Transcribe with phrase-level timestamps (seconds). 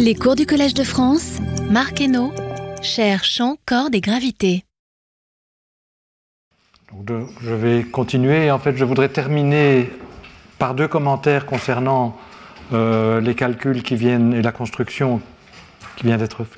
[0.00, 1.38] Les cours du Collège de France,
[1.70, 2.32] Marc Hainaut,
[2.82, 4.64] cher champ, cordes et gravité.
[6.92, 8.50] Donc, je vais continuer.
[8.52, 9.90] En fait, je voudrais terminer
[10.60, 12.16] par deux commentaires concernant
[12.72, 15.20] euh, les calculs qui viennent et la construction
[15.96, 16.16] qui, vient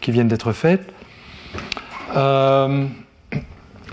[0.08, 0.92] viennent d'être faites.
[2.16, 2.86] Euh,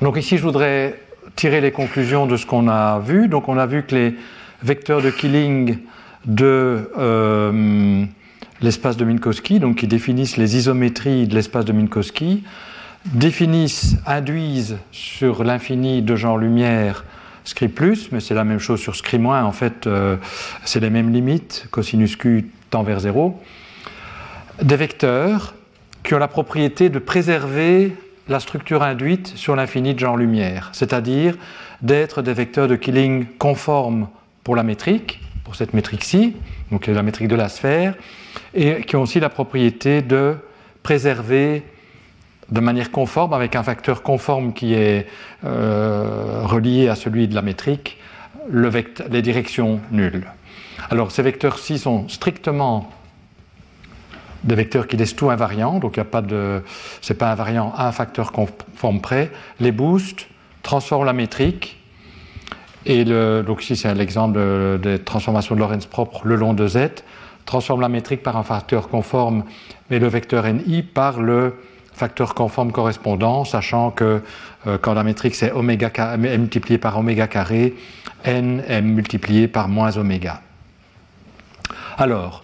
[0.01, 0.99] donc ici, je voudrais
[1.37, 3.29] tirer les conclusions de ce qu'on a vu.
[3.29, 4.15] Donc on a vu que les
[4.61, 5.79] vecteurs de Killing
[6.25, 8.05] de euh,
[8.61, 12.43] l'espace de Minkowski, donc qui définissent les isométries de l'espace de Minkowski,
[13.05, 17.05] définissent, induisent sur l'infini de genre lumière
[17.43, 20.17] scri plus, mais c'est la même chose sur scri moins, en fait, euh,
[20.65, 23.41] c'est les mêmes limites, cosinus q tend vers 0,
[24.61, 25.53] des vecteurs
[26.03, 27.95] qui ont la propriété de préserver
[28.27, 31.37] la structure induite sur l'infini de genre lumière, c'est-à-dire
[31.81, 34.07] d'être des vecteurs de Killing conformes
[34.43, 36.35] pour la métrique, pour cette métrique-ci,
[36.71, 37.95] donc la métrique de la sphère,
[38.53, 40.35] et qui ont aussi la propriété de
[40.83, 41.63] préserver
[42.51, 45.07] de manière conforme, avec un facteur conforme qui est
[45.45, 47.97] euh, relié à celui de la métrique,
[48.49, 48.69] le
[49.09, 50.27] les directions nulles.
[50.89, 52.91] Alors ces vecteurs-ci sont strictement
[54.43, 58.99] des vecteurs qui laissent tout invariant, donc il n'y pas invariant à un facteur conforme
[58.99, 59.31] près.
[59.61, 60.27] Les boosts
[60.61, 61.76] transforment la métrique,
[62.87, 64.39] et le, donc ici c'est l'exemple
[64.81, 67.03] des transformations de Lorentz propres le long de Z,
[67.45, 69.43] transforme la métrique par un facteur conforme,
[69.89, 71.55] mais le vecteur NI par le
[71.93, 74.21] facteur conforme correspondant, sachant que
[74.67, 77.75] euh, quand la métrique c'est oméga est multiplié par oméga carré,
[78.23, 80.41] n est multiplié par moins oméga.
[81.97, 82.43] Alors,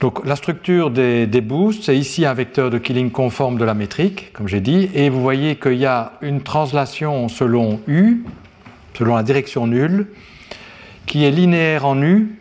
[0.00, 3.74] donc la structure des, des boosts, c'est ici un vecteur de Killing conforme de la
[3.74, 8.24] métrique, comme j'ai dit, et vous voyez qu'il y a une translation selon U,
[8.97, 10.07] selon la direction nulle,
[11.05, 12.39] qui est linéaire en U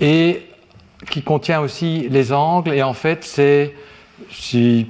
[0.00, 0.42] et
[1.10, 3.74] qui contient aussi les angles, et en fait c'est
[4.30, 4.86] si,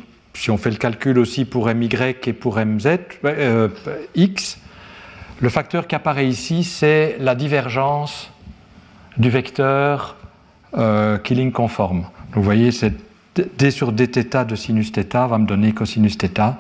[0.49, 1.89] on fait le calcul aussi pour my
[2.27, 3.69] et pour mz, euh,
[4.15, 4.59] x,
[5.41, 8.31] le facteur qui apparaît ici, c'est la divergence
[9.19, 10.17] du vecteur
[10.77, 12.03] euh, Killing conforme.
[12.03, 12.95] Donc vous voyez, c'est
[13.35, 16.55] d sur dθ de sinus θ va me donner cosinus θ.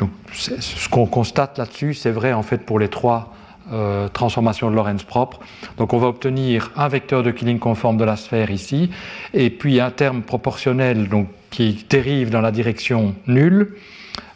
[0.00, 3.34] Donc ce qu'on constate là-dessus, c'est vrai en fait pour les trois
[3.72, 5.38] euh, transformation de Lorentz propre.
[5.76, 8.90] Donc on va obtenir un vecteur de Killing conforme de la sphère ici,
[9.34, 13.76] et puis un terme proportionnel donc, qui dérive dans la direction nulle,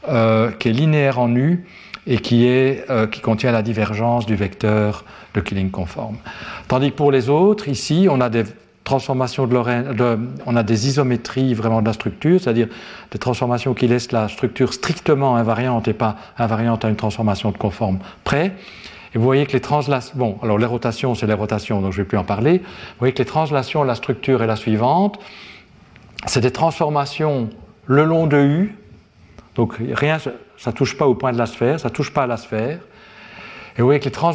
[0.09, 1.65] euh, qui est linéaire en U
[2.07, 6.19] et qui, est, euh, qui contient la divergence du vecteur de Killing conforme.
[6.69, 8.45] Tandis que pour les autres, ici, on a des
[8.85, 9.89] transformations de Lorentz,
[10.47, 12.69] on a des isométries vraiment de la structure, c'est-à-dire
[13.11, 17.57] des transformations qui laissent la structure strictement invariante et pas invariante à une transformation de
[17.57, 18.53] conforme près.
[19.15, 22.01] Et vous voyez que les translations, bon, alors les rotations, c'est les rotations, donc je
[22.01, 22.59] ne vais plus en parler.
[22.59, 25.19] Vous voyez que les translations, la structure est la suivante.
[26.27, 27.49] C'est des transformations
[27.87, 28.77] le long de U.
[29.55, 30.31] Donc rien, ça
[30.67, 32.81] ne touche pas au point de la sphère, ça ne touche pas à la sphère.
[33.77, 34.33] Et vous voyez que les trans,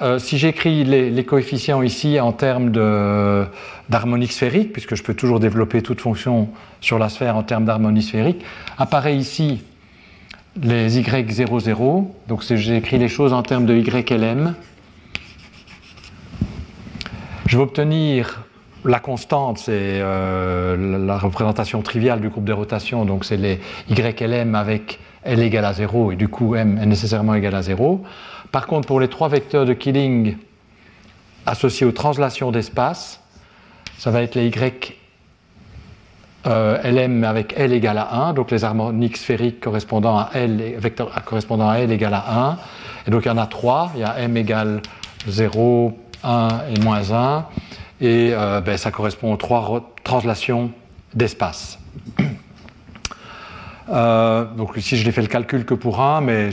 [0.00, 2.70] euh, si j'écris les, coefficients ici en termes
[3.88, 6.48] d'harmonique sphérique, puisque je peux toujours développer toute fonction
[6.80, 8.42] sur la sphère en termes d'harmonie sphérique,
[8.78, 9.62] apparaît ici
[10.60, 12.14] les y0, 0.
[12.28, 14.54] Donc j'ai écrit les choses en termes de ylm.
[17.46, 18.44] Je vais obtenir
[18.84, 23.60] la constante, c'est euh, la représentation triviale du groupe de rotation, donc c'est les
[23.90, 28.02] ylm avec L égale à 0 et du coup M est nécessairement égal à 0.
[28.52, 30.36] Par contre, pour les trois vecteurs de Killing
[31.46, 33.20] associés aux translations d'espace,
[33.96, 34.98] ça va être les Y
[36.46, 41.80] euh, Lm avec L égale à 1, donc les harmoniques sphériques correspondant à L, à
[41.80, 42.58] égale à 1.
[43.06, 44.82] Et donc il y en a trois, il y a M égale
[45.26, 47.46] 0, 1 et moins 1.
[48.02, 50.72] Et euh, ben, ça correspond aux trois translations
[51.14, 51.78] d'espace.
[53.88, 56.50] Euh, donc ici je n'ai fait le calcul que pour un, mais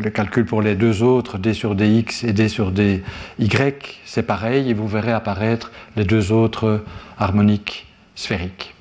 [0.00, 3.02] le calcul pour les deux autres, d sur dx et d sur dy,
[4.04, 6.82] c'est pareil, et vous verrez apparaître les deux autres
[7.18, 8.74] harmoniques sphériques.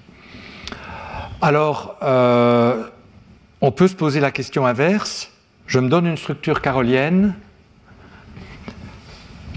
[1.42, 2.84] Alors, euh,
[3.62, 5.32] on peut se poser la question inverse.
[5.68, 7.34] Je me donne une structure carolienne.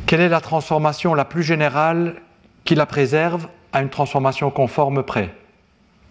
[0.07, 2.17] Quelle est la transformation la plus générale
[2.65, 5.35] qui la préserve à une transformation conforme près?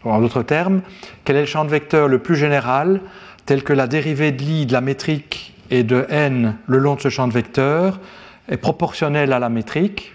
[0.03, 0.81] En d'autres termes,
[1.23, 3.01] quel est le champ de vecteurs le plus général
[3.45, 7.01] tel que la dérivée de l'i de la métrique et de n le long de
[7.01, 7.99] ce champ de vecteurs
[8.49, 10.13] est proportionnelle à la métrique,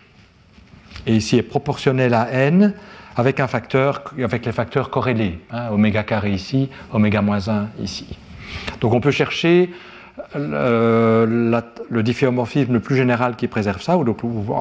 [1.06, 2.74] et ici est proportionnelle à n,
[3.16, 8.06] avec un facteur, avec les facteurs corrélés, hein, oméga carré ici, oméga moins 1 ici.
[8.80, 9.70] Donc on peut chercher
[10.34, 14.18] le difféomorphisme le plus général qui préserve ça, ou donc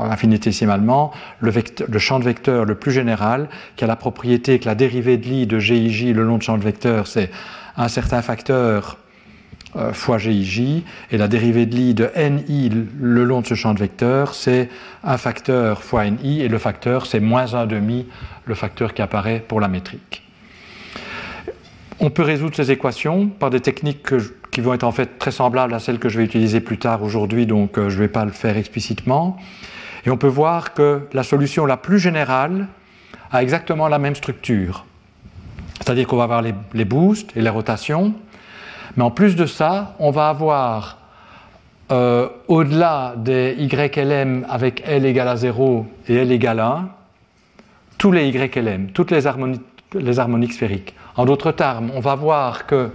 [0.09, 1.51] infinitésimalement, le,
[1.87, 5.25] le, champ de vecteur le plus général, qui a la propriété que la dérivée de
[5.25, 7.31] Lie de GIJ le long de champ de vecteur, c'est
[7.77, 8.97] un certain facteur
[9.75, 13.73] euh, fois GIJ, et la dérivée de Lie de NI le long de ce champ
[13.73, 14.69] de vecteur, c'est
[15.03, 18.05] un facteur fois NI, et le facteur, c'est moins 1,5,
[18.45, 20.23] le facteur qui apparaît pour la métrique.
[21.99, 24.13] On peut résoudre ces équations par des techniques
[24.51, 27.03] qui vont être en fait très semblables à celles que je vais utiliser plus tard
[27.03, 29.37] aujourd'hui, donc euh, je ne vais pas le faire explicitement.
[30.05, 32.67] Et on peut voir que la solution la plus générale
[33.31, 34.85] a exactement la même structure.
[35.79, 38.13] C'est-à-dire qu'on va avoir les, boosts et les rotations,
[38.95, 40.97] mais en plus de ça, on va avoir
[41.91, 46.89] euh, au-delà des YLM avec L égale à 0 et L égale à 1,
[47.97, 49.27] tous les YLM, toutes les
[49.93, 50.93] les harmoniques sphériques.
[51.15, 52.89] En d'autres termes, on va voir que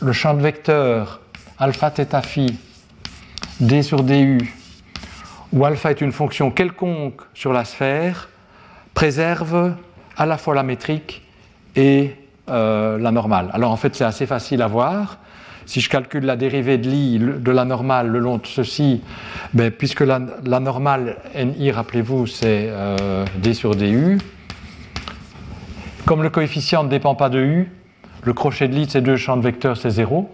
[0.00, 1.20] le champ de vecteur
[1.58, 2.58] alpha theta phi
[3.60, 4.38] d sur du,
[5.52, 8.28] où alpha est une fonction quelconque sur la sphère,
[8.94, 9.74] préserve
[10.16, 11.22] à la fois la métrique
[11.76, 12.12] et
[12.48, 13.50] euh, la normale.
[13.52, 15.18] Alors en fait, c'est assez facile à voir.
[15.64, 19.00] Si je calcule la dérivée de l'i de la normale le long de ceci,
[19.54, 24.18] ben, puisque la, normale ni, rappelez-vous, c'est euh, d sur du,
[26.04, 27.70] comme le coefficient ne dépend pas de u,
[28.24, 30.28] le crochet de lit de ces deux champs de vecteurs, c'est 0.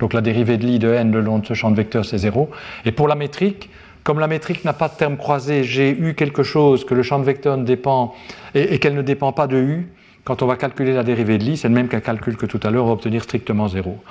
[0.00, 2.18] Donc la dérivée de lit de n le long de ce champ de vecteurs, c'est
[2.18, 2.50] 0.
[2.84, 3.70] Et pour la métrique,
[4.04, 7.18] comme la métrique n'a pas de terme croisé, j'ai eu quelque chose que le champ
[7.18, 8.14] de vecteurs ne dépend
[8.54, 9.92] et, qu'elle ne dépend pas de u,
[10.24, 12.60] quand on va calculer la dérivée de lit, c'est le même qu'un calcul que tout
[12.62, 14.02] à l'heure, on va obtenir strictement 0.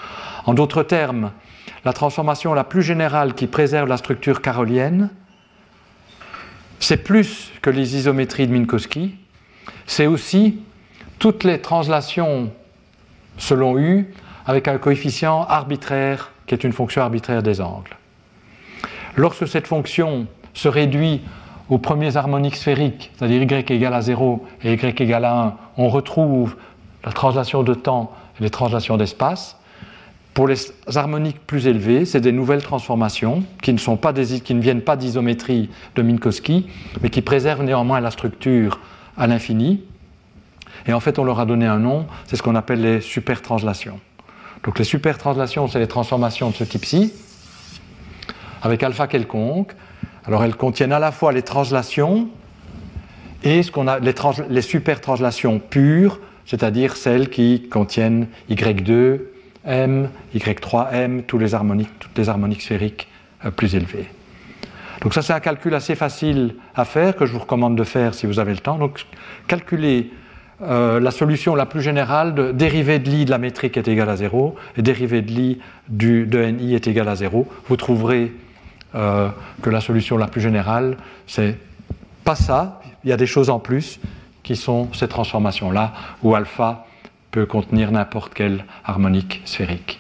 [0.46, 1.32] En d'autres termes,
[1.86, 5.10] la transformation la plus générale qui préserve la structure carolienne,
[6.80, 9.16] c'est plus que les isométries de Minkowski,
[9.86, 10.60] c'est aussi
[11.20, 12.52] toutes les translations
[13.38, 14.14] selon U
[14.46, 17.96] avec un coefficient arbitraire qui est une fonction arbitraire des angles.
[19.16, 21.22] Lorsque cette fonction se réduit
[21.72, 25.88] aux premiers harmoniques sphériques, c'est-à-dire y égale à 0 et y égale à 1, on
[25.88, 26.58] retrouve
[27.06, 29.58] la translation de temps et les translations d'espace.
[30.34, 30.58] Pour les
[30.94, 34.98] harmoniques plus élevées, c'est des nouvelles transformations qui ne, sont pas qui ne viennent pas
[34.98, 36.68] d'isométrie de Minkowski,
[37.02, 38.82] mais qui préservent néanmoins la structure
[39.18, 39.82] à l'infini.
[40.88, 44.00] Et en fait, on leur a donné un nom, c'est ce qu'on appelle les supertranslations.
[44.66, 47.14] Donc les supertranslations, c'est les transformations de ce type-ci,
[48.62, 49.72] avec alpha quelconque.
[50.26, 52.30] Alors elles contiennent à la fois les translations
[53.44, 59.22] et ce qu'on a, les, trans, les supertranslations pures, c'est-à-dire celles qui contiennent Y2,
[59.66, 63.08] M, Y3M, tous les harmoniques, toutes les harmoniques sphériques
[63.46, 64.08] euh, plus élevées.
[65.02, 68.14] Donc ça c'est un calcul assez facile à faire que je vous recommande de faire
[68.14, 68.78] si vous avez le temps.
[68.78, 69.06] Donc
[69.48, 70.12] calculer
[70.62, 74.10] euh, la solution la plus générale de dérivée de l'I de la métrique est égale
[74.10, 75.60] à 0 et dérivée de l'I
[75.90, 77.48] de NI est égale à 0.
[77.68, 78.32] Vous trouverez
[78.96, 79.30] euh,
[79.62, 80.98] que la solution la plus générale,
[81.28, 81.58] c'est
[82.24, 84.00] pas ça, il y a des choses en plus
[84.44, 85.94] qui sont ces transformations-là,
[86.24, 86.86] où alpha
[87.32, 90.00] peut contenir n'importe quelle harmonique sphérique.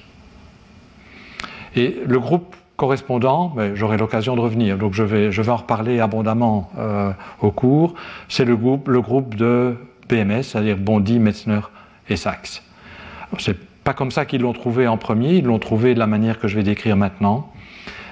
[1.75, 5.99] Et le groupe correspondant, j'aurai l'occasion de revenir, donc je vais, je vais en reparler
[5.99, 7.93] abondamment euh, au cours,
[8.27, 9.75] c'est le groupe, le groupe de
[10.09, 11.61] BMS, c'est-à-dire Bondy, Metzner
[12.09, 12.63] et Sachs.
[13.37, 16.39] C'est pas comme ça qu'ils l'ont trouvé en premier, ils l'ont trouvé de la manière
[16.39, 17.50] que je vais décrire maintenant.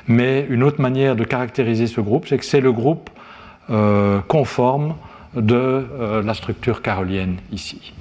[0.10, 3.12] Mais une autre manière de caractériser ce groupe, c'est que c'est le groupe
[3.70, 4.96] euh, conforme
[5.36, 7.94] de euh, la structure carolienne ici.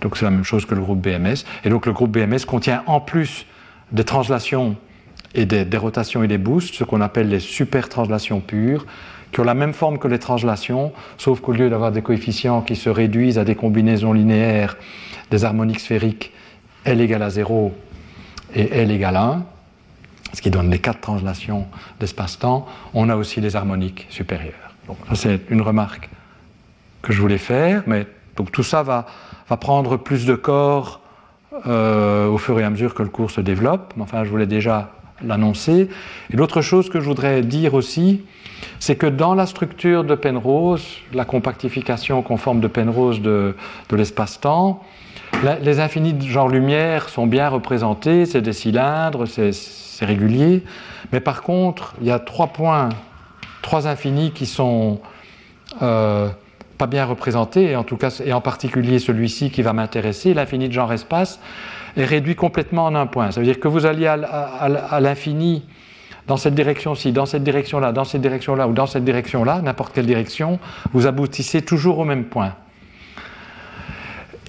[0.00, 1.44] Donc c'est la même chose que le groupe BMS.
[1.64, 3.46] Et donc le groupe BMS contient en plus
[3.92, 4.76] des translations
[5.34, 8.84] et des, rotations et des boosts, ce qu'on appelle les super translations pures,
[9.30, 12.74] qui ont la même forme que les translations, sauf qu'au lieu d'avoir des coefficients qui
[12.74, 14.76] se réduisent à des combinaisons linéaires
[15.30, 16.32] des harmoniques sphériques
[16.84, 17.72] L égale à 0
[18.54, 19.46] et L égale à 1,
[20.32, 21.66] ce qui donne les quatre translations
[22.00, 24.54] d'espace-temps, on a aussi les harmoniques supérieures.
[25.14, 26.08] C'est une remarque
[27.02, 28.06] que je voulais faire, mais
[28.36, 29.06] donc tout ça va,
[29.60, 31.00] prendre plus de corps
[31.66, 33.94] euh, au fur et à mesure que le cours se développe.
[33.98, 34.90] Enfin, je voulais déjà
[35.24, 35.88] l'annoncer.
[36.30, 38.22] Et l'autre chose que je voudrais dire aussi,
[38.78, 43.56] c'est que dans la structure de Penrose, la compactification conforme de Penrose de,
[43.88, 44.82] de l'espace-temps,
[45.62, 49.52] les infinis de genre lumière sont bien représentés, c'est des cylindres, c'est
[50.04, 50.62] régulier,
[51.12, 52.88] mais par contre, il y a trois points,
[53.62, 55.00] trois infinis qui sont
[55.82, 56.28] euh,
[56.76, 60.68] pas bien représentés, et en tout cas, et en particulier celui-ci qui va m'intéresser, l'infini
[60.68, 61.40] de genre espace,
[61.96, 63.30] est réduit complètement en un point.
[63.32, 65.64] Ça veut dire que vous alliez à l'infini
[66.28, 70.06] dans cette direction-ci, dans cette direction-là, dans cette direction-là ou dans cette direction-là, n'importe quelle
[70.06, 70.60] direction,
[70.92, 72.54] vous aboutissez toujours au même point.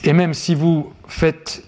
[0.04, 1.64] Et même si vous faites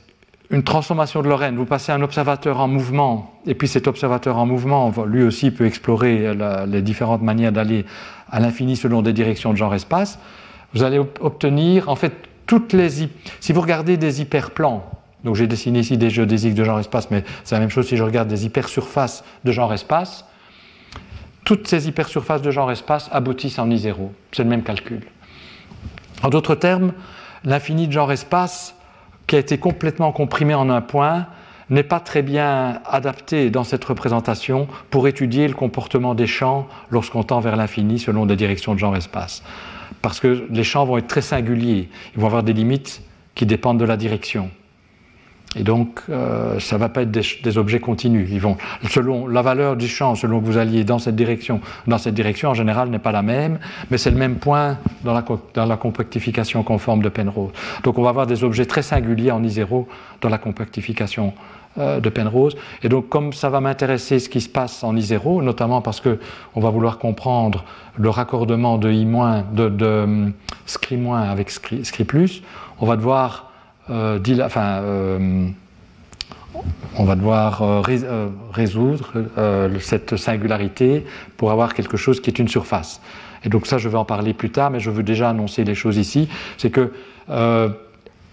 [0.52, 4.46] une transformation de Lorraine, vous passez un observateur en mouvement, et puis cet observateur en
[4.46, 6.36] mouvement, lui aussi peut explorer
[6.68, 7.86] les différentes manières d'aller
[8.30, 10.20] à l'infini selon des directions de genre-espace,
[10.74, 12.14] vous allez obtenir, en fait,
[12.48, 12.90] toutes les...
[13.40, 14.84] Si vous regardez des hyperplans,
[15.24, 18.04] donc j'ai dessiné ici des géodésiques de genre-espace, mais c'est la même chose si je
[18.04, 20.26] regarde des hypersurfaces de genre-espace,
[21.46, 23.96] toutes ces hypersurfaces de genre-espace aboutissent en I0.
[24.32, 25.02] C'est le même calcul.
[26.24, 26.94] En d'autres termes,
[27.46, 28.76] l'infini de genre-espace,
[29.32, 31.26] qui a été complètement comprimé en un point,
[31.70, 37.24] n'est pas très bien adapté dans cette représentation pour étudier le comportement des champs lorsqu'on
[37.24, 39.42] tend vers l'infini selon des directions de genre-espace.
[40.02, 43.80] Parce que les champs vont être très singuliers, ils vont avoir des limites qui dépendent
[43.80, 44.52] de la direction.
[45.58, 48.30] Et donc, euh, ça ne va pas être des, objets continus.
[48.32, 48.56] Ils vont,
[48.90, 52.52] selon la valeur du champ, selon que vous alliez dans cette direction, dans cette direction
[52.52, 55.76] en général n'est pas la même, mais c'est le même point dans la, dans la
[55.76, 57.52] compactification conforme de Penrose.
[57.84, 59.86] Donc, on va avoir des objets très singuliers en I0
[60.22, 61.34] dans la compactification
[61.78, 62.56] euh, de Penrose.
[62.82, 66.18] Et donc, comme ça va m'intéresser ce qui se passe en I0, notamment parce que
[66.56, 67.66] on va vouloir comprendre
[67.98, 69.06] le raccordement de I-,
[69.54, 70.32] de, de,
[70.66, 72.06] scri- avec scri, scri+,
[72.80, 73.51] on va devoir
[73.90, 74.20] euh,
[74.58, 75.48] euh,
[76.98, 77.82] on va devoir euh,
[78.52, 79.14] résoudre
[79.80, 81.06] cette singularité
[81.38, 83.02] pour avoir quelque chose qui est une surface.
[83.44, 85.76] Et donc ça, je vais en parler plus tard, mais je veux déjà annoncer les
[85.76, 86.30] choses ici.
[86.58, 86.92] C'est que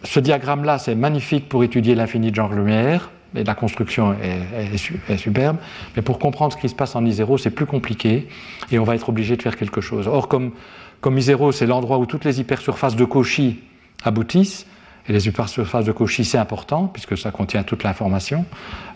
[0.05, 5.57] ce diagramme-là, c'est magnifique pour étudier l'infini de genre-lumière, et la construction est, superbe,
[5.97, 8.29] mais pour comprendre ce qui se passe en I0, c'est plus compliqué,
[8.71, 10.09] et on va être obligé de faire quelque chose.
[10.09, 10.53] Or, comme,
[11.01, 13.61] comme I0, c'est l'endroit où toutes les hypersurfaces de Cauchy
[14.05, 14.67] aboutissent,
[15.09, 18.45] et les surfaces de Cauchy, c'est important, puisque ça contient toute l'information.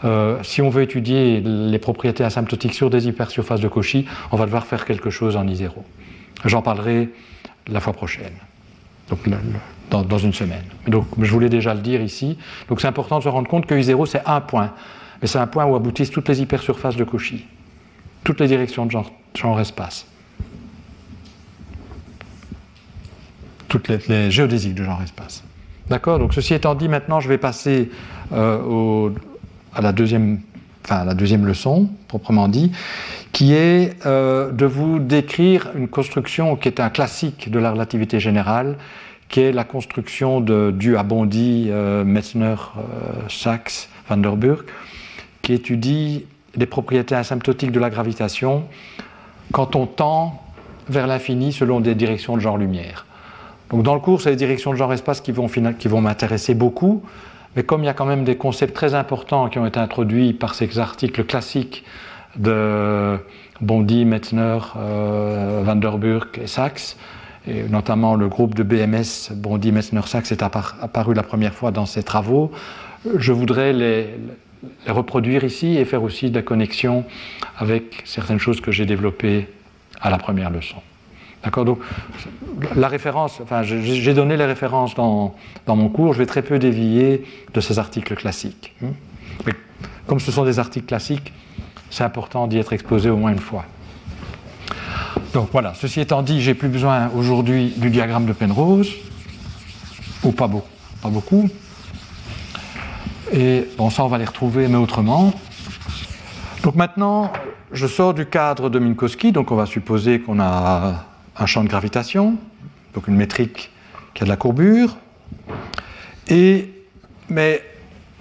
[0.04, 4.44] Euh, si on veut étudier les propriétés asymptotiques sur des hypersurfaces de Cauchy, on va
[4.44, 5.70] devoir faire quelque chose en I0.
[6.44, 7.08] J'en parlerai
[7.66, 8.32] la fois prochaine,
[9.08, 9.20] donc
[9.90, 10.64] dans, une semaine.
[10.86, 12.36] Donc je voulais déjà le dire ici.
[12.68, 14.72] Donc c'est important de se rendre compte que I0, c'est un point.
[15.22, 17.46] Mais c'est un point où aboutissent toutes les hypersurfaces de Cauchy,
[18.22, 20.06] toutes les directions de genre, genre espace.
[23.68, 25.42] Toutes les, les géodésiques de genre espace.
[25.88, 27.90] D'accord Donc, ceci étant dit, maintenant, je vais passer
[28.32, 29.10] euh,
[29.74, 30.40] à, la deuxième,
[31.44, 32.72] leçon, proprement dit,
[33.32, 38.20] qui est euh, de vous décrire une construction qui est un classique de la relativité
[38.20, 38.76] générale,
[39.28, 42.56] qui est la construction de, du Abondi, euh, Metzner,
[43.28, 44.64] Sachs, Van der Burg,
[45.40, 48.64] qui étudie les propriétés asymptotiques de la gravitation
[49.52, 50.42] quand on tend
[50.88, 53.06] vers l'infini selon des directions de genre lumière.
[53.72, 57.02] Donc dans le cours, c'est les directions de genre-espace qui vont, qui vont m'intéresser beaucoup,
[57.56, 60.34] mais comme il y a quand même des concepts très importants qui ont été introduits
[60.34, 61.82] par ces articles classiques
[62.36, 63.18] de
[63.62, 66.96] Bondy, Metzner, euh, et Sachs,
[67.46, 71.86] et notamment le groupe de BMS, Bondy, Metzner, Sachs, est apparu la première fois dans
[71.86, 72.52] ces travaux,
[73.16, 74.18] je voudrais les,
[74.86, 77.04] les reproduire ici et faire aussi des connexions
[77.56, 79.48] avec certaines choses que j'ai développées
[80.00, 80.76] à la première leçon.
[81.44, 81.78] D'accord Donc,
[82.76, 85.34] la référence, enfin, j'ai donné les références dans,
[85.66, 88.74] dans, mon cours, je vais très peu dévier de ces articles classiques.
[88.80, 88.90] Hmm?
[89.46, 89.52] Mais
[90.06, 91.32] comme ce sont des articles classiques,
[91.90, 93.64] c'est important d'y être exposé au moins une fois.
[95.34, 98.90] Donc voilà, ceci étant dit, j'ai plus besoin aujourd'hui du diagramme de Penrose,
[100.22, 100.68] ou pas beaucoup.
[101.02, 101.48] Pas beaucoup.
[103.32, 105.32] Et bon, ça, on va les retrouver, mais autrement.
[106.62, 107.32] Donc maintenant,
[107.72, 111.06] je sors du cadre de Minkowski, donc on va supposer qu'on a
[111.36, 112.36] un champ de gravitation,
[112.94, 113.70] donc une métrique
[114.14, 114.96] qui a de la courbure,
[116.28, 116.70] et,
[117.28, 117.62] mais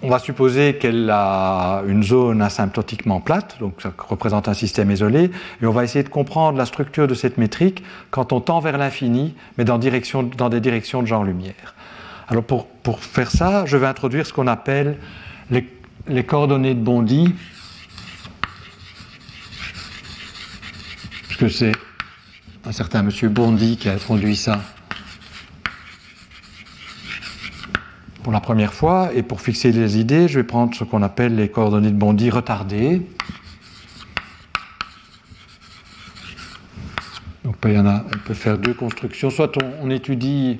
[0.04, 5.30] on va supposer qu'elle a une zone asymptotiquement plate, donc ça représente un système isolé,
[5.62, 8.78] et on va essayer de comprendre la structure de cette métrique quand on tend vers
[8.78, 11.76] l'infini, mais dans, direction, dans, des directions de genre lumière.
[12.30, 14.98] Alors pour, pour faire ça, je vais introduire ce qu'on appelle
[15.52, 15.68] les,
[16.08, 17.36] les coordonnées de Bondy,
[21.28, 21.74] puisque c'est
[22.66, 24.62] un certain monsieur Bondy qui a introduit ça
[28.24, 29.10] pour la première fois.
[29.16, 32.30] Et pour fixer les idées, je vais prendre ce qu'on appelle les coordonnées de Bondy
[32.30, 33.02] retardées.
[37.44, 39.32] Donc il y en a, on peut faire deux constructions.
[39.32, 40.60] Soit on, étudie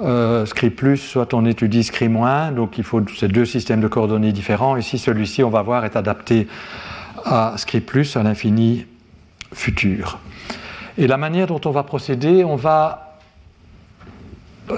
[0.00, 0.46] euh,
[0.76, 2.50] plus, soit on étudie scri moins.
[2.50, 4.76] Donc il faut ces deux systèmes de coordonnées différents.
[4.76, 6.48] Ici, celui-ci, on va voir, est adapté
[7.26, 8.86] à scri plus, à l'infini
[9.52, 10.18] futur.
[10.96, 13.18] Et la manière dont on va procéder, on va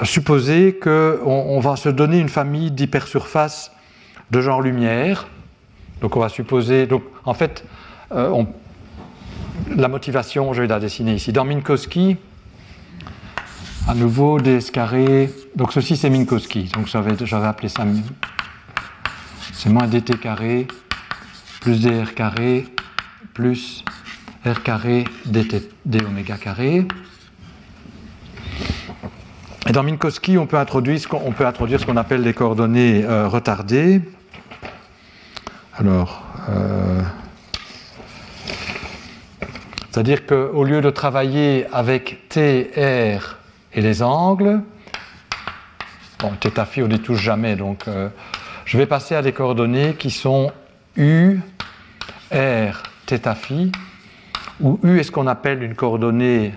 [0.02, 3.72] supposer qu'on on va se donner une famille d'hypersurfaces
[4.30, 5.28] de genre lumière.
[6.00, 7.64] Donc on va supposer, donc en fait,
[8.12, 8.42] euh,
[9.74, 11.32] la motivation, je vais la dessiner ici.
[11.32, 12.16] Dans Minkowski,
[13.88, 17.84] à nouveau ds carré, donc ceci c'est Minkowski, donc j'avais appelé ça
[19.52, 20.66] c'est moins dt carré
[21.60, 22.66] plus dr carré
[23.32, 23.84] plus
[24.46, 25.68] r carré dt,
[26.06, 26.86] oméga carré.
[29.68, 34.00] Et dans Minkowski, on peut introduire ce qu'on, appelle les coordonnées euh, retardées.
[35.76, 37.02] Alors, euh,
[39.90, 43.38] c'est-à-dire qu'au lieu de travailler avec T, R
[43.74, 44.60] et les angles,
[46.20, 48.08] bon, θ phi on n'y touche jamais, donc euh,
[48.64, 50.52] je vais passer à des coordonnées qui sont
[50.96, 51.40] U,
[52.32, 53.72] R, θ phi,
[54.60, 56.52] où U est ce qu'on appelle une coordonnée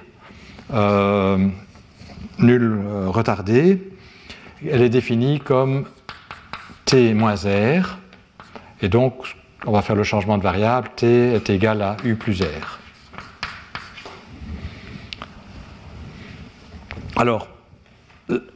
[2.39, 3.81] nulle euh, retardée.
[4.67, 5.85] Elle est définie comme
[6.85, 7.97] t moins r.
[8.81, 10.89] Et donc, on va faire le changement de variable.
[10.95, 12.79] t est égal à u plus r.
[17.15, 17.47] Alors,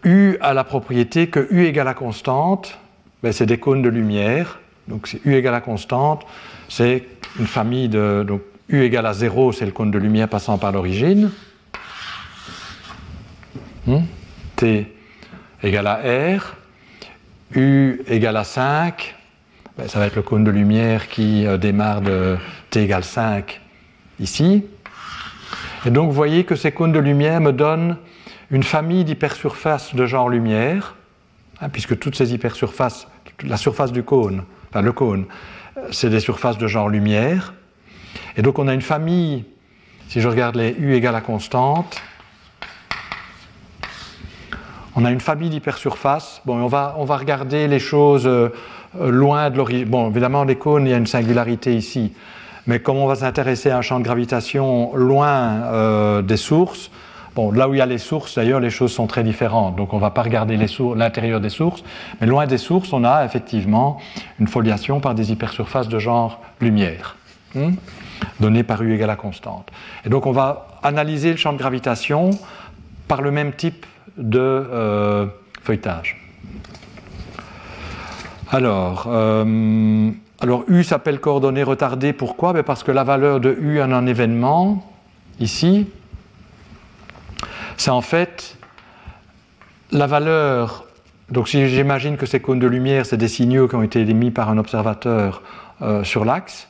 [0.04, 2.78] u a la propriété que u égale à constante,
[3.22, 4.60] ben, c'est des cônes de lumière.
[4.88, 6.26] Donc, c'est u égale à constante,
[6.70, 7.06] c'est
[7.40, 8.26] une famille de.
[8.74, 11.30] U égale à 0, c'est le cône de lumière passant par l'origine.
[13.86, 14.00] Hmm?
[14.56, 14.92] T
[15.62, 16.02] égale à
[16.38, 16.56] R,
[17.56, 19.16] U égale à 5,
[19.78, 22.38] ben, ça va être le cône de lumière qui euh, démarre de
[22.72, 23.62] T égale 5
[24.20, 24.66] ici.
[25.86, 27.98] Et donc vous voyez que ces cônes de lumière me donnent
[28.50, 30.96] une famille d'hypersurfaces de genre lumière,
[31.62, 33.08] hein, puisque toutes ces hypersurfaces,
[33.44, 35.26] la surface du cône, enfin le cône,
[35.78, 37.54] euh, c'est des surfaces de genre lumière.
[38.38, 39.46] Et donc on a une famille,
[40.08, 42.02] si je regarde les U égale à constante,
[44.96, 46.42] on a une famille d'hypersurfaces.
[46.46, 48.50] Bon, on va, on va regarder les choses euh,
[49.00, 49.86] loin de l'origine.
[49.86, 52.14] Bon, évidemment, les cônes, il y a une singularité ici.
[52.68, 56.92] Mais comme on va s'intéresser à un champ de gravitation loin euh, des sources,
[57.36, 59.76] bon, là où il y a les sources, d'ailleurs, les choses sont très différentes.
[59.76, 60.58] Donc, on ne va pas regarder
[60.96, 61.84] l'intérieur des sources.
[62.22, 63.98] Mais loin des sources, on a effectivement
[64.40, 67.18] une foliation par des hypersurfaces de genre lumière,
[67.56, 67.72] hmm,
[68.40, 69.72] donnée par U égale à constante.
[70.06, 72.32] Et donc, on va analyser le champ de gravitation
[73.08, 73.86] par le même type
[74.18, 75.26] de euh,
[75.62, 76.20] feuilletage.
[78.52, 82.54] Alors, euh, alors U s'appelle coordonnée retardée, pourquoi?
[82.54, 84.92] Ben Parce que la valeur de U en un événement,
[85.40, 85.88] ici,
[87.78, 88.58] c'est en fait
[89.92, 90.86] la valeur.
[91.30, 94.32] Donc, si j'imagine que ces cônes de lumière, c'est des signaux qui ont été émis
[94.32, 95.42] par un observateur
[95.82, 96.68] euh, sur l'axe.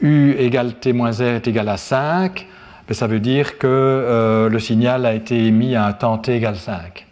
[0.00, 2.46] U égale T moins R est égal à 5
[2.94, 6.56] ça veut dire que euh, le signal a été émis à un temps t égale
[6.56, 7.06] 5.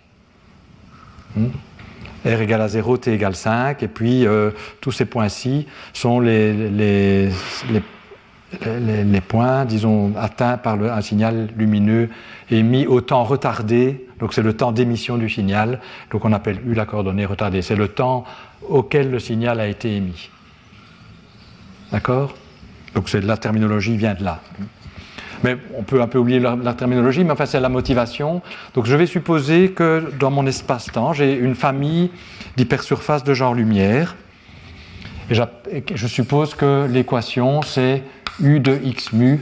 [1.37, 1.49] Hmm?
[2.25, 7.31] R égale à 0, t égale 5, et puis euh, tous ces points-ci sont les,
[9.29, 12.09] points, disons, atteints par un signal lumineux
[12.51, 16.75] émis au temps retardé, donc c'est le temps d'émission du signal, donc on appelle U
[16.75, 18.25] la coordonnée retardée, c'est le temps
[18.68, 20.31] auquel le signal a été émis.
[21.92, 22.35] D'accord?
[22.96, 24.40] Donc la terminologie vient de là.
[25.44, 28.40] Mais on peut un peu oublier la, terminologie, mais enfin c'est la motivation.
[28.72, 32.11] Donc je vais supposer que dans mon espace-temps, j'ai une famille
[32.56, 34.16] d'hypersurfaces de genre lumière.
[35.30, 35.35] Et
[35.94, 38.02] je suppose que l'équation c'est
[38.40, 39.40] U de x mu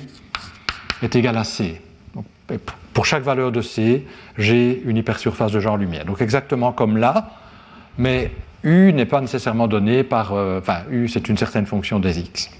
[1.03, 1.81] est égal à C.
[2.93, 4.05] pour chaque valeur de C,
[4.37, 6.05] j'ai une hypersurface de genre lumière.
[6.05, 7.31] Donc exactement comme là,
[7.99, 8.33] mais
[8.65, 10.33] U n'est pas nécessairement donné par...
[10.33, 12.51] Euh, enfin, U c'est une certaine fonction des x.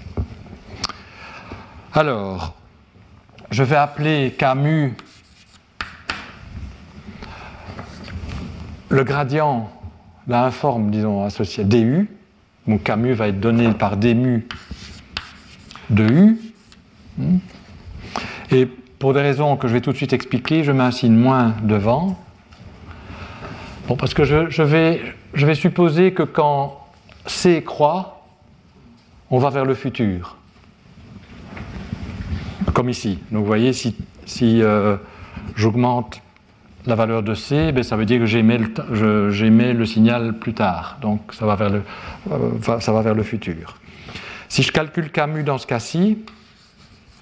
[1.97, 2.53] Alors,
[3.51, 4.93] je vais appeler Camus
[8.89, 9.71] le gradient
[10.27, 12.09] l'informe, disons, associé à du.
[12.67, 14.45] Donc Camus va être donné par d mu
[15.89, 16.37] de u.
[18.51, 22.19] Et pour des raisons que je vais tout de suite expliquer, je mets moins devant.
[23.87, 26.77] Bon, parce que je vais supposer que quand
[27.25, 28.25] C croît,
[29.31, 30.35] on va vers le futur
[32.75, 33.19] comme ici.
[33.31, 33.95] Donc vous voyez, si,
[34.43, 34.97] euh,
[35.55, 36.21] j'augmente
[36.85, 40.97] la valeur de C, ben, ça veut dire que j'émets le, le, signal plus tard.
[41.01, 41.81] Donc ça va, vers le,
[42.31, 43.77] euh, futur.
[44.49, 46.19] Si je calcule Camus dans ce cas-ci,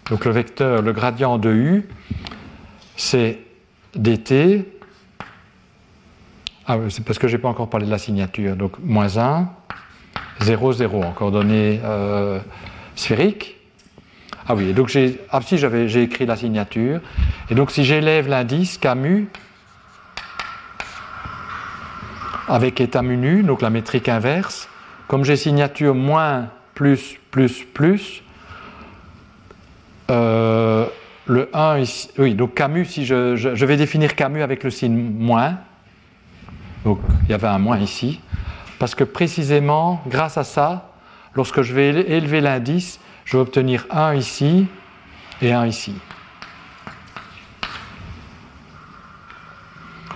[0.10, 1.88] donc le vecteur, le gradient de U,
[2.98, 3.40] c'est
[3.96, 4.66] dt.
[6.66, 8.56] Ah c'est parce que je n'ai pas encore parlé de la signature.
[8.56, 9.50] Donc moins 1,
[10.42, 12.40] 0, 0 en coordonnées euh,
[12.96, 13.63] sphériques.
[14.48, 17.00] Ah oui, donc j'ai, ah si j'ai écrit la signature.
[17.50, 19.28] Et donc si j'élève l'indice Camus
[22.48, 24.68] avec état menu, donc la métrique inverse,
[25.08, 28.22] comme j'ai signature moins, plus, plus, plus,
[30.12, 30.86] euh,
[31.26, 34.94] le 1 ici, oui, donc Camus, si je, je, vais définir Camus avec le signe
[34.94, 35.58] moins,
[36.84, 38.20] donc il y avait un moins ici,
[38.78, 40.92] parce que précisément, grâce à ça,
[41.34, 44.68] lorsque je vais élever l'indice, je vais obtenir 1 ici
[45.42, 45.96] et 1 ici.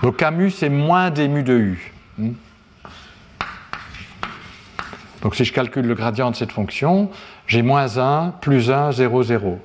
[0.01, 1.93] Donc Camus, c'est moins des mu de U.
[2.17, 2.31] Hmm.
[5.21, 7.09] Donc si je calcule le gradient de cette fonction,
[7.47, 9.59] j'ai moins 1, plus 1, 0, 0.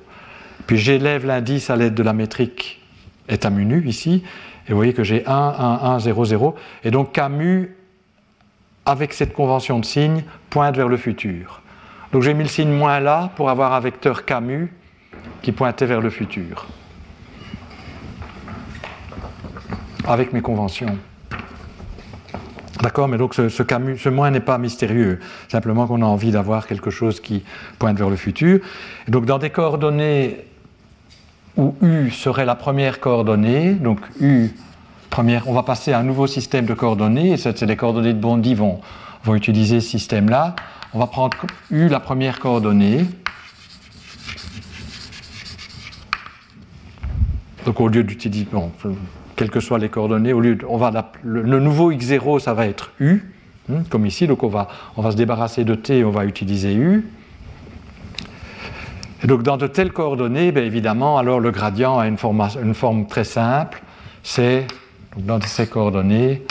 [0.67, 2.81] Puis j'élève l'indice à l'aide de la métrique
[3.29, 4.23] état nu ici,
[4.67, 6.55] et vous voyez que j'ai 1, 1, 1, 0, 0.
[6.83, 7.75] Et donc Camus,
[8.85, 11.62] avec cette convention de signe, pointe vers le futur.
[12.13, 14.71] Donc j'ai mis le signe moins là pour avoir un vecteur Camus
[15.41, 16.67] qui pointait vers le futur.
[20.07, 20.95] Avec mes conventions.
[22.81, 26.67] D'accord, mais donc ce, Camus, ce moins n'est pas mystérieux, simplement qu'on a envie d'avoir
[26.67, 27.43] quelque chose qui
[27.79, 28.59] pointe vers le futur.
[29.07, 30.45] Donc dans des coordonnées
[31.57, 34.49] où U serait la première coordonnée, donc U,
[35.09, 38.19] première, on va passer à un nouveau système de coordonnées, et c'est les coordonnées de
[38.19, 38.81] Bondy vont,
[39.23, 40.55] vont utiliser ce système-là.
[40.95, 41.35] On va prendre
[41.71, 43.05] U, la première coordonnée.
[47.65, 48.71] Donc au lieu d'utiliser, bon,
[49.35, 52.91] quelles que soient les coordonnées, au lieu on va le, nouveau x0, ça va être
[52.99, 53.33] U,
[53.71, 54.67] hein, comme ici, donc on va,
[55.09, 57.07] se débarrasser de t, on va utiliser U.
[59.23, 63.23] Et donc dans de telles coordonnées, bien évidemment, alors le gradient a une forme très
[63.23, 63.81] simple,
[64.21, 64.67] c'est,
[65.17, 66.43] dans ces coordonnées,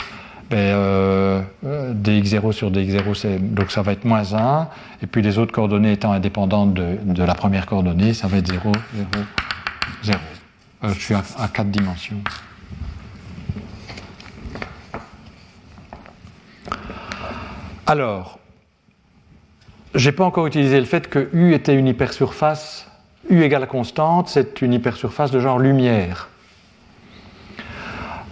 [0.49, 4.67] ben, euh, euh, dx0 sur dx0, donc ça va être moins 1,
[5.01, 8.71] et puis les autres coordonnées étant indépendantes de, la première coordonnée, ça va être 0,
[8.95, 9.07] 0,
[10.03, 10.19] 0.
[10.83, 12.17] je suis à, à 4 dimensions.
[17.85, 18.39] Alors,
[19.95, 22.87] je n'ai pas encore utilisé le fait que U était une hypersurface,
[23.29, 26.29] U égale constante, c'est une hypersurface de genre lumière.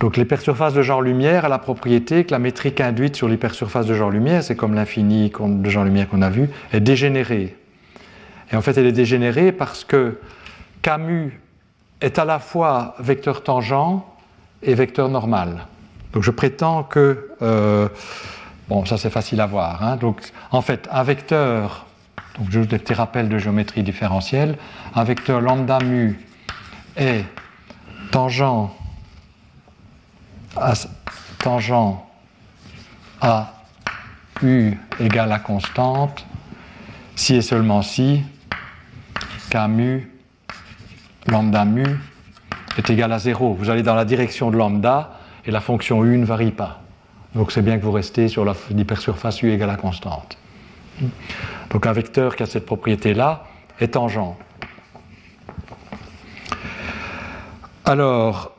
[0.01, 3.93] Donc l'hypersurface de genre lumière a la propriété que la métrique induite sur l'hypersurface de
[3.93, 7.55] genre lumière, c'est comme l'infini de genre lumière qu'on a vu, est dégénérée.
[8.51, 10.19] Et en fait, elle est dégénérée parce que
[10.81, 11.39] Camus
[12.01, 14.01] est à la fois vecteur tangent
[14.63, 15.67] et vecteur normal.
[16.13, 17.87] Donc je prétends que, euh,
[18.69, 19.83] bon, ça c'est facile à voir.
[19.83, 19.97] Hein.
[19.97, 21.85] Donc en fait, un vecteur,
[22.39, 24.57] donc je des petits rappels de géométrie différentielle,
[24.95, 26.19] un vecteur lambda mu
[26.97, 27.23] est
[28.09, 28.71] tangent
[30.55, 30.73] à,
[31.39, 31.97] tangent
[33.21, 33.53] à
[34.41, 36.25] u égale à constante
[37.15, 38.23] si et seulement si
[39.49, 40.11] k mu
[41.27, 41.85] lambda mu
[42.77, 43.53] est égal à 0.
[43.53, 46.81] Vous allez dans la direction de lambda et la fonction u ne varie pas.
[47.35, 50.37] Donc c'est bien que vous restez sur l'hypersurface u égale à constante.
[51.69, 53.45] Donc un vecteur qui a cette propriété-là
[53.79, 54.35] est tangent.
[57.85, 58.51] Alors,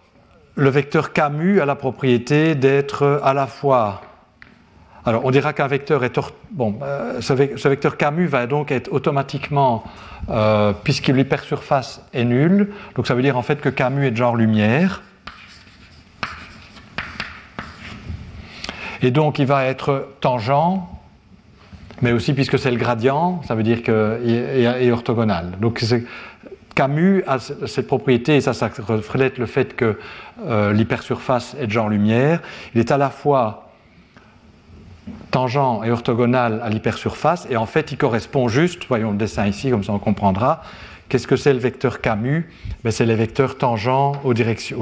[0.54, 4.02] le vecteur Camus a la propriété d'être à la fois.
[5.04, 6.18] Alors, on dira qu'un vecteur est.
[6.50, 9.82] Bon, euh, ce, vecteur Camus va donc être automatiquement,
[10.30, 14.16] euh, puisque l'hypersurface est nulle, donc ça veut dire en fait que Camus est de
[14.16, 15.02] genre lumière.
[19.04, 20.78] Et donc, il va être tangent,
[22.02, 25.58] mais aussi puisque c'est le gradient, ça veut dire qu'il est orthogonal.
[25.60, 25.84] Donc,
[26.74, 29.98] Camus a cette propriété, et ça, ça reflète le fait que
[30.44, 32.40] euh, l'hypersurface est de genre lumière.
[32.74, 33.70] Il est à la fois
[35.30, 39.70] tangent et orthogonal à l'hypersurface, et en fait, il correspond juste, voyons le dessin ici,
[39.70, 40.62] comme ça on comprendra.
[41.08, 42.48] Qu'est-ce que c'est le vecteur Camus?
[42.84, 44.34] Ben, C'est les vecteurs tangents aux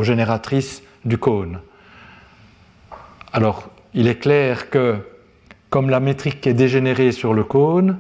[0.03, 1.61] génératrices du cône.
[3.33, 4.98] Alors, il est clair que,
[5.70, 7.96] comme la métrique est dégénérée sur le cône,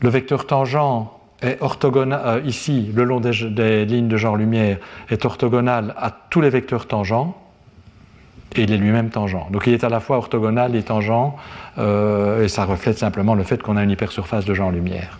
[0.00, 1.08] le vecteur tangent
[1.42, 4.78] est orthogonal, euh, ici, le long des, lignes de genre lumière,
[5.10, 7.36] est orthogonal à tous les vecteurs tangents,
[8.56, 9.50] et il est lui-même tangent.
[9.50, 11.32] Donc il est à la fois orthogonal et tangent,
[11.78, 15.18] euh, et ça reflète simplement le fait qu'on a une hypersurface de genre lumière.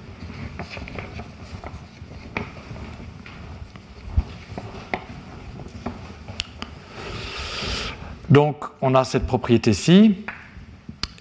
[8.30, 10.24] Donc on a cette propriété-ci,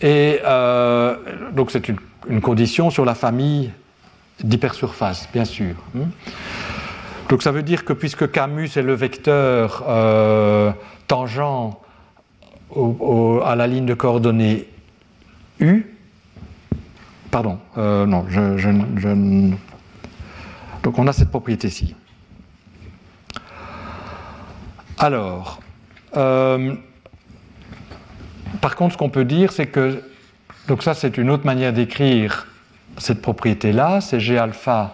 [0.02, 1.16] et euh,
[1.52, 1.88] donc c'est
[2.28, 3.72] une condition sur la famille
[4.44, 5.76] d'hypersurface, bien sûr.
[5.94, 6.10] Hmm.
[7.30, 10.72] Donc ça veut dire que puisque Camus est le vecteur euh,
[11.08, 11.74] tangent
[13.46, 14.68] à la ligne de coordonnées
[15.60, 15.86] U,
[17.32, 19.10] pardon, euh, non, je,
[20.84, 21.96] donc on a cette propriété-ci.
[25.00, 25.60] Alors,
[26.18, 26.76] euh,
[28.62, 30.04] par contre, ce qu'on peut dire, c'est que,
[30.68, 32.48] donc ça c'est une autre manière d'écrire
[32.98, 34.94] cette propriété-là, c'est G alpha,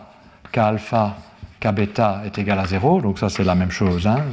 [0.51, 1.15] K alpha
[1.59, 4.07] k bêta est égal à 0, donc ça c'est la même chose.
[4.07, 4.23] Hein.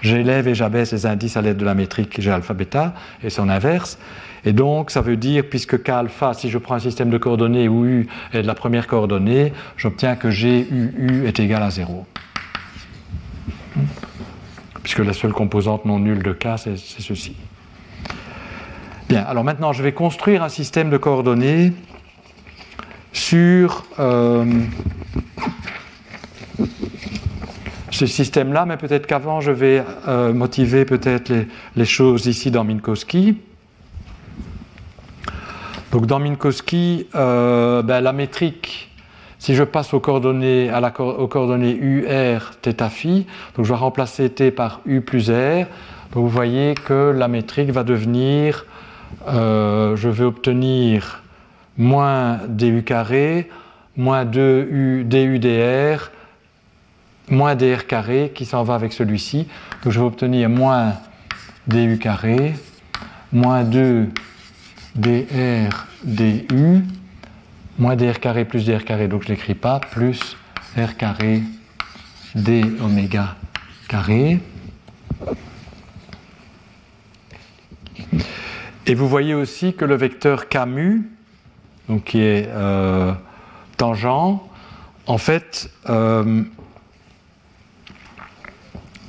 [0.00, 3.48] J'élève et j'abaisse les indices à l'aide de la métrique G alpha bêta, et son
[3.48, 3.98] inverse.
[4.44, 7.68] Et donc ça veut dire, puisque k alpha, si je prends un système de coordonnées
[7.68, 12.06] où u est la première coordonnée, j'obtiens que g u, u est égal à 0.
[14.82, 17.36] Puisque la seule composante non nulle de k, c'est ceci.
[19.10, 21.74] Bien, alors maintenant je vais construire un système de coordonnées
[23.12, 24.44] sur euh,
[27.90, 31.32] ce système-là, mais peut-être qu'avant je vais euh, motiver peut-être
[31.76, 33.38] les, choses ici dans Minkowski.
[35.92, 38.90] Donc dans Minkowski, euh, ben, la métrique,
[39.38, 44.82] si je passe aux coordonnées, à la, θ phi, donc je vais remplacer T par
[44.86, 45.66] U plus R,
[46.12, 48.66] vous voyez que la métrique va devenir,
[49.26, 51.19] je vais obtenir
[51.80, 53.48] moins du carré,
[53.96, 56.10] moins 2 du dr,
[57.30, 59.48] moins dr carré qui s'en va avec celui-ci.
[59.82, 60.92] Donc je vais obtenir moins
[61.66, 62.54] du carré,
[63.32, 64.08] moins 2
[64.94, 66.84] dr du,
[67.78, 70.36] moins dr carré plus dr carré, donc je ne l'écris pas, plus
[70.76, 71.40] r carré
[72.34, 73.36] d oméga
[73.88, 74.38] carré.
[78.86, 81.08] Et vous voyez aussi que le vecteur Camus,
[81.90, 83.12] donc qui est euh,
[83.76, 84.38] tangent,
[85.06, 86.42] en fait, euh,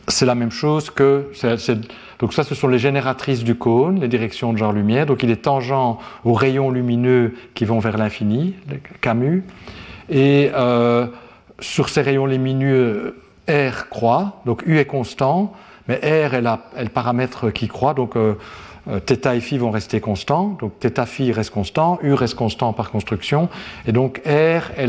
[0.07, 1.31] c'est la même chose que.
[2.19, 5.05] donc, ça, ce sont les génératrices du cône, les directions de genre lumière.
[5.05, 8.55] Donc, il est tangent aux rayons lumineux qui vont vers l'infini,
[8.99, 9.43] Camus.
[10.09, 11.05] Et euh,
[11.59, 15.53] sur ces rayons lumineux, R croît, donc U est constant,
[15.87, 17.93] mais R est, le paramètre qui croît.
[17.93, 18.15] Donc,
[18.87, 22.91] θ et phi vont rester constants, donc θ phi reste constant, u reste constant par
[22.91, 23.49] construction,
[23.85, 24.87] et donc r est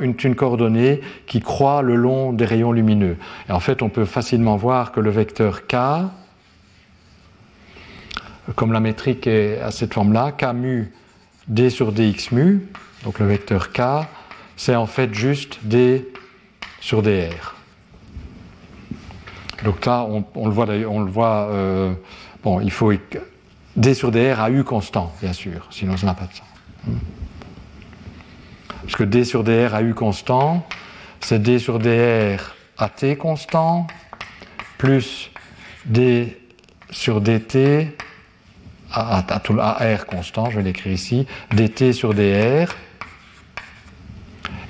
[0.00, 3.16] une, une, coordonnée qui croît le long des rayons lumineux.
[3.48, 5.76] Et en fait, on peut facilement voir que le vecteur k,
[8.56, 10.92] comme la métrique est à cette forme-là, k mu
[11.48, 12.66] d sur dx mu,
[13.04, 14.06] donc le vecteur k,
[14.56, 16.08] c'est en fait juste d
[16.80, 17.54] sur dr.
[19.64, 21.94] Donc là, on, le voit, on le voit euh,
[22.44, 22.92] Bon, il faut
[23.74, 26.46] D sur dr à U constant, bien sûr, sinon ça n'a pas de sens.
[28.82, 30.66] Parce que D sur dr à U constant,
[31.20, 33.86] c'est D sur dr à T constant,
[34.76, 35.30] plus
[35.86, 36.38] D
[36.90, 37.88] sur dt
[38.92, 39.24] à,
[39.96, 42.74] R constant, je vais l'écrire ici, dt sur dr.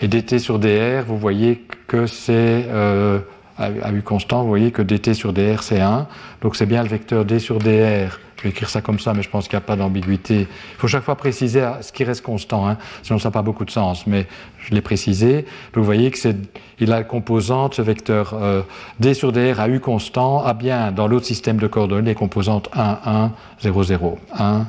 [0.00, 3.18] Et dt sur dr, vous voyez que c'est euh,
[3.58, 6.06] à, U constant, vous voyez que dt sur dr c'est 1,
[6.42, 8.18] donc c'est bien le vecteur d sur dr.
[8.36, 10.40] Je vais écrire ça comme ça, mais je pense qu'il n'y a pas d'ambiguïté.
[10.40, 13.64] Il faut chaque fois préciser ce qui reste constant, hein, sinon ça n'a pas beaucoup
[13.64, 14.26] de sens, mais
[14.58, 15.46] je l'ai précisé.
[15.72, 16.36] Vous voyez que c'est,
[16.78, 18.62] il a la composante, ce vecteur euh,
[18.98, 22.68] d sur dr à U constant, a bien dans l'autre système de coordonnées les composantes
[22.74, 24.66] 1, 1, 0, 0, 1,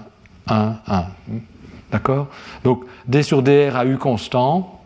[0.48, 1.06] 1, 1.
[1.92, 2.28] D'accord?
[2.64, 4.82] Donc d sur dr à U constant,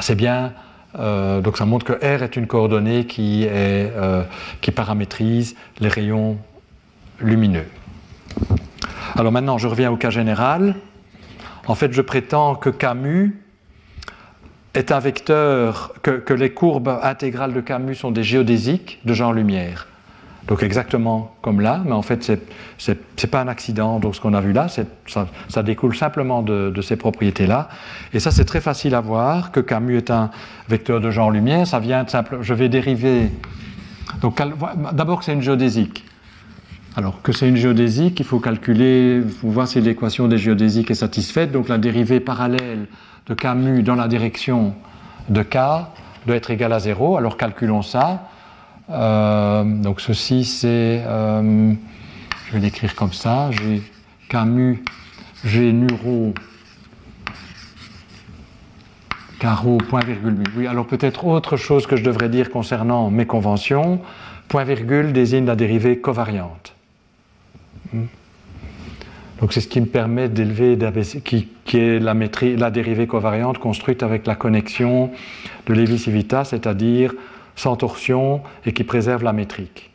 [0.00, 0.52] c'est bien
[0.98, 4.22] euh, donc ça montre que R est une coordonnée euh,
[4.60, 6.38] qui paramétrise les rayons
[7.20, 7.66] lumineux.
[9.16, 10.74] Alors maintenant, je reviens au cas général.
[11.66, 13.40] En fait, je prétends que Camus
[14.74, 19.32] est un vecteur, que, que les courbes intégrales de Camus sont des géodésiques de genre
[19.32, 19.86] lumière.
[20.46, 23.98] Donc exactement comme là, mais en fait, ce n'est pas un accident.
[23.98, 27.68] Donc ce qu'on a vu là, ça, découle simplement de, ces propriétés-là.
[28.12, 30.30] Et ça, c'est très facile à voir que Camus est un
[30.68, 31.66] vecteur de genre lumière.
[31.66, 32.38] Ça vient de simple.
[32.42, 33.30] Je vais dériver.
[34.20, 34.40] Donc
[34.92, 36.04] d'abord que c'est une géodésique.
[36.96, 40.90] Alors que c'est une géodésique, il faut calculer, il faut voir si l'équation des géodésiques
[40.90, 41.52] est satisfaite.
[41.52, 42.86] Donc la dérivée parallèle
[43.26, 44.74] de Camus dans la direction
[45.30, 45.56] de K
[46.26, 47.16] doit être égale à 0.
[47.16, 48.28] Alors calculons ça.
[48.90, 51.72] Euh, donc ceci c'est, euh,
[52.46, 53.82] je vais l'écrire comme ça, j'ai
[54.28, 54.82] Camus,
[55.44, 56.34] j'ai Nuro,
[59.38, 60.36] carreau, point virgule.
[60.56, 64.00] Oui, alors peut-être autre chose que je devrais dire concernant mes conventions,
[64.48, 66.74] point virgule désigne la dérivée covariante.
[67.92, 68.04] Hmm.
[69.40, 70.78] Donc c'est ce qui me permet d'élever,
[71.24, 75.10] qui, est la, la dérivée covariante construite avec la connexion
[75.66, 77.14] de Lévis-Civita, c'est-à-dire
[77.56, 79.90] sans torsion et qui préserve la métrique.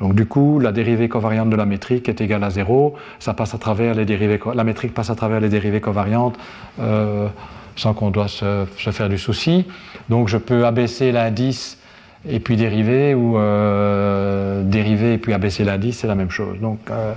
[0.00, 2.94] Donc du coup, la dérivée covariante de la métrique est égale à zéro.
[3.18, 6.38] Ça passe à travers les dérivées, la métrique passe à travers les dérivées covariantes
[6.80, 7.28] euh,
[7.76, 9.66] sans qu'on doit se, faire du souci.
[10.08, 11.78] Donc je peux abaisser l'indice
[12.28, 16.58] et puis dériver ou euh, dériver et puis abaisser l'indice, c'est la même chose.
[16.60, 17.12] Donc euh,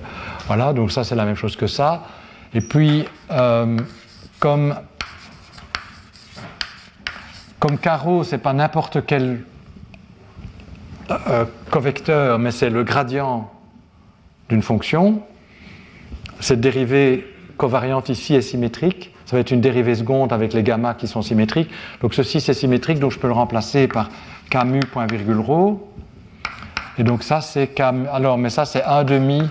[0.47, 2.03] voilà, donc ça c'est la même chose que ça.
[2.53, 3.06] Et puis
[4.39, 4.75] comme
[7.60, 9.39] comme carreau, c'est pas n'importe quel
[11.11, 13.51] euh, covecteur, mais c'est le gradient
[14.49, 15.21] d'une fonction.
[16.39, 19.13] Cette dérivée covariante ici est symétrique.
[19.25, 21.69] Ça va être une dérivée seconde avec les gamma qui sont symétriques.
[22.01, 24.09] Donc ceci c'est symétrique, donc je peux le remplacer par
[24.49, 25.91] camu point virgule rho.
[26.97, 28.07] Et donc ça c'est camu.
[28.11, 29.41] Alors mais ça c'est 1 demi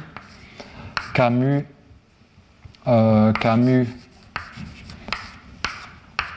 [1.14, 1.66] camu
[2.86, 3.88] euh, camu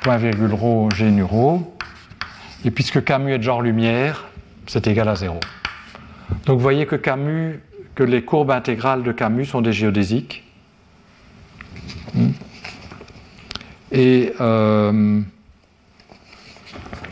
[0.01, 1.75] point virgule rho g nu rho.
[2.63, 4.25] Et puisque camu est de genre lumière,
[4.67, 5.39] c'est égal à 0.
[6.45, 10.43] Donc vous voyez que les courbes intégrales de Camus sont des géodésiques.
[12.13, 12.29] Hmm.
[13.91, 15.21] Et euh,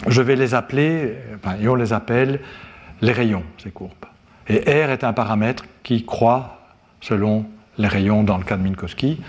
[0.08, 1.16] je vais les appeler,
[1.62, 2.40] et on les appelle
[3.02, 3.92] les rayons, ces courbes.
[4.48, 6.60] Et R est un paramètre qui croît
[7.02, 7.46] selon
[7.78, 9.22] les rayons dans le cas de Minkowski.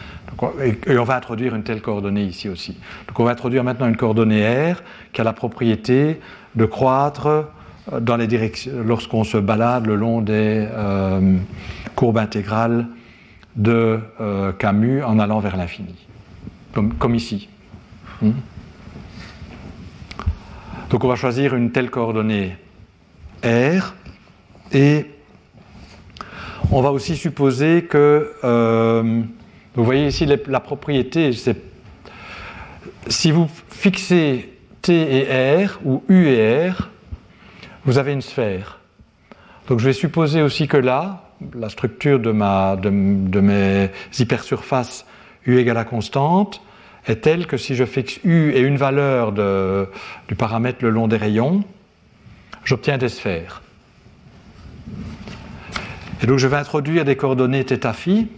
[0.62, 2.76] et, on va introduire une telle coordonnée ici aussi.
[3.08, 4.82] Donc on va introduire maintenant une coordonnée R
[5.12, 6.20] qui a la propriété
[6.54, 7.46] de croître
[7.90, 11.36] lorsqu'on se balade le long des euh,
[11.94, 12.86] courbes intégrales
[13.56, 15.94] de euh, Camus en allant vers l'infini,
[16.72, 17.48] comme, ici.
[18.22, 18.32] Hmm?
[20.90, 22.56] Donc on va choisir une telle coordonnée
[23.44, 23.94] R
[24.72, 25.06] et
[26.70, 29.22] on va aussi supposer que, euh,
[29.74, 31.60] vous voyez ici la propriété, c'est
[33.08, 36.90] si vous fixez T et R ou U et R,
[37.84, 38.78] vous avez une sphère.
[39.68, 45.06] Donc je vais supposer aussi que là, la structure de, mes hypersurfaces
[45.46, 46.62] U égale à constante
[47.06, 49.88] est telle que si je fixe U et une valeur de,
[50.28, 51.64] du paramètre le long des rayons,
[52.64, 53.62] j'obtiens des sphères.
[56.22, 58.28] Et donc je vais introduire des coordonnées θ phi,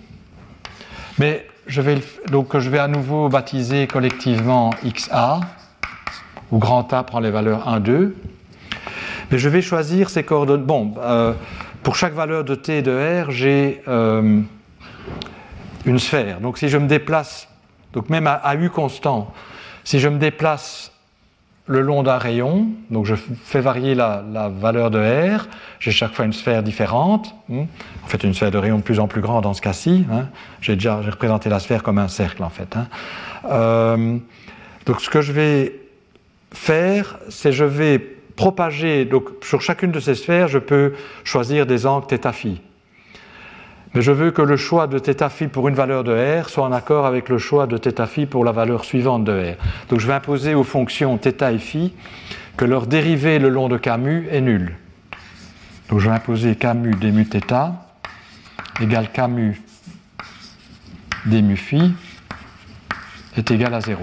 [1.19, 1.99] mais je vais,
[2.31, 5.41] donc je vais à nouveau baptiser collectivement XA,
[6.51, 8.17] où grand A prend les valeurs 1, 2.
[9.31, 10.65] Mais je vais choisir ces coordonnées.
[10.65, 11.33] Bon, euh,
[11.83, 14.41] pour chaque valeur de t et de r, j'ai euh,
[15.85, 16.41] une sphère.
[16.41, 17.49] Donc si je me déplace,
[17.93, 19.33] donc même à, u constant,
[19.85, 20.93] si je me déplace
[21.69, 25.49] le long d'un rayon, donc je fais varier la, valeur de R,
[25.81, 27.62] j'ai chaque fois une sphère différente, hmm.
[28.05, 30.27] en fait une sphère de rayon de plus en plus grande dans ce cas-ci, hein.
[30.61, 32.77] j'ai déjà représenté la sphère comme un cercle en fait.
[32.77, 32.87] Hein.
[33.51, 34.19] Euh,
[34.87, 35.81] donc ce que je vais
[36.53, 41.86] faire, c'est je vais propager, donc sur chacune de ces sphères, je peux choisir des
[41.86, 42.62] angles θ phi.
[43.94, 46.63] Mais je veux que le choix de θ phi pour une valeur de R soit
[46.63, 49.56] en accord avec le choix de θ phi pour la valeur suivante de R.
[49.89, 51.94] Donc je vais imposer aux fonctions θ et phi
[52.58, 54.76] que leur dérivée le long de Camus est nulle.
[55.89, 57.74] Donc je vais imposer Camus mu θ
[58.82, 59.62] égale Camus
[61.26, 61.94] mu phi
[63.38, 64.02] est égal à 0.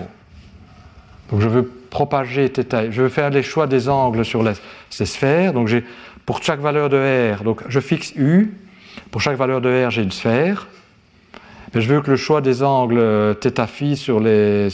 [1.31, 2.91] Donc je veux propager θ.
[2.91, 4.45] Je veux faire les choix des angles sur
[4.91, 5.53] ces sphères.
[5.53, 5.85] Donc j'ai
[6.27, 6.99] pour chaque valeur de
[7.35, 8.53] R, donc je fixe U.
[9.11, 10.67] Pour chaque valeur de R, j'ai une sphère.
[11.75, 14.69] Mais je veux que le choix des angles θ phi sur les,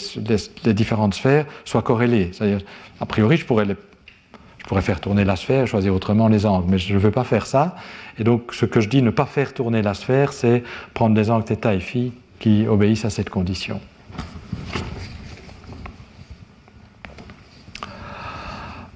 [0.65, 2.31] les, différentes sphères soit corrélé.
[2.33, 2.61] C'est-à-dire,
[3.01, 6.79] a priori, je pourrais, je pourrais faire tourner la sphère, choisir autrement les angles, mais
[6.79, 7.77] je ne veux pas faire ça.
[8.19, 10.63] Et donc, ce que je dis ne pas faire tourner la sphère, c'est
[10.93, 13.81] prendre des angles θ et phi qui obéissent à cette condition.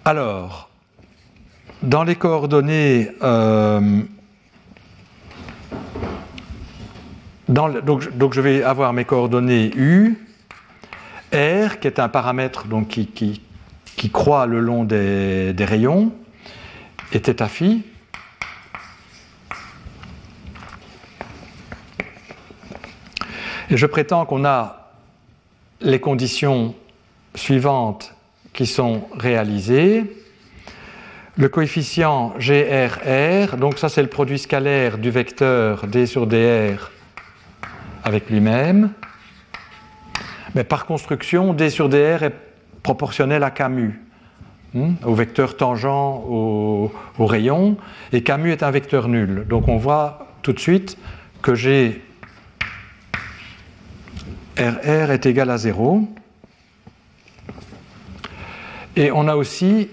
[0.05, 0.69] Alors,
[1.81, 4.01] dans les coordonnées, euh,
[7.47, 10.17] donc, je vais avoir mes coordonnées U,
[11.33, 16.11] R, qui est un paramètre qui, croît le long des, rayons,
[17.13, 17.83] et θ phi.
[23.69, 24.91] Et je prétends qu'on a
[25.79, 26.75] les conditions
[27.35, 28.13] suivantes
[28.53, 30.03] qui sont réalisés.
[31.35, 36.91] Le coefficient GRR, donc ça c'est le produit scalaire du vecteur d sur dr
[38.03, 38.91] avec lui-même.
[40.53, 42.35] Mais par construction, d sur dr est
[42.83, 43.99] proportionnel à Camus,
[44.75, 47.77] hmm, au vecteur tangent au, rayon,
[48.11, 49.45] et Camus est un vecteur nul.
[49.49, 50.99] Donc on voit tout de suite
[51.41, 51.99] que G
[54.57, 56.07] RR est égal à 0.
[58.95, 59.89] Et on a aussi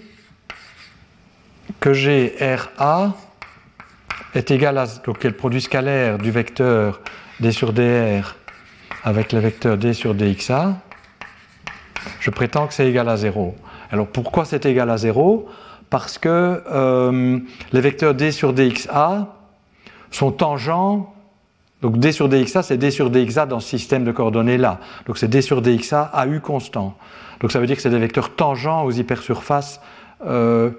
[1.81, 2.35] que G
[2.79, 3.17] RA
[4.35, 7.01] est égal à donc, le produit scalaire du vecteur
[7.41, 8.37] d sur dr
[9.03, 10.77] avec le vecteur d sur dxa.
[12.21, 13.57] Je prétends que c'est égal à 0.
[13.91, 15.49] Alors pourquoi c'est égal à 0
[15.89, 17.39] Parce que euh,
[17.73, 19.35] les vecteurs d sur dxa
[20.11, 21.15] sont tangents
[21.83, 24.81] Donc d sur dxa, c'est d sur dxa dans ce système de coordonnées-là.
[25.07, 26.97] Donc c'est d sur dxa à u constant.
[27.41, 29.81] Donc ça veut dire que c'est des vecteurs tangents aux hypersurfaces
[30.27, 30.71] euh,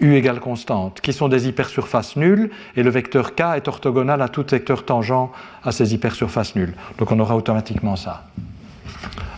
[0.00, 4.28] u égale constante, qui sont des hypersurfaces nulles, et le vecteur k est orthogonal à
[4.28, 5.30] tout vecteur tangent
[5.64, 6.74] à ces hypersurfaces nulles.
[6.98, 8.24] Donc on aura automatiquement ça.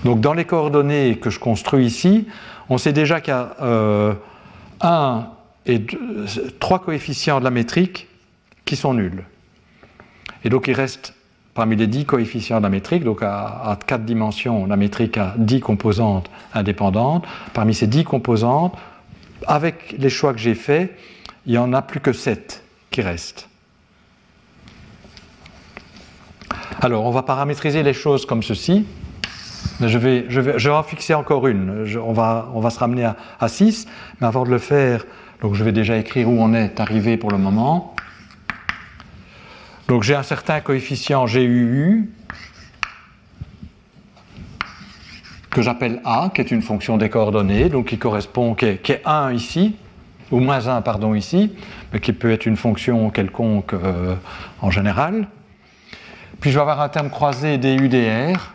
[0.04, 2.26] Donc dans les coordonnées que je construis ici,
[2.68, 4.12] on sait déjà qu'il y a euh,
[4.80, 5.28] un
[5.66, 5.84] et
[6.60, 8.08] trois coefficients de la métrique
[8.64, 9.24] qui sont nuls.
[10.46, 11.12] Et donc il reste
[11.54, 15.58] parmi les 10 coefficients de la métrique, donc à, 4 dimensions, la métrique a 10
[15.58, 17.26] composantes indépendantes.
[17.52, 18.76] Parmi ces 10 composantes,
[19.48, 20.96] avec les choix que j'ai faits,
[21.46, 23.48] il n'y en a plus que 7 qui restent.
[26.80, 28.86] Alors, on va paramétriser les choses comme ceci.
[29.80, 31.88] Je vais, je vais, je vais en fixer encore une.
[32.00, 33.88] on, va, on va se ramener à, à 6.
[34.20, 35.04] Mais avant de le faire,
[35.42, 37.96] donc je vais déjà écrire où on est arrivé pour le moment.
[39.88, 42.10] Donc j'ai un certain coefficient GUU
[45.50, 49.32] que j'appelle A, qui est une fonction des coordonnées, donc qui correspond, qui est, 1
[49.32, 49.76] ici,
[50.30, 51.52] ou moins 1, pardon, ici,
[51.92, 54.16] mais qui peut être une fonction quelconque euh,
[54.60, 55.28] en général.
[56.40, 58.52] Puis je vais avoir un terme croisé DUDR,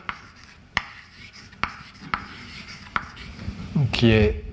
[3.91, 4.50] qui est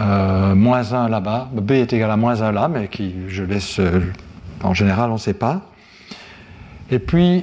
[0.00, 3.78] euh, moins 1 là-bas, b est égal à moins 1 là, mais qui, je laisse,
[3.78, 4.00] euh,
[4.62, 5.62] en général, on ne sait pas.
[6.90, 7.42] Et puis,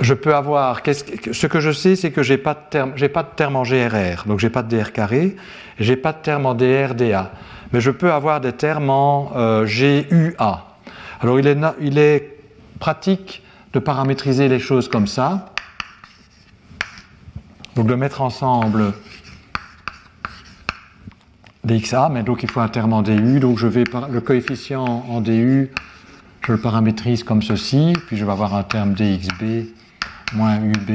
[0.00, 3.22] je peux avoir, ce que je sais, c'est que je n'ai pas, de terme, pas
[3.22, 5.36] de terme en GRR, donc je n'ai pas de DR carré,
[5.80, 7.32] n'ai pas de terme en DRDA.
[7.72, 10.64] Mais je peux avoir des termes en euh, GUA.
[11.20, 12.38] Alors il est, il est
[12.78, 15.52] pratique de paramétriser les choses comme ça,
[17.74, 18.94] donc de mettre ensemble
[21.66, 25.20] dxa, mais donc il faut un terme en du, donc je vais le coefficient en
[25.20, 25.70] du,
[26.46, 29.66] je le paramétrise comme ceci, puis je vais avoir un terme dxb
[30.34, 30.90] moins ub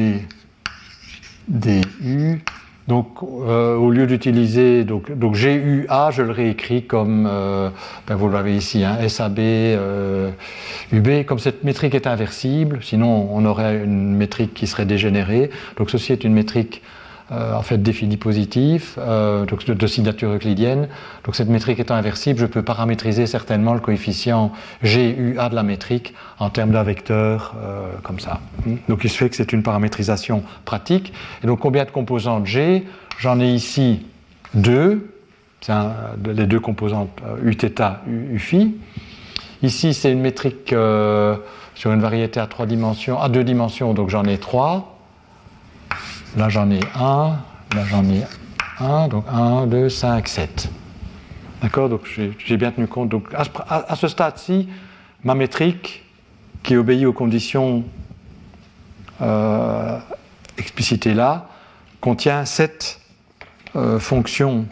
[1.48, 2.42] du.
[2.88, 7.70] Donc euh, au lieu d'utiliser donc, donc GUA, je le réécris comme euh,
[8.08, 10.32] ben, vous l'avez ici, hein, SAB euh,
[10.92, 11.26] UB.
[11.26, 15.52] Comme cette métrique est inversible, sinon on aurait une métrique qui serait dégénérée.
[15.78, 16.82] Donc ceci est une métrique
[17.32, 20.90] euh, en fait défini positif, euh, donc de, signature euclidienne.
[21.24, 24.52] Donc cette métrique étant inversible, je peux paramétriser certainement le coefficient
[24.84, 28.42] GUA de la métrique en termes d'un vecteur euh, comme ça.
[28.90, 31.14] Donc il se fait que c'est une paramétrisation pratique.
[31.42, 32.86] Et donc combien de composantes j'ai
[33.18, 34.06] J'en ai ici
[34.54, 35.16] deux,
[35.62, 35.72] c'est
[36.26, 37.64] les deux composantes Uθ,
[38.34, 38.56] Uφ.
[39.64, 40.76] Ici c'est une métrique
[41.76, 44.91] sur une variété à trois dimensions, à deux dimensions, donc j'en ai trois.
[46.38, 47.38] Là, j'en ai un.
[47.76, 48.24] Là, j'en ai
[48.80, 49.08] un.
[49.08, 50.70] Donc 1, 2, 5, 7.
[51.62, 51.90] D'accord?
[51.90, 52.02] Donc,
[52.46, 53.10] j'ai bien tenu compte.
[53.10, 54.68] Donc, à, ce stade-ci,
[55.24, 56.04] ma métrique,
[56.64, 57.84] qui obéit aux conditions
[59.22, 59.98] euh,
[60.58, 61.50] explicitées là,
[62.00, 63.00] contient 7
[63.76, 64.66] euh, fonctions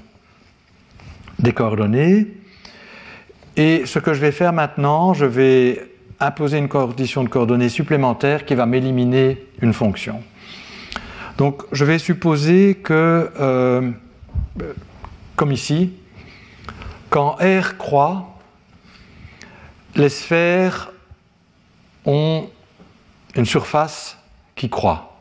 [1.39, 2.27] des coordonnées.
[3.55, 5.89] Et ce que je vais faire maintenant, je vais
[6.19, 10.21] imposer une condition de coordonnées supplémentaire qui va m'éliminer une fonction.
[11.39, 13.91] Donc je vais supposer que, euh,
[15.37, 15.93] comme ici,
[17.09, 18.37] quand R croît,
[19.95, 20.91] les sphères
[22.05, 22.49] ont
[23.37, 24.17] une surface
[24.53, 25.17] qui croît.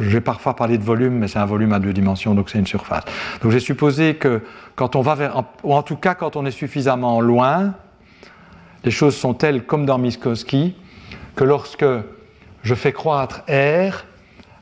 [0.00, 2.58] Je vais parfois parler de volume, mais c'est un volume à deux dimensions, donc c'est
[2.58, 3.04] une surface.
[3.40, 4.42] Donc j'ai supposé que
[4.74, 7.74] quand on va vers, ou en tout cas quand on est suffisamment loin,
[8.82, 10.74] les choses sont telles comme dans Minkowski,
[11.36, 11.86] que lorsque
[12.64, 14.06] je fais croître R,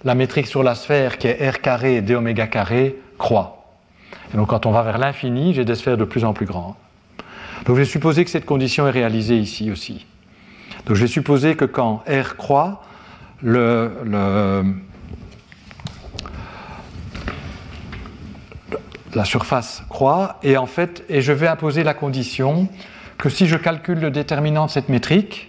[0.04, 3.64] la métrique sur la sphère qui est r carré d oméga carré croît.
[4.32, 6.74] Et donc quand on va vers l'infini, j'ai des sphères de plus en plus grandes.
[7.66, 10.06] Donc je vais supposer que cette condition est réalisée ici aussi.
[10.86, 12.82] Donc je vais supposer que quand r croît,
[13.42, 14.64] la
[19.24, 22.68] surface croît et en fait, et je vais imposer la condition
[23.18, 25.48] que si je calcule le déterminant de cette métrique,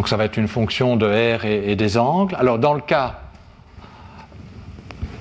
[0.00, 2.34] Donc ça va être une fonction de R et, des angles.
[2.36, 3.20] Alors dans le cas,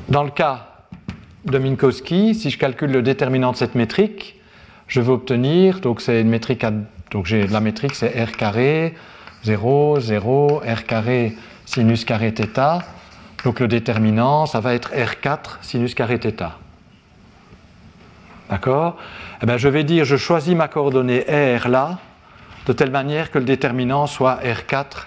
[0.07, 0.85] dans le cas
[1.43, 4.39] de Minkowski, si je calcule le déterminant de cette métrique,
[4.87, 6.65] je vais obtenir, donc c'est une métrique,
[7.11, 8.95] donc j'ai la métrique c'est R carré,
[9.43, 12.81] 0, 0, R carré, sinus carré θ.
[13.43, 16.53] Donc le déterminant, ça va être R4 sinus carré θ.
[18.49, 18.95] D'accord?
[19.43, 21.99] Eh bien, Je vais dire, je choisis ma coordonnée R là,
[22.65, 25.05] de telle manière que le déterminant soit R4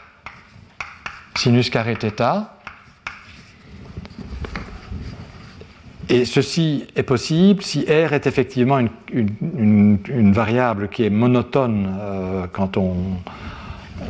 [1.34, 2.22] sinus carré θ.
[6.12, 8.78] et ceci est possible si R est effectivement
[9.12, 12.94] une, variable qui est monotone euh, quand on,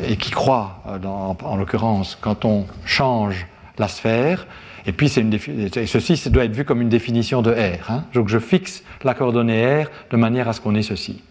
[0.04, 3.46] et qui croît, euh, en l'occurrence, quand on change
[3.78, 4.46] la sphère.
[4.84, 5.38] Et puis, une
[5.86, 7.88] ceci doit être vu comme une définition de R.
[7.88, 8.04] Hein.
[8.14, 11.22] Donc, je fixe la coordonnée R de manière à ce qu'on ait ceci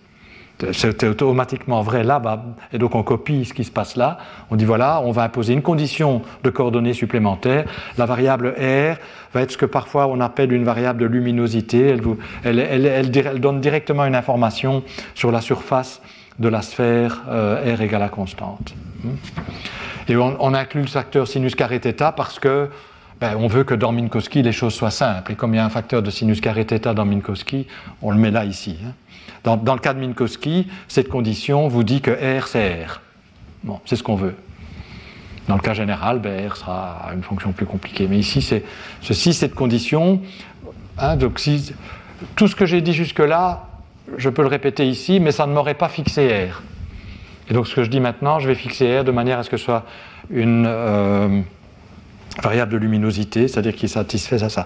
[0.72, 4.18] c'est automatiquement vrai là, bas et donc on copie ce qui se passe là.
[4.50, 7.66] On dit voilà, on va imposer une condition de coordonnées supplémentaires.
[7.98, 8.98] La variable R
[9.34, 11.96] va être ce que parfois on appelle une variable de luminosité.
[12.44, 14.84] Elle, donne directement une information
[15.16, 16.02] sur la surface
[16.40, 18.74] de la sphère euh, R égale à constante.
[20.08, 22.70] Et on, inclut le facteur sinus carré θ parce que
[23.20, 25.34] ben, on veut que dans Minkowski les choses soient simples.
[25.34, 27.68] Et comme il y a un facteur de sinus carré θ dans Minkowski,
[28.02, 28.78] on le met là ici.
[28.84, 28.94] Hein.
[29.44, 33.02] Dans, le cas de Minkowski, cette condition vous dit que R, c'est R.
[33.64, 34.36] Bon, c'est ce qu'on veut.
[35.48, 38.08] Dans le cas général, ben, R sera une fonction plus compliquée.
[38.08, 38.64] Mais ici, c'est
[39.02, 40.22] ceci, cette condition.
[40.98, 41.42] Hein, donc,
[42.36, 43.68] tout ce que j'ai dit jusque-là,
[44.18, 46.62] je peux le répéter ici, mais ça ne m'aurait pas fixé R.
[47.50, 49.50] Et donc, ce que je dis maintenant, je vais fixer R de manière à ce
[49.50, 49.86] que ce soit
[50.30, 51.42] une euh,
[52.42, 54.66] variable de luminosité, c'est-à-dire qui satisfait ça, ça.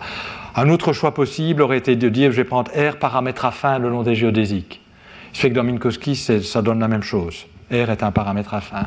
[0.58, 3.90] Un autre choix possible aurait été de dire je vais prendre R paramètre affin le
[3.90, 4.82] long des géodésiques.
[5.34, 7.46] Ce fait que dans Minkowski, ça donne la même chose.
[7.72, 8.86] R est un paramètre affin.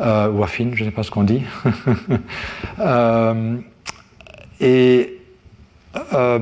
[0.00, 1.42] Euh, ou affine, je ne sais pas ce qu'on dit.
[2.80, 3.56] Euh,
[4.60, 5.20] et
[6.12, 6.40] euh,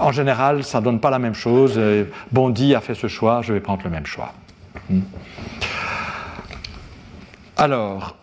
[0.00, 1.78] en général, ça ne donne pas la même chose.
[2.32, 4.32] Bondy a fait ce choix, je vais prendre le même choix.
[4.88, 5.00] Hmm.
[7.58, 8.16] Alors.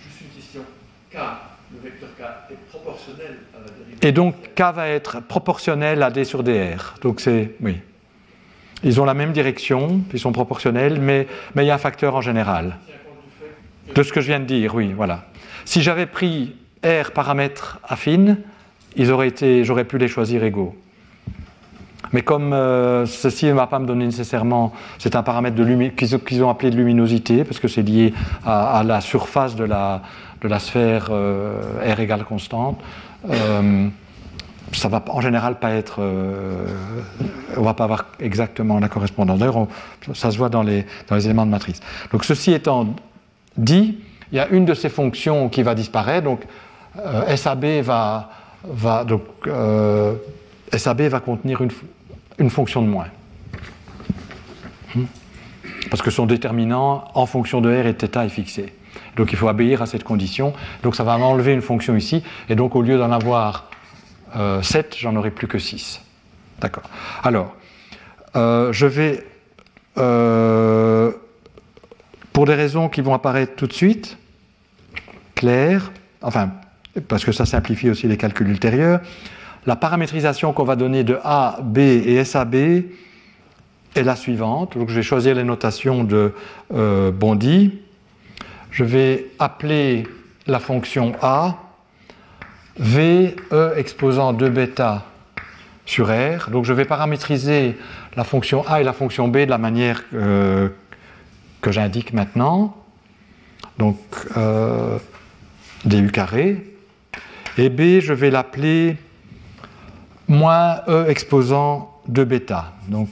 [0.00, 0.62] Juste une question.
[1.12, 1.18] K
[4.02, 6.94] et donc K va être proportionnel à D sur DR.
[7.02, 7.54] Donc c'est.
[7.60, 7.80] Oui.
[8.82, 12.14] Ils ont la même direction, ils sont proportionnels, mais, mais il y a un facteur
[12.14, 12.76] en général.
[13.94, 15.24] De ce que je viens de dire, oui, voilà.
[15.64, 18.38] Si j'avais pris R paramètres affines,
[18.96, 20.76] ils auraient été, j'aurais pu les choisir égaux.
[22.12, 25.56] Mais comme euh, ceci ne va pas me donner nécessairement, c'est un paramètre
[25.96, 28.12] qu'ils ont appelé de luminosité, parce que c'est lié
[28.44, 30.02] à, la surface de la,
[30.44, 32.78] de la sphère euh, R égale constante,
[33.30, 33.88] euh,
[34.72, 35.96] ça va en général pas être.
[36.00, 36.66] Euh,
[37.56, 39.38] on va pas avoir exactement la correspondance.
[39.38, 39.66] D'ailleurs,
[40.12, 41.80] ça se voit dans les, éléments de matrice.
[42.12, 42.94] Donc, ceci étant
[43.56, 43.98] dit,
[44.32, 46.24] il y a une de ces fonctions qui va disparaître.
[46.24, 46.42] Donc,
[46.98, 48.30] euh, SAB va,
[48.64, 49.22] va, donc,
[50.76, 51.70] SAB va contenir une,
[52.38, 53.08] une fonction de moins.
[54.94, 55.04] Hmm?
[55.88, 58.72] Parce que son déterminant en fonction de R et θ est fixé.
[59.16, 60.52] Donc il faut obéir à cette condition.
[60.82, 62.22] Donc ça va m'enlever une fonction ici.
[62.48, 63.70] Et donc au lieu d'en avoir
[64.34, 66.00] 7, euh, j'en aurai plus que 6.
[66.60, 66.84] D'accord.
[67.22, 67.54] Alors,
[68.36, 69.24] euh, je vais,
[69.98, 71.12] euh,
[72.32, 74.18] pour des raisons qui vont apparaître tout de suite,
[75.34, 75.92] claires,
[76.22, 76.50] enfin,
[77.08, 79.00] parce que ça simplifie aussi les calculs ultérieurs,
[79.66, 84.76] la paramétrisation qu'on va donner de A, B et SAB est la suivante.
[84.76, 86.34] Donc je vais choisir les notations de
[86.70, 87.83] Bondy
[88.74, 90.06] je vais appeler
[90.48, 91.56] la fonction A
[92.76, 95.06] V, E exposant 2 bêta
[95.86, 96.50] sur R.
[96.50, 97.78] Donc je vais paramétriser
[98.16, 100.68] la fonction A et la fonction B de la manière euh,
[101.60, 102.76] que j'indique maintenant.
[103.78, 103.98] Donc
[104.36, 104.98] euh,
[105.84, 106.74] du carré.
[107.56, 108.96] Et B, je vais l'appeler
[110.26, 112.72] moins E exposant 2 bêta.
[112.88, 113.08] Donc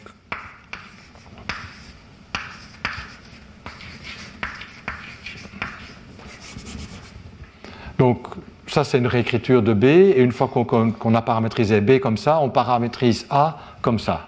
[8.02, 8.26] Donc,
[8.66, 12.40] ça, c'est une réécriture de B, et une fois qu'on a paramétrisé B comme ça,
[12.40, 14.26] on paramétrise A comme ça.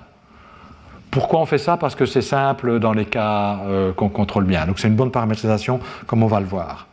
[1.11, 1.77] Pourquoi on fait ça?
[1.77, 4.65] Parce que c'est simple dans les cas euh, qu'on contrôle bien.
[4.65, 6.87] Donc, c'est une bonne paramétrisation, comme on va le voir.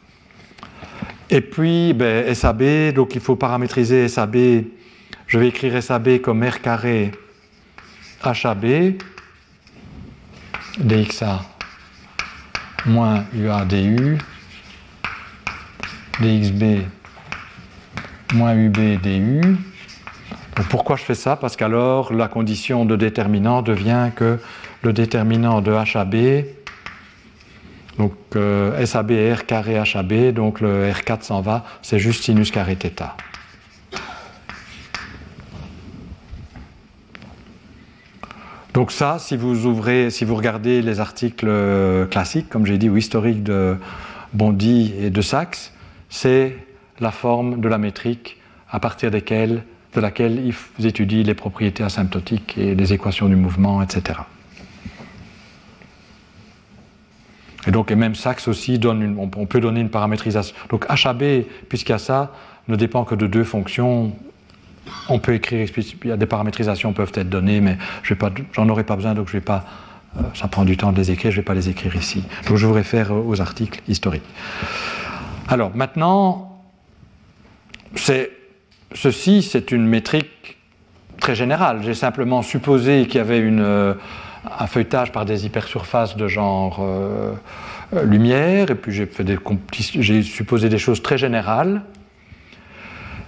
[1.29, 4.37] Et puis, ben, SAB, donc il faut paramétriser SAB.
[5.27, 7.11] Je vais écrire SAB comme R carré
[8.23, 8.95] HAB,
[10.79, 11.41] DXA
[12.87, 14.17] moins UA DU
[16.21, 16.83] dxb
[18.33, 19.41] moins ub du.
[20.69, 21.35] pourquoi je fais ça?
[21.35, 24.39] Parce qu'alors la condition de déterminant devient que
[24.83, 26.45] le déterminant de HAB,
[27.97, 32.75] donc euh, SAB R carré HAB, donc le R4 s'en va, c'est juste sinus carré
[32.75, 32.89] θ.
[38.73, 42.89] Donc ça, si vous ouvrez, si vous regardez les articles euh, classiques, comme j'ai dit,
[42.89, 43.75] ou historiques de
[44.33, 45.73] Bondy et de Sachs,
[46.11, 46.55] c'est
[46.99, 48.37] la forme de la métrique
[48.69, 49.63] à partir desquelles,
[49.95, 54.19] de laquelle ils étudient les propriétés asymptotiques et les équations du mouvement, etc.
[57.67, 60.55] Et donc, et même Sachs aussi donne on peut donner une paramétrisation.
[60.69, 62.33] Donc HAB, puisqu'il y a ça,
[62.67, 64.13] ne dépend que de deux fonctions.
[65.09, 67.77] On peut écrire, il y a des paramétrisations peuvent être données, mais
[68.53, 69.63] j'en aurai pas besoin, donc je vais pas,
[70.17, 72.23] euh, ça prend du temps de les écrire, je ne vais pas les écrire ici.
[72.47, 74.23] Donc je vous réfère aux articles historiques.
[75.51, 76.61] Alors maintenant,
[78.93, 80.57] ceci, c'est une métrique
[81.19, 81.81] très générale.
[81.83, 83.93] J'ai simplement supposé qu'il y avait une, euh,
[84.57, 87.33] un feuilletage par des hypersurfaces de genre euh,
[87.93, 91.81] euh, lumière, et puis j'ai supposé des choses très générales,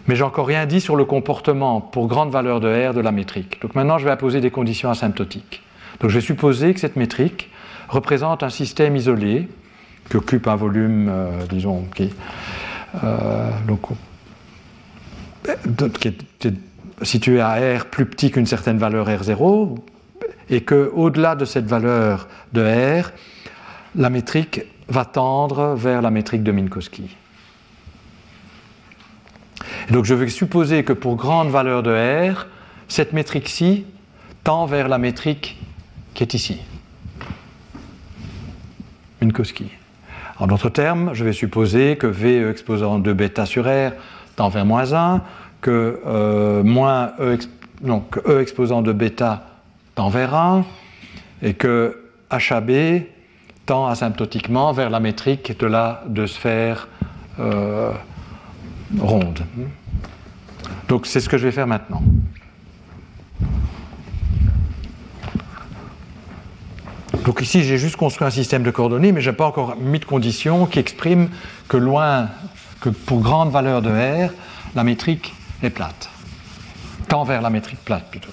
[0.07, 3.11] mais j'ai encore rien dit sur le comportement pour grande valeur de R de la
[3.11, 3.61] métrique.
[3.61, 5.61] Donc maintenant, je vais apposer des conditions asymptotiques.
[5.99, 7.49] Donc je vais supposer que cette métrique
[7.89, 9.49] représente un système isolé
[10.09, 11.11] qui occupe un volume,
[11.49, 12.13] disons, qui,
[13.65, 13.87] donc,
[15.99, 16.53] qui est
[17.01, 19.77] situé à R plus petit qu'une certaine valeur R0,
[20.49, 23.11] et qu'au-delà de cette valeur de R,
[23.95, 27.15] la métrique va tendre vers la métrique de Minkowski.
[29.89, 32.47] Donc je vais supposer que pour grande valeur de R,
[32.87, 33.85] cette métrique-ci
[34.43, 35.57] tend vers la métrique
[36.13, 36.59] qui est ici.
[39.21, 39.71] Minkowski.
[40.39, 43.91] En d'autres termes, je vais supposer que V exposant de bêta sur R
[44.35, 45.21] tend vers moins 1,
[45.61, 47.37] que, euh, moins e,
[47.85, 49.43] e, exposant de bêta
[49.95, 50.65] tend vers 1
[51.41, 53.03] et que HAB
[53.65, 56.87] tend asymptotiquement vers la métrique de la de sphère
[57.39, 57.91] euh,
[58.99, 59.41] ronde.
[60.87, 62.01] Donc c'est ce que je vais faire maintenant.
[67.25, 69.99] Donc ici, j'ai juste construit un système de coordonnées, mais je n'ai pas encore mis
[69.99, 71.29] de conditions qui expriment
[71.67, 72.29] que loin,
[72.81, 74.31] que pour grande valeur de R,
[74.75, 76.09] la métrique est plate.
[77.07, 78.31] Tend vers la métrique plate plutôt.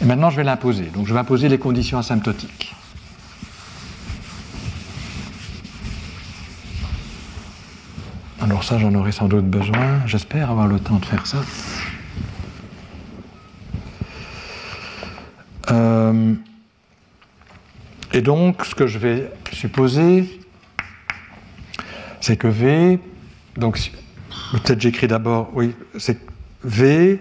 [0.00, 0.84] Et maintenant, je vais l'imposer.
[0.84, 2.74] Donc, je vais imposer les conditions asymptotiques.
[8.40, 10.00] Alors ça, j'en aurai sans doute besoin.
[10.06, 11.38] J'espère avoir le temps de faire ça.
[15.70, 16.34] Euh,
[18.12, 20.40] et donc, ce que je vais supposer,
[22.20, 22.98] c'est que V,
[23.56, 23.78] donc
[24.52, 26.18] peut-être j'écris d'abord, oui, c'est
[26.64, 27.20] V,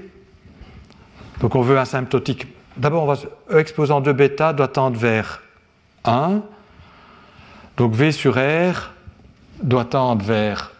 [1.39, 2.47] donc on veut asymptotique.
[2.77, 3.15] D'abord, on va,
[3.51, 5.41] E exposant 2 bêta doit tendre vers
[6.05, 6.41] 1,
[7.75, 8.93] donc V sur R
[9.61, 10.71] doit tendre vers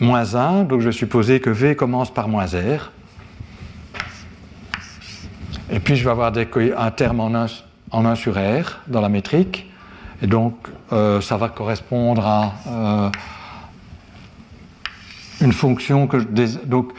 [0.00, 2.92] moins 1, donc je vais supposer que V commence par moins R.
[5.70, 7.46] Et puis je vais avoir un terme en 1,
[7.90, 9.70] en 1 sur R dans la métrique,
[10.22, 10.54] et donc
[10.92, 13.10] euh, ça va correspondre à euh,
[15.40, 16.92] une fonction que je, donc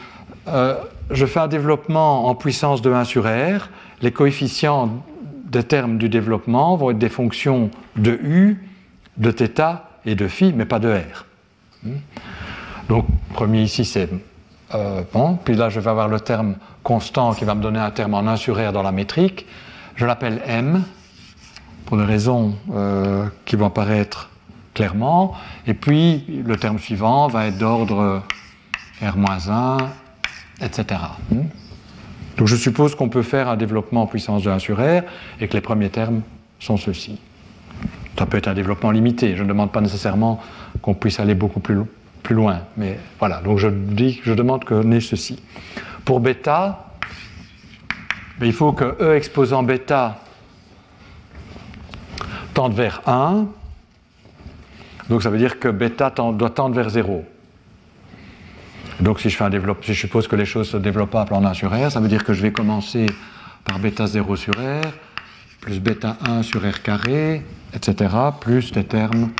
[0.48, 0.76] euh,
[1.10, 3.68] je fais un développement en puissance de 1 sur R.
[4.02, 5.02] Les coefficients
[5.46, 8.68] des termes du développement vont être des fonctions de U,
[9.16, 11.24] de θ et de phi, mais pas de R.
[11.82, 11.96] Hmm.
[12.88, 14.08] Donc, premier ici, c'est
[14.74, 15.38] euh, bon.
[15.44, 18.20] Puis là, je vais avoir le terme constant qui va me donner un terme en
[18.20, 19.46] 1 sur R dans la métrique.
[19.96, 20.82] Je l'appelle M,
[21.86, 24.30] pour des raisons euh, qui vont apparaître
[24.74, 25.34] clairement.
[25.66, 28.22] Et puis, le terme suivant va être d'ordre
[29.02, 29.78] R-1,
[30.60, 31.00] etc.
[31.30, 31.42] Hmm?
[32.36, 35.02] Donc je suppose qu'on peut faire un développement en puissance de 1 sur R
[35.40, 36.22] et que les premiers termes
[36.60, 37.18] sont ceux-ci.
[38.16, 39.34] Ça peut être un développement limité.
[39.36, 40.40] Je ne demande pas nécessairement
[40.80, 41.78] qu'on puisse aller beaucoup plus,
[42.30, 42.60] loin.
[42.76, 45.42] Mais voilà, donc je, dis, je demande qu'on ait ceci.
[46.04, 46.94] Pour bêta,
[48.40, 50.18] il faut que E exposant bêta
[52.54, 53.46] tende vers 1
[55.08, 57.24] donc ça veut dire que bêta doit tendre vers 0.
[59.00, 61.44] Donc si je, fais un développement, si je suppose que les choses se à plan
[61.44, 63.06] 1 sur R, ça veut dire que je vais commencer
[63.64, 64.82] par bêta 0 sur R,
[65.60, 67.42] plus bêta 1 sur R carré,
[67.74, 68.10] etc.,
[68.40, 69.30] plus des termes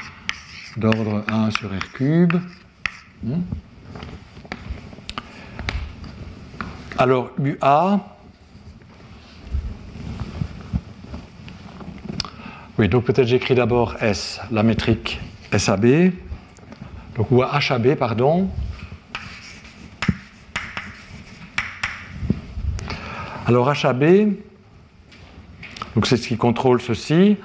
[0.76, 2.34] d'ordre 1 sur R cube.
[3.22, 3.40] Hmm.
[6.96, 8.00] Alors UA,
[12.78, 15.20] oui, donc peut-être j'écris d'abord S, la métrique
[15.56, 16.12] SAB,
[17.16, 18.48] donc, ou HAB, pardon.
[23.46, 24.34] Alors HAB,
[25.96, 27.36] donc c'est ce qui contrôle ceci.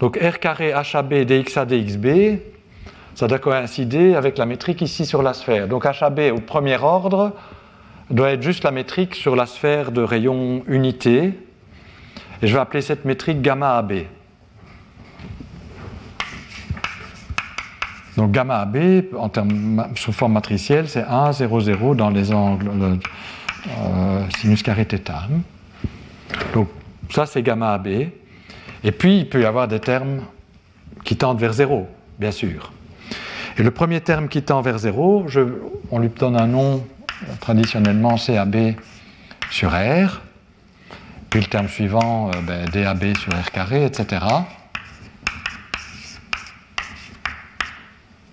[0.00, 2.40] Donc R carré HAB dXA dXB,
[3.20, 5.68] ça doit coïncider avec la métrique ici sur la sphère.
[5.68, 7.34] Donc HAB au premier ordre
[8.08, 11.38] doit être juste la métrique sur la sphère de rayon unité.
[12.40, 13.92] Et je vais appeler cette métrique gamma AB.
[18.16, 18.78] Donc gamma AB,
[19.14, 24.86] en termes, sous forme matricielle, c'est 1, 0, 0 dans les angles euh, sinus carré
[24.86, 24.98] θ.
[26.54, 26.68] Donc
[27.10, 27.86] ça, c'est gamma AB.
[27.86, 30.22] Et puis, il peut y avoir des termes
[31.04, 31.86] qui tendent vers 0,
[32.18, 32.72] bien sûr.
[33.58, 35.26] Et le premier terme qui tend vers 0,
[35.90, 36.86] on lui donne un nom,
[37.40, 38.74] traditionnellement CAB
[39.50, 40.20] sur R.
[41.28, 44.24] Puis le terme suivant, euh, ben, DAB sur R carré, etc.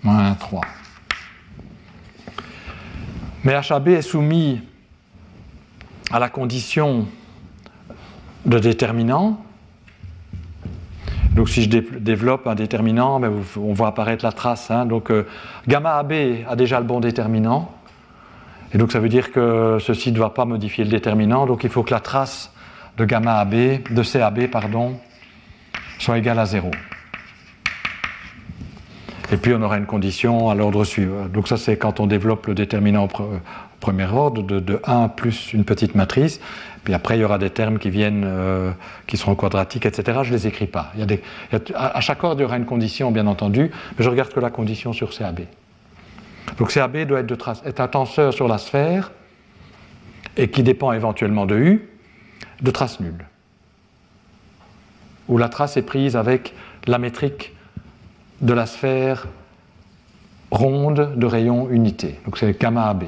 [0.02, 0.60] Moins 3.
[3.44, 4.62] Mais HAB est soumis
[6.10, 7.06] à la condition
[8.46, 9.44] de déterminant.
[11.34, 14.70] Donc si je développe un déterminant, ben, on voit apparaître la trace.
[14.70, 14.86] Hein.
[14.86, 15.26] Donc euh,
[15.66, 16.12] gamma AB
[16.48, 17.70] a déjà le bon déterminant.
[18.72, 21.46] Et donc ça veut dire que ceci ne va pas modifier le déterminant.
[21.46, 22.52] Donc il faut que la trace
[22.96, 23.54] de gamma AB,
[23.90, 24.98] de CAB, pardon,
[25.98, 26.70] soit égale à 0.
[29.30, 31.26] Et puis on aura une condition à l'ordre suivant.
[31.26, 33.08] Donc ça c'est quand on développe le déterminant
[33.80, 36.40] premier ordre de, 1 plus une petite matrice.
[36.88, 38.70] Puis après il y aura des termes qui viennent, euh,
[39.06, 40.20] qui seront quadratiques, etc.
[40.22, 40.94] Je ne les écris pas.
[41.74, 44.40] A à chaque ordre il y aura une condition bien entendu, mais je regarde que
[44.40, 45.40] la condition sur CAB.
[46.56, 47.36] Donc CAB doit être, de
[47.66, 49.12] est un tenseur sur la sphère
[50.38, 51.90] et qui dépend éventuellement de U
[52.62, 53.26] de trace nulle.
[55.28, 56.54] Où la trace est prise avec
[56.86, 57.52] la métrique
[58.40, 59.26] de la sphère
[60.50, 62.18] ronde de rayon unité.
[62.24, 63.04] Donc c'est gamma AB,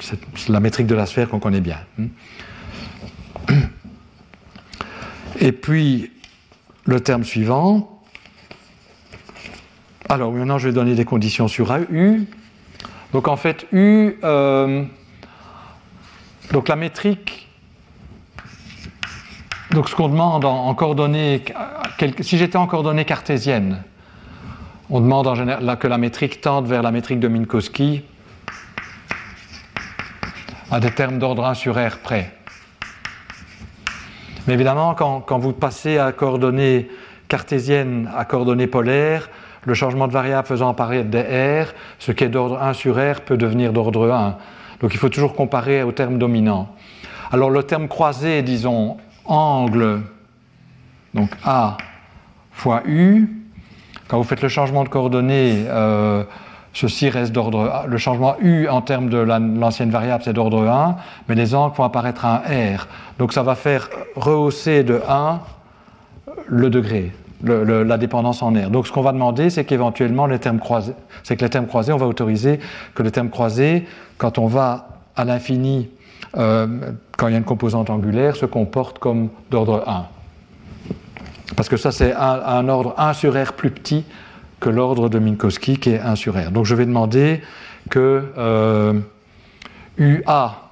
[0.00, 1.78] c'est la métrique de la sphère qu'on connaît bien.
[5.40, 6.10] Et puis
[6.84, 8.00] le terme suivant.
[10.08, 12.26] Alors maintenant je vais donner des conditions sur U.
[13.12, 14.84] Donc en fait U, euh,
[16.52, 17.48] donc la métrique,
[19.70, 21.44] donc ce qu'on demande en coordonnées,
[22.20, 23.82] si j'étais en coordonnées cartésiennes,
[24.90, 28.02] on demande en général que la métrique tende vers la métrique de Minkowski
[30.70, 32.36] à des termes d'ordre 1 sur R près.
[34.46, 36.88] Mais évidemment, quand, vous passez à coordonnées
[37.28, 39.30] cartésiennes à coordonnées polaires,
[39.64, 41.22] le changement de variable faisant apparaître des
[41.62, 44.36] R, ce qui est d'ordre 1 sur R peut devenir d'ordre 1.
[44.80, 46.68] Donc il faut toujours comparer au terme dominant.
[47.32, 50.02] Alors le terme croisé, disons, angle,
[51.14, 51.78] donc A
[52.52, 53.28] fois U,
[54.08, 56.24] quand vous faites le changement de coordonnées, euh,
[56.74, 60.96] ceci reste d'ordre Le changement U en termes de l'ancienne variable, c'est d'ordre 1,
[61.28, 62.86] mais les angles vont apparaître un R.
[63.18, 65.40] Donc ça va faire rehausser de 1
[66.46, 67.12] le degré,
[67.42, 68.70] la dépendance en R.
[68.70, 71.92] Donc ce qu'on va demander, c'est qu'éventuellement les termes croisés, c'est que les termes croisés,
[71.92, 72.60] on va autoriser
[72.94, 73.86] que les termes croisés,
[74.18, 75.88] quand on va à l'infini,
[76.36, 76.66] euh,
[77.16, 80.06] quand il y a une composante angulaire, se comportent comme d'ordre 1.
[81.56, 84.04] Parce que ça, c'est un, ordre 1 sur R plus petit
[84.60, 86.50] que l'ordre de Minkowski qui est 1 sur R.
[86.50, 87.42] Donc je vais demander
[87.90, 89.00] que euh,
[89.98, 90.70] UA,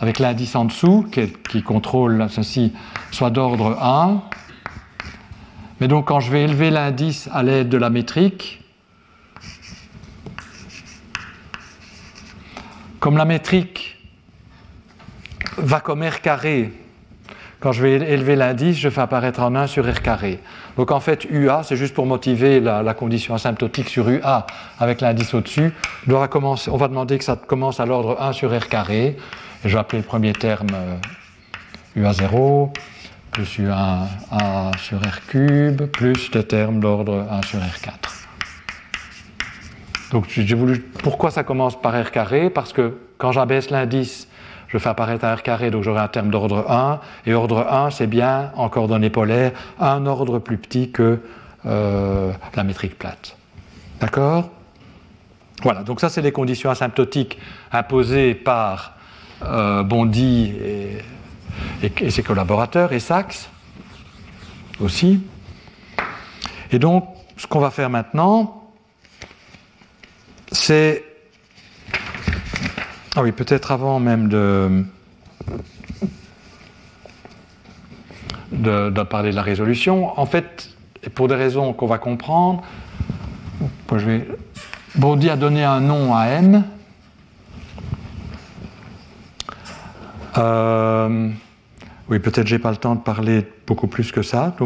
[0.00, 1.06] avec l'indice en dessous,
[1.48, 2.72] qui, contrôle ceci,
[3.10, 4.22] soit d'ordre 1.
[5.80, 8.62] Mais donc quand je vais élever l'indice à l'aide de la métrique,
[13.00, 13.98] comme la métrique
[15.58, 16.72] va comme R carré
[17.64, 20.38] quand je vais élever l'indice, je fais apparaître en 1 sur R carré.
[20.76, 24.46] Donc en fait, UA, c'est juste pour motiver la, condition asymptotique sur UA
[24.80, 25.72] avec l'indice au-dessus.
[26.08, 29.16] On va demander que ça commence à l'ordre 1 sur R carré.
[29.64, 30.68] Et je vais appeler le premier terme
[31.96, 32.66] UA0 euh,
[33.30, 38.24] plus UA 1 sur R cube plus des termes d'ordre 1 sur R4.
[40.12, 40.80] Donc j'ai voulu.
[40.80, 42.50] Pourquoi ça commence par R carré?
[42.50, 44.28] Parce que quand j'abaisse l'indice,
[44.74, 47.92] je fais apparaître un R carré, donc j'aurai un terme d'ordre 1, et ordre 1,
[47.92, 51.20] c'est bien, en coordonnées polaires, un ordre plus petit que
[51.64, 53.36] euh, la métrique plate.
[54.00, 54.50] D'accord?
[55.62, 57.38] Voilà, donc ça, c'est les conditions asymptotiques
[57.70, 58.94] imposées par
[59.44, 60.52] euh, Bondy
[61.80, 63.48] et, ses collaborateurs, et Sachs
[64.80, 65.22] aussi.
[66.72, 67.06] Et donc,
[67.36, 68.64] ce qu'on va faire maintenant,
[70.50, 71.04] c'est
[73.16, 74.84] ah oui, peut-être avant même de,
[79.04, 80.18] parler de la résolution.
[80.18, 80.70] En fait,
[81.14, 82.64] pour des raisons qu'on va comprendre,
[83.96, 84.04] je
[85.30, 86.64] a donné un nom à M.
[90.36, 91.30] Euh,
[92.08, 94.56] oui, peut-être j'ai pas le temps de parler beaucoup plus que ça.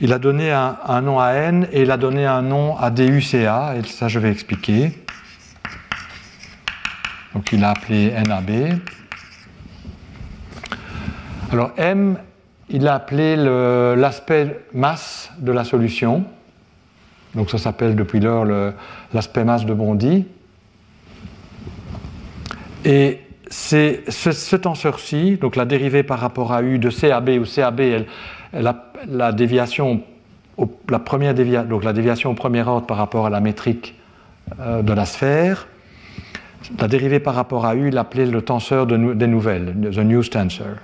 [0.00, 2.90] Il a donné un, un, nom à N et il a donné un nom à
[2.90, 5.03] DUCA, et ça je vais expliquer.
[7.34, 8.78] Donc il a appelé NAB.
[11.50, 12.16] Alors M,
[12.68, 16.24] il a appelé l'aspect masse de la solution.
[17.34, 18.46] Donc ça s'appelle depuis lors
[19.12, 20.26] l'aspect masse de Bondy.
[22.84, 27.80] Et c'est ce, tenseur-ci, donc la dérivée par rapport à U de CAB, où CAB,
[27.80, 28.06] elle,
[28.52, 30.02] la, déviation,
[30.88, 33.94] la première donc la déviation au premier ordre par rapport à la métrique
[34.60, 35.66] euh, de la sphère.
[36.78, 40.76] La dérivée par rapport à U, il l'appelait le tenseur des nouvelles, the news tensor.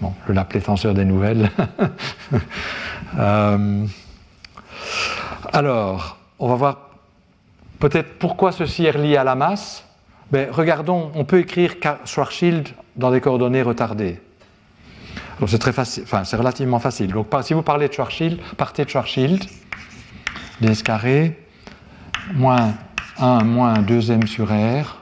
[0.00, 1.50] Bon, je l'appelais tenseur des nouvelles.
[3.16, 3.86] Euh,
[5.50, 6.90] alors, on va voir
[7.78, 9.82] peut-être pourquoi ceci est relié à la masse.
[10.30, 14.20] Ben, regardons, on peut écrire Schwarzschild dans des coordonnées retardées.
[15.46, 17.12] c'est très facile, enfin c'est relativement facile.
[17.12, 19.42] Donc si vous parlez de Schwarzschild, partez de Schwarzschild,
[20.60, 21.38] ds carré,
[22.34, 22.74] moins
[23.20, 24.98] 1 moins 2m sur r,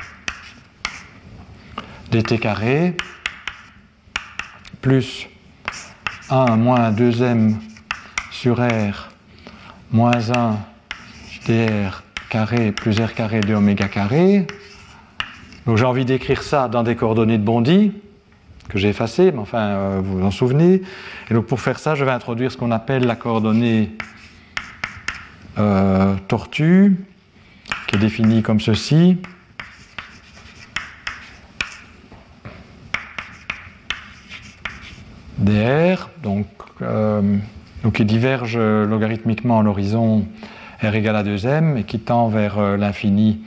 [2.10, 2.96] dt carré,
[4.80, 5.28] plus
[6.30, 7.56] 1 moins 2m
[8.30, 9.10] sur r,
[9.92, 10.56] moins 1
[11.46, 14.46] dr carré plus r carré de oméga carré.
[15.66, 17.92] Donc j'ai envie d'écrire ça dans des coordonnées de Bondy,
[18.68, 20.80] que j'ai effacées, mais enfin, euh, vous vous en souvenez.
[21.30, 23.90] Et donc pour faire ça, je vais introduire ce qu'on appelle la coordonnée
[25.58, 26.96] euh, tortue,
[27.86, 29.18] qui est définie comme ceci.
[35.38, 36.46] dr, donc,
[36.82, 37.36] euh,
[37.84, 40.26] donc qui diverge logarithmiquement à l'horizon
[40.82, 43.40] r égale à 2m et qui tend vers l'infini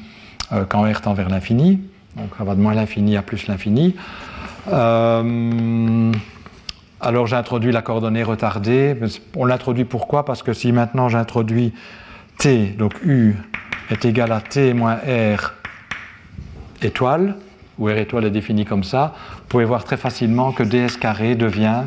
[0.70, 1.82] quand r tend vers l'infini.
[2.16, 3.96] Donc ça va de moins l'infini à plus l'infini.
[4.68, 6.12] Euh,
[7.02, 8.96] alors j'introduis la coordonnée retardée.
[9.36, 10.26] On l'introduit pourquoi?
[10.26, 11.74] Parce que si maintenant j'introduis
[12.38, 13.36] t, donc u
[13.90, 15.54] est égal à t moins r
[16.82, 17.36] étoile,
[17.78, 21.36] où r étoile est définie comme ça, vous pouvez voir très facilement que ds carré
[21.36, 21.84] devient...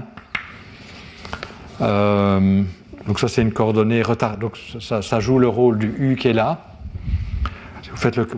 [1.81, 2.63] Euh,
[3.07, 6.33] donc ça c'est une coordonnée retardée, donc ça joue le rôle du u qui est
[6.33, 6.67] là.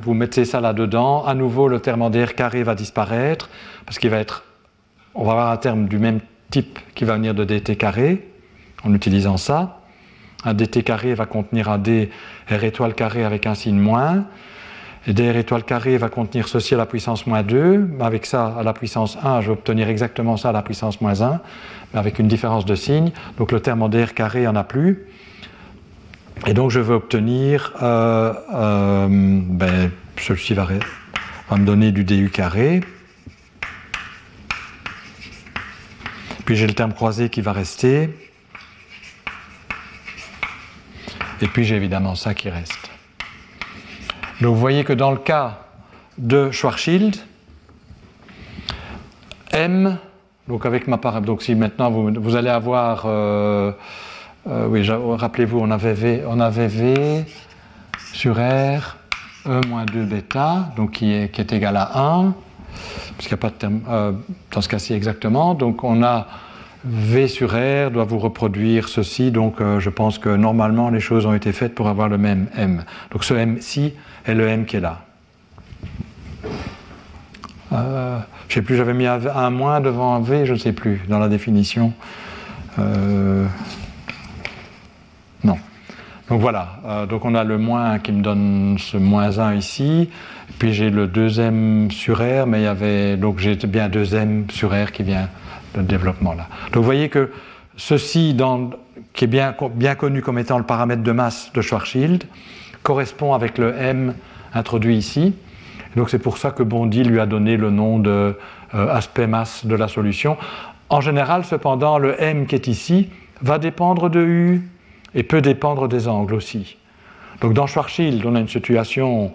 [0.03, 3.51] Vous, mettez ça là-dedans, à nouveau le terme en dr carré va disparaître,
[3.87, 4.45] parce qu'il va être,
[5.15, 8.29] on va avoir un terme du même type qui va venir de dt carré,
[8.85, 9.81] en utilisant ça.
[10.45, 12.11] Un dt carré va contenir un d
[12.51, 14.25] r étoile carré avec un signe moins,
[15.07, 18.73] dr étoile carré va contenir ceci à la puissance moins 2, avec ça à la
[18.73, 21.41] puissance 1, je vais obtenir exactement ça à la puissance moins 1,
[21.93, 25.07] mais avec une différence de signe, donc le terme en dr carré, en a plus.
[26.47, 30.67] Et donc je vais obtenir, euh, euh, ben, ceci va,
[31.53, 32.83] me donner du du carré.
[36.45, 38.11] Puis j'ai le terme croisé qui va rester.
[41.45, 42.91] Et puis j'ai évidemment ça qui reste.
[44.41, 45.59] Donc vous voyez que dans le cas
[46.17, 47.17] de Schwarzschild,
[49.53, 49.99] M,
[50.49, 53.73] donc avec ma parabole, donc si maintenant vous, allez avoir euh,
[54.49, 57.27] euh, oui, rappelez-vous, on avait V, on avait v
[58.15, 58.97] sur R,
[59.47, 62.33] E moins 2 bêta, donc qui est, qui est égal à 1,
[63.19, 64.13] puisqu'il n'y a pas de terme euh,
[64.51, 65.53] dans ce cas-ci exactement.
[65.53, 66.27] Donc on a
[66.85, 71.25] V sur R doit vous reproduire ceci, donc euh, je pense que normalement les choses
[71.25, 72.85] ont été faites pour avoir le même M.
[73.11, 73.95] Donc ce M-ci
[74.27, 75.01] est le M qui est là.
[77.71, 81.19] je ne sais plus, j'avais mis un, moins devant V, je ne sais plus, dans
[81.19, 81.93] la définition.
[85.45, 85.59] Non.
[86.29, 90.09] Donc voilà, euh, donc on a le moins qui me donne ce moins 1 ici,
[90.59, 94.71] puis j'ai le 2m sur R, mais il y avait, donc j'ai bien 2m sur
[94.71, 95.29] R qui vient
[95.83, 96.49] de développement là.
[96.73, 97.31] Donc vous voyez que
[97.77, 98.37] ceci,
[99.13, 102.25] qui est bien, bien connu comme étant le paramètre de masse de Schwarzschild,
[102.83, 104.15] correspond avec le m
[104.53, 105.35] introduit ici.
[105.97, 108.37] Donc c'est pour ça que Bondy lui a donné le nom de
[108.75, 110.37] euh, aspect masse de la solution.
[110.89, 113.09] En général, cependant, le m qui est ici
[113.41, 114.69] va dépendre de u
[115.15, 116.77] et peut dépendre des angles aussi.
[117.41, 119.33] Donc dans Schwarzschild, on a une situation, où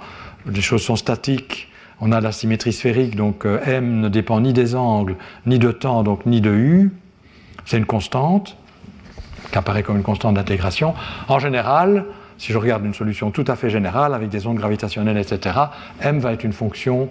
[0.51, 1.68] les choses sont statiques,
[2.01, 5.71] on a la symétrie sphérique, donc euh, m ne dépend ni des angles, ni de
[5.71, 6.91] temps, donc ni de u.
[7.65, 8.57] C'est une constante,
[9.51, 10.93] qui apparaît comme une constante d'intégration.
[11.27, 12.05] En général,
[12.37, 15.55] si je regarde une solution tout à fait générale, avec des ondes gravitationnelles, etc.,
[16.01, 17.09] m va être une fonction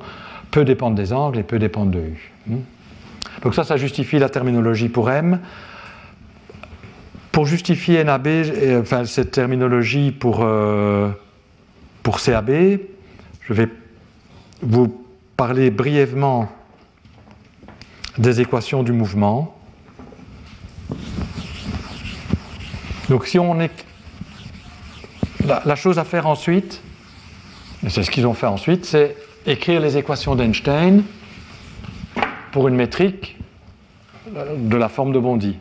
[0.50, 2.32] peut dépendre des angles et peut dépendre de u.
[2.46, 2.60] Hmm.
[3.42, 5.38] Donc ça, ça justifie la terminologie pour m.
[7.30, 8.28] Pour justifier NAB,
[8.80, 11.10] enfin, cette terminologie pour, euh,
[12.02, 12.50] pour CAB,
[13.42, 13.68] je vais
[14.60, 15.04] vous
[15.36, 16.48] parler brièvement
[18.18, 19.56] des équations du mouvement.
[23.08, 23.72] Donc si on est...
[25.46, 26.82] La, chose à faire ensuite,
[27.86, 31.02] et c'est ce qu'ils ont fait ensuite, c'est écrire les équations d'Einstein
[32.52, 33.38] pour une métrique
[34.26, 35.56] de la forme de Bondy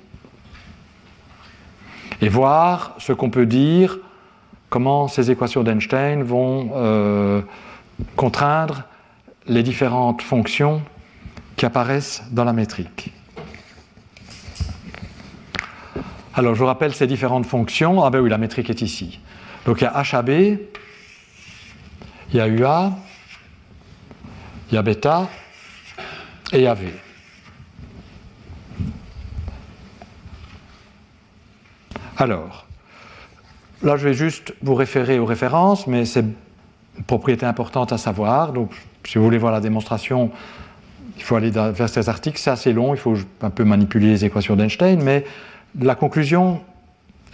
[2.21, 3.99] et voir ce qu'on peut dire,
[4.69, 7.41] comment ces équations d'Einstein vont euh,
[8.15, 8.83] contraindre
[9.47, 10.81] les différentes fonctions
[11.55, 13.11] qui apparaissent dans la métrique.
[16.35, 18.03] Alors je vous rappelle ces différentes fonctions.
[18.03, 19.19] Ah ben oui, la métrique est ici.
[19.65, 20.59] Donc il y a HAB, Il
[22.33, 22.91] y a UA,
[24.69, 25.27] il y a bêta
[26.51, 26.93] et il y a V.
[32.17, 32.67] Alors,
[33.81, 36.25] là je vais juste vous référer aux références, mais c'est
[37.05, 38.53] propriété importante à savoir.
[38.53, 38.71] Donc,
[39.05, 40.31] si vous voulez voir la démonstration,
[41.17, 42.39] il faut aller vers ces articles.
[42.39, 45.25] C'est assez long, il faut un peu manipuler les équations d'Einstein, mais
[45.79, 46.61] la conclusion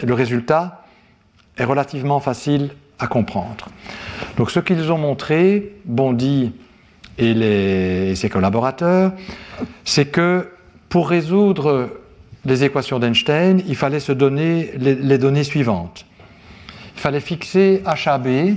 [0.02, 0.84] le résultat
[1.56, 3.68] est relativement facile à comprendre.
[4.36, 6.52] Donc, ce qu'ils ont montré, Bondy
[7.18, 9.12] et, ses collaborateurs,
[9.84, 10.50] c'est que
[10.88, 11.90] pour résoudre
[12.44, 16.06] les équations d'Einstein, il fallait se donner les, les données suivantes.
[16.96, 18.56] Il fallait fixer HAB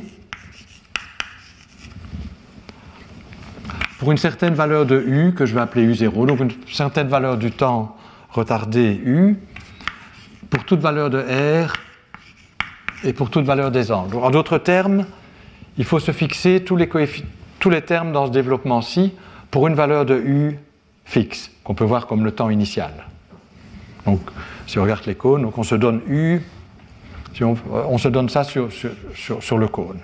[3.98, 7.38] pour une certaine valeur de U que je vais appeler U0, donc une certaine valeur
[7.38, 7.96] du temps
[8.30, 9.38] retardé U,
[10.50, 11.74] pour toute valeur de R
[13.04, 14.18] et pour toute valeur des angles.
[14.18, 15.06] En d'autres termes,
[15.78, 16.90] il faut se fixer tous les,
[17.60, 19.14] tous les termes dans ce développement-ci
[19.52, 20.60] pour une valeur de U
[21.06, 22.92] fixe, qu'on peut voir comme le temps initial.
[24.06, 24.22] Donc,
[24.68, 26.42] si on regarde les cônes, donc on se donne U,
[27.42, 28.68] on, se donne ça sur
[29.58, 30.00] le cône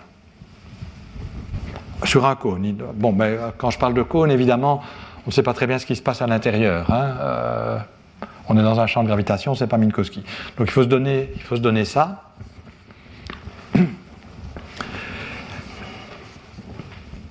[2.05, 2.75] sur un cône.
[2.95, 4.81] Bon, mais euh, quand je parle de cône, évidemment,
[5.25, 6.91] on ne sait pas très bien ce qui se passe à l'intérieur.
[6.91, 7.15] Hein.
[7.19, 7.77] Euh,
[8.49, 10.23] on est dans un champ de gravitation, c'est pas Minkowski.
[10.57, 12.23] Donc il faut se donner, il faut se donner ça.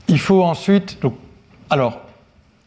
[0.09, 1.17] Il faut ensuite, donc,
[1.71, 2.01] alors,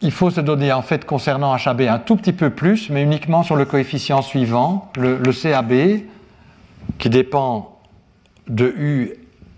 [0.01, 3.43] il faut se donner en fait concernant HAB un tout petit peu plus, mais uniquement
[3.43, 6.01] sur le coefficient suivant, le, le CAB,
[6.97, 7.79] qui dépend
[8.47, 9.13] de U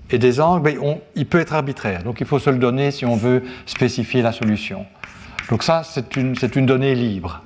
[0.10, 0.74] et des angles,
[1.16, 2.04] il peut être arbitraire.
[2.04, 4.86] Donc il faut se le donner si on veut spécifier la solution.
[5.50, 7.42] Donc ça, c'est une, une, donnée libre.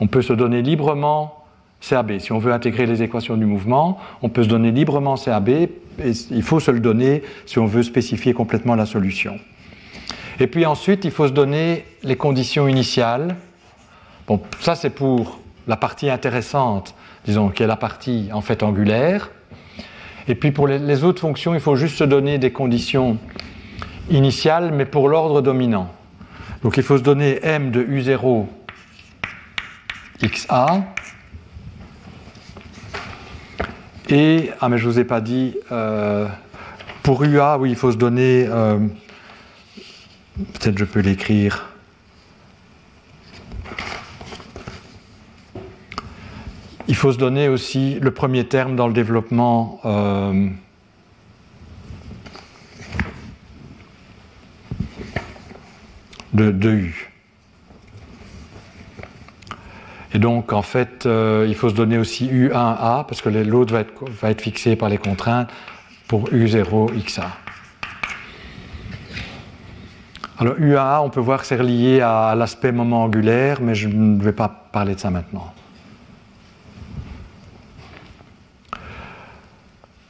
[0.00, 1.44] On peut se donner librement
[1.80, 2.18] CAB.
[2.18, 5.70] Si on veut intégrer les équations du mouvement, on peut se donner librement CAB, et
[6.30, 9.38] il faut se le donner si on veut spécifier complètement la solution.
[10.40, 13.36] Et puis ensuite, il faut se donner les conditions initiales.
[14.26, 16.94] Bon, ça c'est pour la partie intéressante,
[17.24, 19.30] disons, qui est la partie en fait angulaire.
[20.28, 23.18] Et puis pour les, autres fonctions, il faut juste se donner des conditions
[24.10, 25.92] initiales, mais pour l'ordre dominant.
[26.62, 28.46] Donc il faut se donner m de u0
[30.22, 30.84] xa.
[34.08, 36.28] Et, ah mais je ne vous ai pas dit, euh,
[37.02, 38.78] pour ua, oui, il faut se donner, euh,
[40.36, 41.71] peut-être je peux l'écrire,
[46.88, 50.48] Il faut se donner aussi le premier terme dans le développement euh,
[56.32, 57.10] de, U.
[60.14, 63.80] Et donc, en fait, euh, il faut se donner aussi U1A, parce que l'autre va
[63.80, 65.50] être, va être fixé par les contraintes
[66.08, 67.24] pour U0XA.
[70.38, 74.20] Alors, U1A, on peut voir que c'est relié à l'aspect moment angulaire, mais je ne
[74.20, 75.54] vais pas parler de ça maintenant.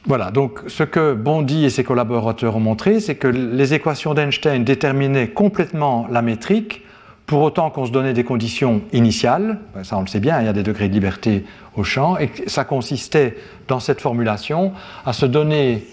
[0.04, 4.64] Voilà, donc ce que Bondy et ses collaborateurs ont montré, c'est que les équations d'Einstein
[4.64, 6.82] déterminaient complètement la métrique,
[7.26, 10.46] pour autant qu'on se donnait des conditions initiales, ben, ça on le sait bien, il
[10.46, 11.44] y a des degrés de liberté
[11.76, 13.36] au champ, et ça consistait
[13.68, 14.72] dans cette formulation
[15.06, 15.86] à se donner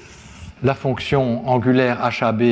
[0.64, 2.44] la fonction angulaire HAB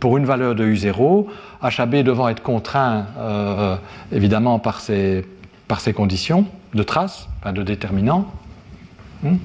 [0.00, 1.26] pour une valeur de U0,
[1.60, 3.76] HAB devant être contraint euh,
[4.12, 5.24] évidemment par ces,
[5.94, 8.30] conditions de trace, enfin de déterminant.
[9.22, 9.36] Hmm.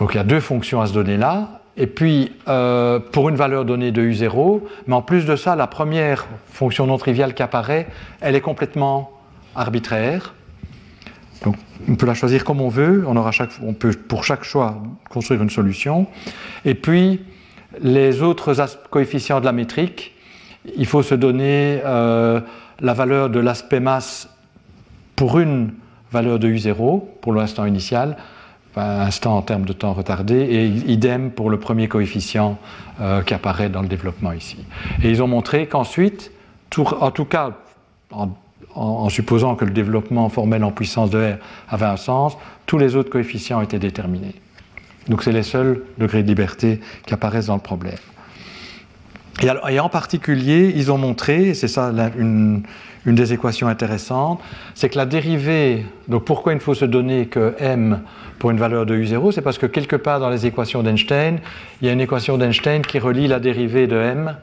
[0.00, 1.60] Donc il y a deux fonctions à se donner là.
[1.76, 5.66] Et puis, euh, pour une valeur donnée de U0, mais en plus de ça, la
[5.66, 7.86] première fonction non triviale qui apparaît,
[8.20, 9.12] elle est complètement
[9.54, 10.34] arbitraire.
[11.44, 11.56] Donc,
[11.88, 13.04] on peut la choisir comme on veut.
[13.06, 16.06] On, aura chaque, on peut, pour chaque choix, construire une solution.
[16.64, 17.20] Et puis,
[17.80, 18.54] les autres
[18.90, 20.14] coefficients de la métrique,
[20.76, 22.40] il faut se donner euh,
[22.80, 24.28] la valeur de l'aspect masse
[25.14, 25.72] pour une
[26.10, 28.16] valeur de U0, pour l'instant initial,
[28.76, 32.58] instant en termes de temps retardé, et idem pour le premier coefficient
[33.00, 34.58] euh, qui apparaît dans le développement ici.
[35.02, 36.30] Et ils ont montré qu'ensuite,
[36.76, 37.52] en tout cas,
[38.74, 41.36] en, supposant que le développement formel en puissance de R
[41.68, 44.34] avait un sens, tous les autres coefficients étaient déterminés.
[45.08, 47.98] Donc c'est les seuls degrés de liberté qui apparaissent dans le problème.
[49.70, 52.62] Et, en particulier, ils ont montré, c'est ça une,
[53.06, 54.40] une des équations intéressantes,
[54.74, 58.00] c'est que la dérivée, donc pourquoi il faut se donner que m
[58.38, 61.40] pour une valeur de u0, c'est parce que quelque part dans les équations d'Einstein,
[61.80, 64.36] il y a une équation d'Einstein qui relie la dérivée de m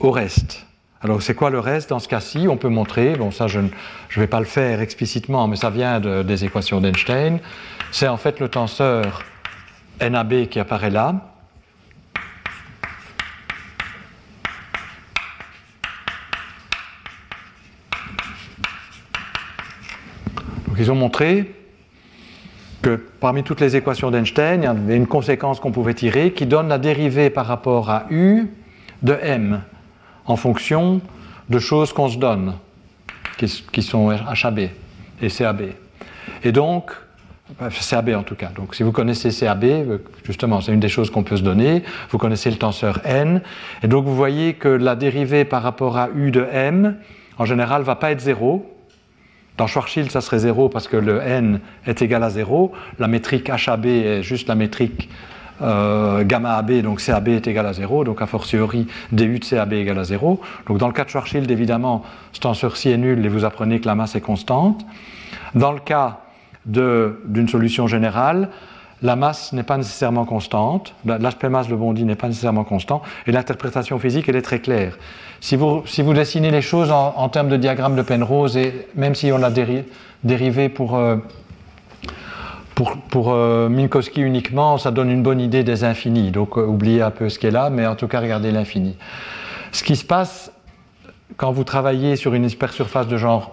[0.00, 0.66] au reste.
[1.02, 1.90] Alors c'est quoi le reste?
[1.90, 3.68] Dans ce cas-ci On peut montrer, bon ça je ne
[4.16, 7.40] vais pas le faire explicitement, mais ça vient des équations d'Einstein,
[7.90, 9.22] c'est en fait le tenseur
[10.00, 11.33] NAB qui apparaît là,
[20.74, 21.54] Donc ils ont montré
[22.82, 26.46] que parmi toutes les équations d'Einstein, il y avait une conséquence qu'on pouvait tirer qui
[26.46, 28.48] donne la dérivée par rapport à U
[29.04, 29.62] de M
[30.26, 31.00] en fonction
[31.48, 32.54] de choses qu'on se donne,
[33.38, 34.58] qui, sont HAB
[35.22, 35.62] et CAB.
[36.42, 36.90] Et donc,
[37.88, 38.50] CAB en tout cas.
[38.56, 41.84] Donc si vous connaissez CAB, justement, c'est une des choses qu'on peut se donner.
[42.10, 43.42] Vous connaissez le tenseur n.
[43.84, 46.96] Et donc vous voyez que la dérivée par rapport à U de m,
[47.38, 48.73] en général, ne va pas être 0.
[49.56, 52.72] Dans Schwarzschild, ça serait 0 parce que le n est égal à 0.
[52.98, 55.08] La métrique HAB est juste la métrique
[55.62, 59.72] euh, gamma AB, donc CAB est égal à 0, donc a fortiori DU de CAB
[59.72, 60.40] est égal à 0.
[60.66, 62.02] Donc dans le cas de Schwarzschild, évidemment,
[62.32, 64.84] ce tenseur-ci est nul et vous apprenez que la masse est constante.
[65.54, 66.20] Dans le cas
[66.66, 68.48] d'une solution générale,
[69.04, 73.32] la masse n'est pas nécessairement constante, l'aspect masse de Bondi n'est pas nécessairement constant, et
[73.32, 74.96] l'interprétation physique, elle est très claire.
[75.42, 79.14] Si vous, si vous dessinez les choses en, termes de diagramme de Penrose, et même
[79.14, 81.16] si on l'a dérivé pour, euh,
[83.10, 87.10] pour euh, Minkowski uniquement, ça donne une bonne idée des infinis, donc euh, oubliez un
[87.10, 88.96] peu ce qui est là, mais en tout cas regardez l'infini.
[89.72, 90.50] Ce qui se passe
[91.36, 93.50] quand vous travaillez sur une hypersurface de genre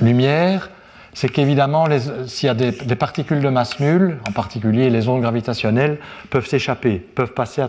[0.00, 0.68] lumière,
[1.14, 1.86] c'est qu'évidemment,
[2.26, 5.98] s'il y a des, particules de masse nulle, en particulier les ondes gravitationnelles,
[6.30, 7.64] peuvent s'échapper, peuvent, passer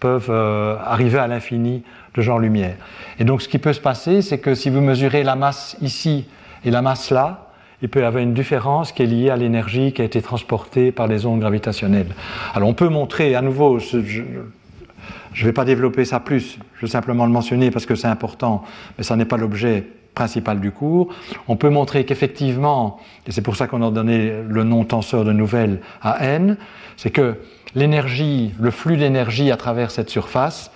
[0.00, 1.82] peuvent euh, arriver à l'infini
[2.14, 2.76] de genre lumière.
[3.18, 6.26] Et donc ce qui peut se passer, c'est que si vous mesurez la masse ici
[6.64, 7.48] et la masse là,
[7.82, 10.90] il peut y avoir une différence qui est liée à l'énergie qui a été transportée
[10.90, 12.14] par les ondes gravitationnelles.
[12.54, 16.88] Alors on peut montrer à nouveau, je ne vais pas développer ça plus, je veux
[16.88, 18.64] simplement le mentionner parce que c'est important,
[18.96, 19.86] mais ça n'est pas l'objet
[20.18, 21.14] principal du cours,
[21.46, 22.98] on peut montrer qu'effectivement,
[23.28, 26.56] et c'est pour ça qu'on a donné le nom tenseur de nouvelles à n,
[26.96, 27.36] c'est que
[27.76, 30.72] l'énergie, le flux d'énergie à travers cette surface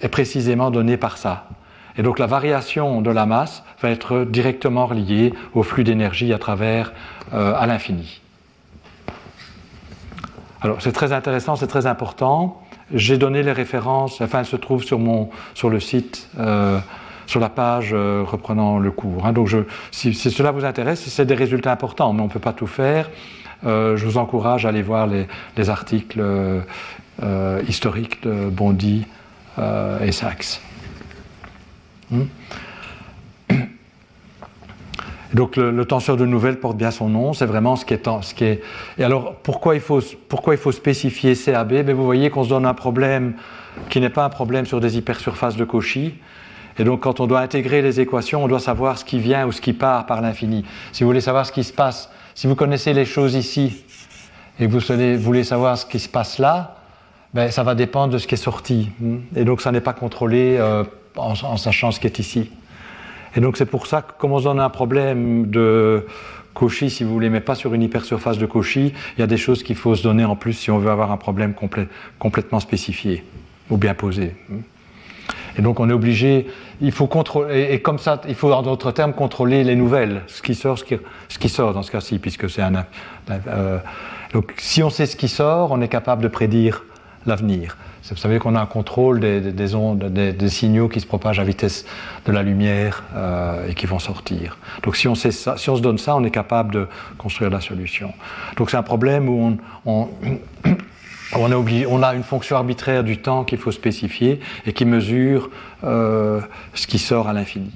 [0.00, 1.48] est précisément donné par ça.
[1.98, 6.38] Et donc la variation de la masse va être directement reliée au flux d'énergie à
[6.38, 6.92] travers
[7.34, 8.22] euh, à l'infini.
[10.62, 12.62] Alors c'est très intéressant, c'est très important.
[12.94, 16.30] J'ai donné les références, enfin elles se trouvent sur, mon, sur le site.
[16.38, 16.78] Euh,
[17.28, 19.26] sur la page euh, reprenant le cours.
[19.26, 19.32] Hein.
[19.32, 19.54] Donc,
[19.90, 23.10] si, cela vous intéresse, c'est des résultats importants, mais on ne peut pas tout faire.
[23.66, 29.06] Euh, je vous encourage à aller voir les, articles euh, historiques de Bondy
[30.02, 30.60] et Sachs.
[32.10, 32.22] Hmm?
[35.34, 38.62] Donc le, tenseur de nouvelles porte bien son nom, c'est vraiment ce qui est, ce.
[38.98, 43.34] Et alors pourquoi il faut, spécifier CAB Mais Vous voyez qu'on se donne un problème
[43.90, 46.14] qui n'est pas un problème sur des hypersurfaces de Cauchy,
[46.78, 49.52] et donc, quand on doit intégrer les équations, on doit savoir ce qui vient ou
[49.52, 50.64] ce qui part par l'infini.
[50.92, 53.84] Si vous voulez savoir ce qui se passe, si vous connaissez les choses ici
[54.60, 56.76] et que vous voulez savoir ce qui se passe là,
[57.34, 58.90] ben, ça va dépendre de ce qui est sorti.
[59.34, 60.84] Et donc, ça n'est pas contrôlé euh,
[61.16, 62.50] en, sachant ce qui est ici.
[63.34, 66.06] Et donc, c'est pour ça que, comme on donne un problème de
[66.54, 69.36] Cauchy, si vous voulez, mais pas sur une hypersurface de Cauchy, il y a des
[69.36, 71.54] choses qu'il faut se donner en plus si on veut avoir un problème
[72.18, 73.24] complètement spécifié
[73.68, 74.34] ou bien posé.
[75.58, 76.46] Et donc on est obligé,
[76.80, 80.40] il faut contrôler, et, comme ça, il faut en d'autres termes contrôler les nouvelles, ce
[80.40, 82.84] qui sort, ce qui, sort dans ce cas-ci, puisque c'est un.
[83.30, 83.78] Euh,
[84.32, 86.84] donc si on sait ce qui sort, on est capable de prédire
[87.26, 87.76] l'avenir.
[88.10, 91.84] Vous savez qu'on a un contrôle des, signaux qui se propagent à vitesse
[92.24, 94.56] de la lumière euh, et qui vont sortir.
[94.82, 96.86] Donc si on, se donne ça, on est capable de
[97.18, 98.14] construire la solution.
[98.56, 100.08] Donc c'est un problème où on
[101.34, 105.50] on, a une fonction arbitraire du temps qu'il faut spécifier et qui mesure
[105.84, 106.40] euh,
[106.74, 107.72] ce qui sort à l'infini.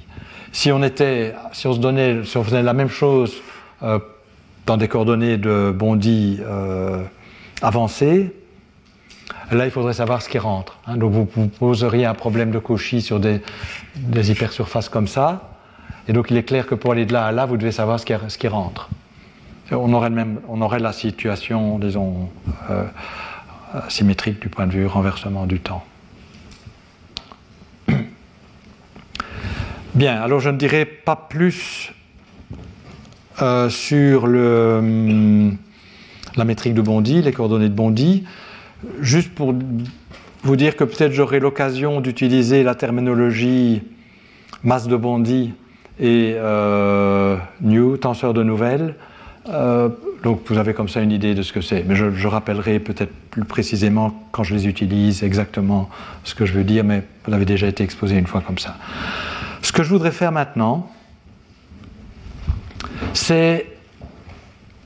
[0.53, 3.35] Si on se donnait, si on faisait la même chose
[3.83, 3.99] euh,
[4.67, 7.03] dans des coordonnées de Bondy euh,
[7.63, 8.35] avancées,
[9.51, 10.79] là il faudrait savoir ce qui rentre.
[10.87, 10.97] Hein.
[10.97, 13.41] Donc vous, poseriez un problème de Cauchy sur des,
[14.31, 15.51] hypersurfaces comme ça,
[16.09, 18.01] et donc il est clair que pour aller de là à là, vous devez savoir
[18.01, 18.89] ce qui, rentre.
[19.71, 22.29] On aurait, même, on aurait la situation, disons,
[23.89, 25.85] symétrique du point de vue renversement du temps.
[29.95, 31.93] Bien, alors je ne dirai pas plus
[33.41, 35.57] euh, sur hum,
[36.37, 38.25] la métrique de Bondy, les coordonnées de Bondy,
[39.01, 39.55] juste pour
[40.43, 43.83] vous dire que peut-être j'aurai l'occasion d'utiliser la terminologie
[44.65, 45.53] masse de Bondy
[45.99, 48.97] et euh, new, tenseur de nouvelles,
[49.49, 49.89] euh,
[50.23, 51.85] donc vous avez comme ça une idée de ce que c'est.
[51.85, 55.91] Mais je, rappellerai peut-être plus précisément quand je les utilise exactement
[56.25, 58.77] ce que je veux dire, mais vous avez déjà été exposé une fois comme ça.
[59.63, 60.91] Ce que je voudrais faire maintenant,
[63.15, 63.67] c'est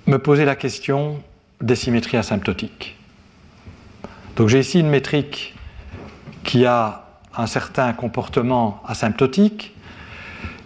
[0.07, 1.23] me poser la question
[1.61, 2.97] des symétries asymptotiques.
[4.37, 5.55] Donc j'ai ici une métrique
[6.45, 7.05] qui a
[7.37, 9.75] un certain comportement asymptotique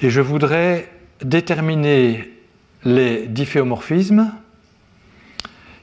[0.00, 0.88] et je voudrais
[1.22, 2.30] déterminer
[2.84, 4.32] les difféomorphismes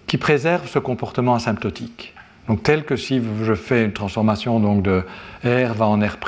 [0.07, 2.15] qui préservent ce comportement asymptotique.
[2.49, 5.05] Donc tel que si je fais une transformation donc de
[5.45, 6.19] R va en R',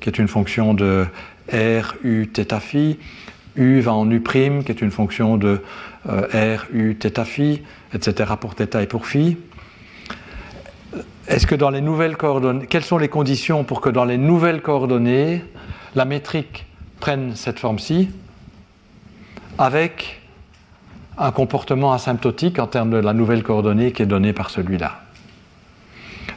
[0.00, 1.06] qui est une fonction de
[1.52, 2.98] R, U, θ phi,
[3.56, 5.62] U va en U', qui est une fonction de
[6.08, 7.62] euh, R, U, θ phi,
[7.94, 8.32] etc.
[8.40, 9.36] pour θ et pour phi.
[11.28, 14.62] Est-ce que dans les nouvelles coordonnées, quelles sont les conditions pour que dans les nouvelles
[14.62, 15.44] coordonnées,
[15.94, 16.66] la métrique
[17.00, 18.08] prenne cette forme-ci
[19.58, 20.20] avec
[21.17, 25.01] un comportement asymptotique en termes de la nouvelle coordonnée qui est donnée par celui-là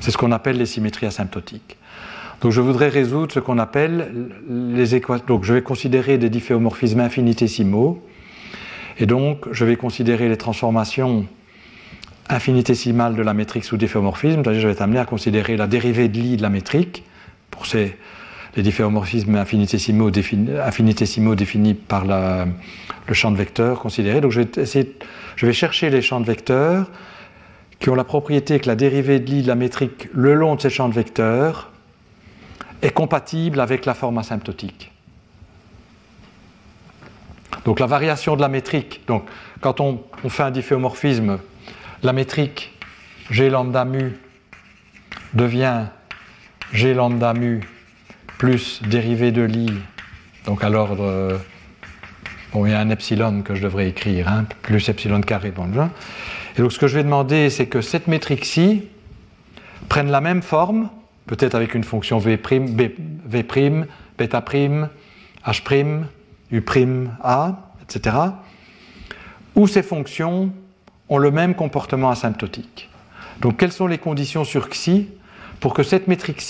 [0.01, 1.77] C'est ce qu'on appelle les symétries asymptotiques.
[2.43, 5.25] Donc je voudrais résoudre ce qu'on appelle les équations.
[5.27, 8.03] Donc je vais considérer des difféomorphismes infinitésimaux.
[8.99, 11.27] Et donc je vais considérer les transformations
[12.29, 14.43] infinitésimales de la métrique sous difféomorphisme.
[14.43, 17.05] C'est-à-dire je vais être amené à considérer la dérivée de Lie de la métrique
[17.51, 17.97] pour ces,
[18.57, 24.21] les difféomorphismes infinitésimaux, définis par le champ de vecteurs considéré.
[24.21, 26.91] Donc je vais, chercher les champs de vecteurs
[27.79, 30.63] qui ont la propriété que la dérivée de Lie de la métrique le long de
[30.63, 31.71] ces champs de vecteurs
[32.81, 34.91] est compatible avec la forme asymptotique.
[37.67, 39.25] Donc la variation de la métrique, donc
[39.61, 41.39] quand on, fait un difféomorphisme,
[42.03, 42.73] la métrique
[43.31, 44.17] G lambda mu
[45.35, 45.87] devient
[46.73, 47.61] G lambda mu
[48.39, 49.73] plus dérivée de l'i,
[50.45, 51.41] donc à l'ordre,
[52.53, 55.69] bon il y a un epsilon que je devrais écrire, hein, plus epsilon carré, bon,
[56.57, 58.85] et donc ce que je vais demander c'est que cette métrique-ci
[59.89, 60.91] prenne la même forme
[61.27, 62.91] peut-être avec une fonction v', B,
[63.27, 63.87] v',
[64.19, 64.89] bêta', h',
[66.51, 68.17] u', a, etc.,
[69.55, 70.53] où ces fonctions
[71.09, 72.91] ont le même comportement asymptotique.
[73.41, 75.09] Donc quelles sont les conditions sur xi
[75.61, 76.43] pour que cette métrique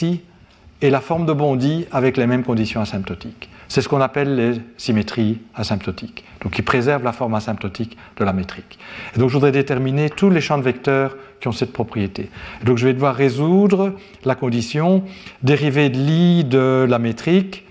[0.82, 4.60] ait la forme de Bondy avec les mêmes conditions asymptotiques c'est ce qu'on appelle les
[4.76, 8.78] symétries asymptotiques, donc qui préservent la forme asymptotique de la métrique.
[9.14, 12.30] Et donc je voudrais déterminer tous les champs de vecteurs qui ont cette propriété.
[12.64, 13.94] donc je vais devoir résoudre
[14.24, 15.02] la condition
[15.42, 17.64] dérivée de l'i de la métrique.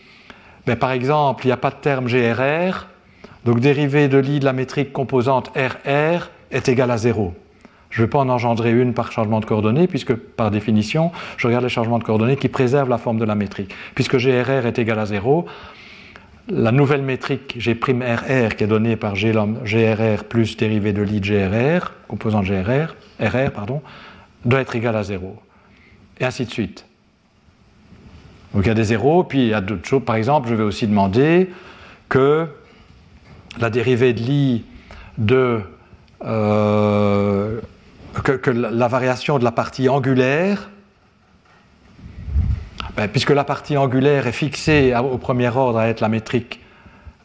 [0.68, 2.88] Ben, par exemple, il n'y a pas de terme GRR,
[3.46, 7.34] donc dérivée de l'i de la métrique composante RR est égale à 0.
[7.96, 11.48] Je ne vais pas en engendrer une par changement de coordonnées, puisque par définition, je
[11.48, 13.74] regarde les changements de coordonnées qui préservent la forme de la métrique.
[13.96, 15.46] Puisque GRR est égal à 0,
[16.50, 21.94] la nouvelle métrique G'(RR qui est donnée par GRR plus dérivée de l'I de GRR,
[22.10, 23.82] composant GRR, RR, pardon,
[24.44, 25.34] doit être égale à 0.
[26.20, 26.86] Et ainsi de suite.
[28.54, 30.04] Donc il y a des zéros, puis il y a d'autres choses.
[30.04, 31.50] Par exemple, je vais aussi demander
[32.10, 32.46] que
[33.58, 34.66] la dérivée de l'I
[35.18, 35.62] de.
[36.26, 37.62] Euh,
[38.24, 40.70] que, la variation de la partie angulaire
[42.96, 46.62] ben, puisque la partie angulaire est fixée au premier ordre à être la métrique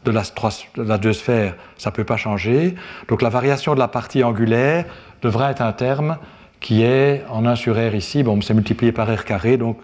[0.03, 2.75] de la, deux sphères, ça ne peut pas changer.
[3.07, 4.85] Donc la variation de la partie angulaire
[5.21, 6.17] devrait être un terme
[6.59, 9.79] qui est en 1 sur R ici, bon, c'est multiplié par R carré, donc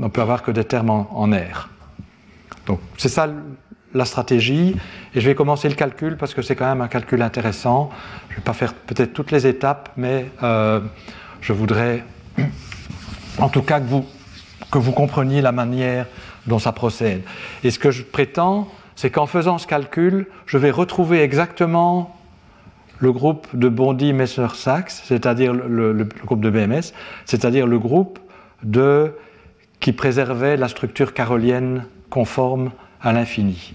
[0.00, 1.68] on peut avoir que des termes en, R.
[2.66, 3.28] Donc c'est ça
[3.94, 4.76] la stratégie,
[5.14, 7.90] et je vais commencer le calcul parce que c'est quand même un calcul intéressant.
[8.28, 10.80] Je ne vais pas faire peut-être toutes les étapes, mais euh,
[11.40, 12.04] je voudrais
[13.38, 14.04] en tout cas que vous
[14.70, 16.06] que vous compreniez la manière
[16.46, 17.22] dont ça procède.
[17.62, 22.16] Et ce que je prétends, c'est qu'en faisant ce calcul, je vais retrouver exactement
[22.98, 26.92] le groupe de Bondy, Messer, Sachs, c'est-à-dire le, groupe de BMS,
[27.24, 28.18] c'est-à-dire le groupe
[28.62, 29.12] de,
[29.80, 33.74] qui préservait la structure carolienne conforme à l'infini.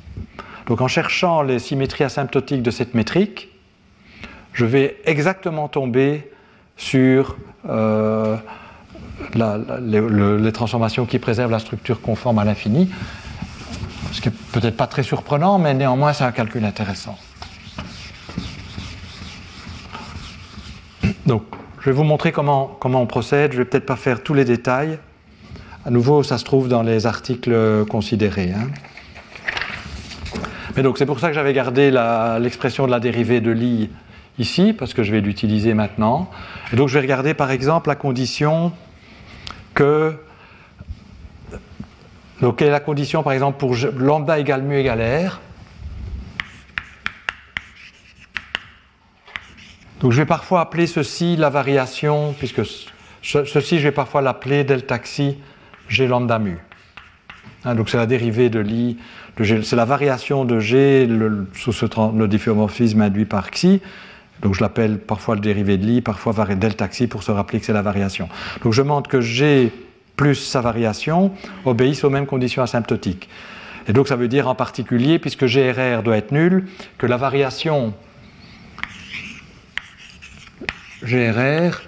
[0.67, 3.49] Donc en cherchant les symétries asymptotiques de cette métrique,
[4.53, 6.31] je vais exactement tomber
[6.77, 7.37] sur
[7.67, 8.37] euh,
[9.35, 12.89] les, transformations qui préservent la structure conforme à l'infini.
[14.11, 17.17] Ce qui n'est peut-être pas très surprenant, mais néanmoins c'est un calcul intéressant.
[21.25, 21.43] Donc,
[21.79, 23.51] je vais vous montrer comment, comment on procède.
[23.51, 24.99] Je ne vais peut-être pas faire tous les détails.
[25.85, 28.51] À nouveau, ça se trouve dans les articles considérés.
[28.51, 28.67] Hein.
[30.75, 31.91] Mais donc, c'est pour ça que j'avais gardé
[32.39, 33.89] l'expression de la dérivée de l'i
[34.37, 36.29] ici, parce que je vais l'utiliser maintenant.
[36.71, 38.71] Et donc, je vais regarder par exemple la condition
[39.73, 40.15] que.
[42.41, 45.39] Donc, quelle est la condition, par exemple, pour lambda égale mu égale r
[49.99, 52.61] Donc, je vais parfois appeler ceci la variation, puisque
[53.21, 55.37] ceci, je vais parfois l'appeler delta xi
[55.89, 56.57] g lambda mu.
[57.65, 58.97] Hein, donc, c'est la dérivée de l'i,
[59.43, 61.07] c'est la variation de g
[61.53, 61.85] sous ce,
[62.17, 63.81] le difféomorphisme induit par xi.
[64.41, 67.65] Donc je l'appelle parfois le dérivé de l'i, parfois delta xi pour se rappeler que
[67.65, 68.29] c'est la variation.
[68.63, 69.71] Donc je montre que g
[70.15, 71.31] plus sa variation
[71.65, 73.29] obéissent aux mêmes conditions asymptotiques.
[73.87, 76.67] Et donc ça veut dire en particulier, puisque GRR doit être nul,
[76.97, 77.93] que la variation
[81.01, 81.81] GRR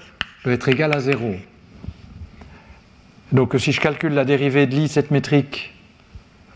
[0.43, 1.35] doit être égale à 0.
[3.33, 5.73] Donc si je calcule la dérivée de l'I, cette métrique,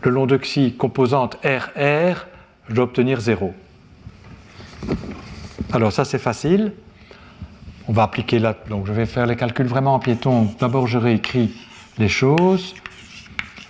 [0.02, 2.26] le long de xi composante RR,
[2.68, 3.54] je dois obtenir 0.
[5.72, 6.72] Alors ça c'est facile.
[7.88, 10.54] On va appliquer là, donc je vais faire les calculs vraiment en piéton.
[10.58, 11.54] D'abord je réécris
[11.98, 12.74] les choses.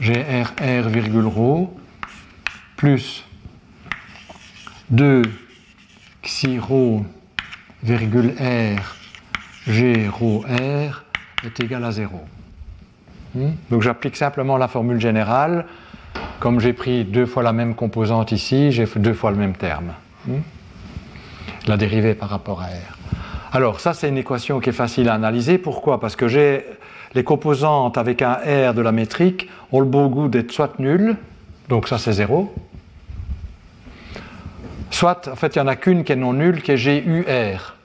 [0.01, 0.53] GRR
[1.35, 1.75] rho
[2.77, 3.25] plus
[4.91, 5.23] 2
[6.23, 7.05] xi rho
[7.83, 8.97] virgule R
[9.67, 11.05] G rho R
[11.45, 12.21] est égal à 0.
[13.35, 13.51] Hmm?
[13.71, 15.67] Donc j'applique simplement la formule générale.
[16.41, 19.93] Comme j'ai pris deux fois la même composante ici, j'ai deux fois le même terme.
[20.27, 20.41] Hmm?
[21.67, 22.97] La dérivée par rapport à R.
[23.53, 25.59] Alors ça c'est une équation qui est facile à analyser.
[25.59, 25.99] Pourquoi?
[26.01, 26.65] Parce que j'ai
[27.15, 31.17] les composantes avec un R de la métrique ont le beau goût d'être soit nulles,
[31.69, 32.53] donc ça c'est 0,
[34.91, 37.76] soit en fait il n'y en a qu'une qui est non nulle, qui est GUR.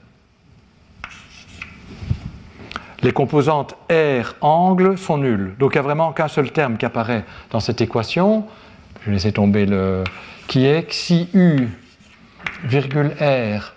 [3.02, 5.54] Les composantes R angle sont nulles.
[5.58, 8.46] Donc il n'y a vraiment qu'un seul terme qui apparaît dans cette équation.
[9.00, 10.04] Je vais laisser tomber le.
[10.46, 11.68] qui est xi u
[12.64, 13.74] virgule R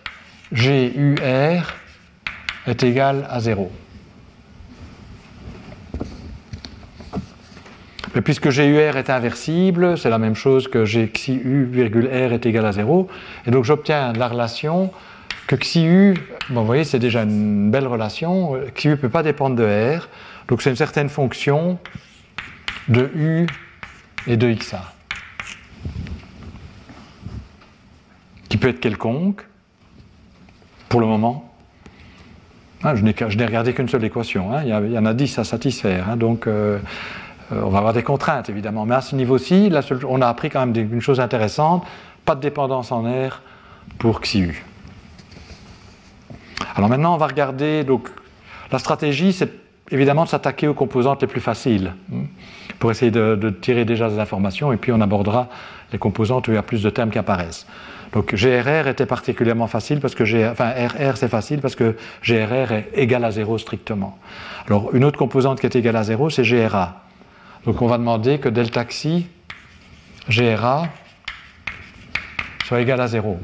[0.53, 1.73] GUR
[2.68, 3.72] est égal à 0.
[8.14, 12.31] Mais puisque GUR est inversible, c'est la même chose que G xi u virgule R
[12.31, 13.10] est égal à 0.
[13.47, 14.91] Et donc j'obtiens la relation
[15.47, 16.15] que XIU,
[16.49, 18.53] bon, vous voyez, c'est déjà une belle relation.
[18.76, 20.07] XIU ne peut pas dépendre de R,
[20.47, 21.77] donc c'est une certaine fonction
[22.88, 23.47] de U
[24.27, 24.93] et de XA.
[28.49, 29.45] Qui peut être quelconque,
[30.89, 31.51] pour le moment.
[32.84, 34.61] Ah, je n'ai regardé qu'une seule équation, hein.
[34.63, 36.17] il, y en a 10 à satisfaire, hein.
[36.17, 36.77] donc euh,
[37.51, 38.85] euh, on va avoir des contraintes évidemment.
[38.85, 39.72] Mais à ce niveau-ci,
[40.07, 41.85] on a appris quand même une chose intéressante
[42.26, 43.41] pas de dépendance en R
[43.99, 44.63] pour XIU.
[46.76, 47.84] Alors maintenant, on va regarder.
[47.84, 48.10] Donc,
[48.72, 49.52] la stratégie, c'est
[49.91, 52.23] évidemment de s'attaquer aux composantes les plus faciles hein,
[52.80, 55.49] pour essayer de, tirer déjà des informations et puis on abordera
[55.91, 57.68] les composantes où il y a plus de termes qui apparaissent.
[58.14, 62.90] Donc GRR était particulièrement facile parce que enfin RR c'est facile parce que GRR est
[62.95, 64.18] égal à 0 strictement.
[64.68, 67.03] Alors une autre composante qui est égale à 0 c'est GRA.
[67.65, 69.27] Donc on va demander que delta xi
[70.30, 70.88] GRA
[72.64, 73.40] soit égal à 0.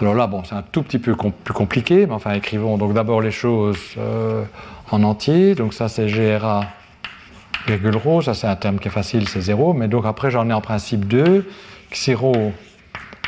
[0.00, 3.20] Alors là, bon, c'est un tout petit peu plus compliqué, mais enfin, écrivons donc d'abord
[3.20, 4.44] les choses euh,
[4.90, 5.54] en entier.
[5.54, 6.64] Donc ça, c'est GRA
[7.66, 9.74] virgule rho, ça c'est un terme qui est facile, c'est 0.
[9.74, 11.46] Mais donc après, j'en ai en principe deux.
[11.90, 12.52] Xi rho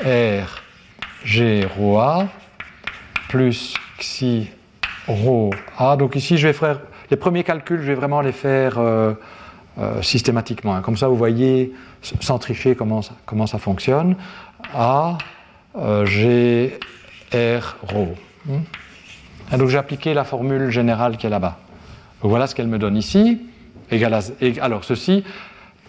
[0.04, 0.62] R
[1.24, 2.26] G rho A
[3.28, 4.48] plus xi
[5.08, 5.96] rho A.
[5.96, 6.80] Donc ici, je vais faire
[7.10, 9.12] les premiers calculs, je vais vraiment les faire euh,
[9.78, 10.74] euh, systématiquement.
[10.74, 10.80] Hein.
[10.80, 11.72] Comme ça, vous voyez,
[12.20, 14.16] sans tricher, comment ça, comment ça fonctionne.
[14.74, 15.18] A
[16.04, 16.78] G,
[17.32, 18.14] R, rho.
[18.44, 19.56] Hmm.
[19.56, 21.58] donc j'ai appliqué la formule générale qui est là-bas.
[22.22, 23.40] voilà ce qu'elle me donne ici.
[24.60, 25.24] alors ceci,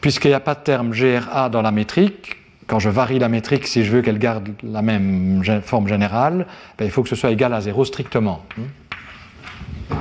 [0.02, 2.38] puisqu'il n'y a pas de terme GRA dans la métrique,
[2.68, 6.46] quand je varie la métrique, si je veux qu'elle garde la même forme générale,
[6.78, 8.46] ben, il faut que ce soit égal à 0 strictement.
[8.58, 9.96] Hmm.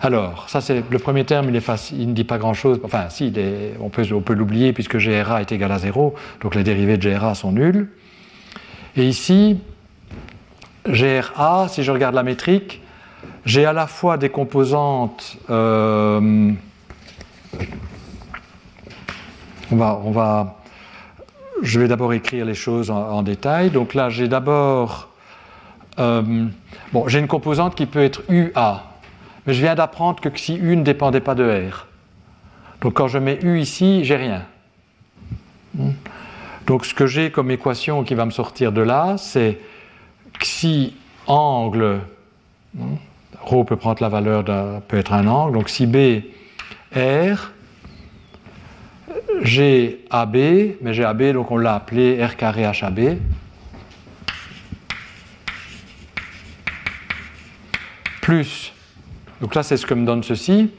[0.00, 2.80] Alors, ça c'est le premier terme, il, ne dit pas grand-chose.
[2.84, 3.32] Enfin, si,
[3.80, 7.10] on peut, on peut l'oublier puisque GRA est égal à 0, donc les dérivés de
[7.10, 7.88] GRA sont nuls.
[8.98, 9.56] Et ici,
[10.88, 12.82] GRA, si je regarde la métrique,
[13.44, 15.36] j'ai à la fois des composantes.
[15.50, 16.50] Euh,
[19.70, 20.56] on va, on va,
[21.62, 23.70] je vais d'abord écrire les choses en, détail.
[23.70, 25.10] Donc là, j'ai d'abord.
[26.00, 26.46] Euh,
[26.92, 28.82] bon, j'ai une composante qui peut être UA,
[29.46, 31.86] mais je viens d'apprendre que si U ne dépendait pas de R.
[32.80, 34.42] Donc quand je mets U ici, j'ai rien.
[36.68, 39.58] Donc ce que j'ai comme équation qui va me sortir de là, c'est
[40.38, 40.94] xi
[41.26, 42.00] angle,
[42.78, 42.84] hein,
[43.42, 46.24] ρ peut prendre la valeur d'un, peut être un angle, donc si B
[46.94, 47.52] R,
[49.40, 50.36] G AB,
[50.82, 53.16] mais G AB, donc on l'a appelé R carré HAB.
[58.20, 58.74] Plus,
[59.40, 60.70] donc là c'est ce que me donne ceci.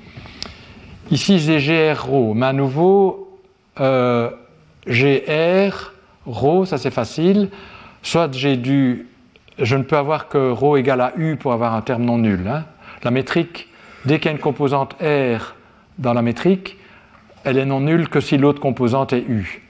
[1.09, 3.39] Ici j'ai GR ρ, mais à nouveau,
[3.79, 4.29] euh,
[4.87, 5.91] GR,
[6.27, 7.49] ρ, ça c'est facile.
[8.01, 9.07] Soit j'ai dû,
[9.57, 12.47] je ne peux avoir que ρ égale à U pour avoir un terme non nul.
[12.47, 12.65] Hein.
[13.03, 13.67] La métrique,
[14.05, 15.55] dès qu'il y a une composante R
[15.97, 16.77] dans la métrique,
[17.43, 19.61] elle est non nulle que si l'autre composante est U.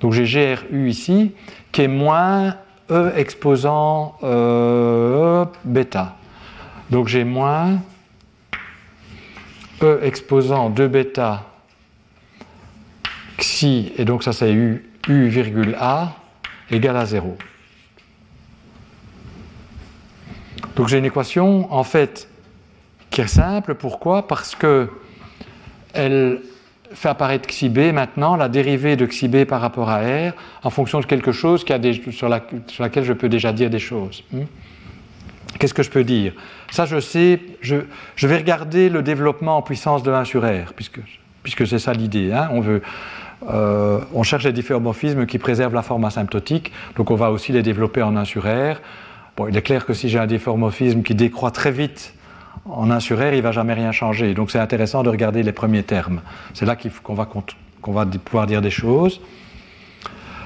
[0.00, 1.32] Donc j'ai GRU ici,
[1.72, 2.56] qui est moins
[2.90, 6.16] E exposant euh, bêta.
[6.90, 7.78] Donc j'ai moins
[9.82, 11.44] E exposant 2 bêta
[13.38, 16.16] xi, et donc ça c'est u, u virgule a,
[16.70, 17.36] égale à 0.
[20.76, 22.28] Donc j'ai une équation en fait
[23.10, 23.74] qui est simple.
[23.74, 24.26] Pourquoi?
[24.26, 24.90] Parce que
[25.92, 26.40] elle
[26.92, 30.32] fait apparaître xi b maintenant la dérivée de xi b par rapport à r
[30.62, 33.78] en fonction de quelque chose qui a des, sur, laquelle je peux déjà dire des
[33.78, 34.24] choses.
[34.32, 34.44] Hmm?
[35.58, 36.32] Qu'est-ce que je peux dire?
[36.70, 37.76] Ça, je sais, je,
[38.26, 40.98] vais regarder le développement en puissance de 1 sur R, puisque,
[41.44, 42.32] puisque c'est ça l'idée.
[42.32, 42.48] Hein.
[42.52, 42.82] on, veut,
[43.48, 47.62] euh, on cherche des difféomorphismes qui préservent la forme asymptotique, donc on va aussi les
[47.62, 48.80] développer en 1 sur R.
[49.36, 52.14] Bon, il est clair que si j'ai un difféomorphisme qui décroît très vite
[52.66, 54.34] en 1 sur R, il ne va jamais rien changer.
[54.34, 56.20] Donc c'est intéressant de regarder les premiers termes.
[56.54, 57.26] C'est là qu'on va,
[58.24, 59.20] pouvoir dire des choses.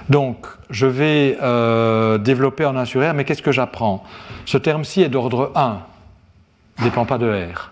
[0.08, 4.04] Donc, je vais euh, développer en 1 sur R, mais qu'est-ce que j'apprends?
[4.46, 5.80] Ce terme-ci est d'ordre 1,
[6.78, 7.70] ne dépend pas de R.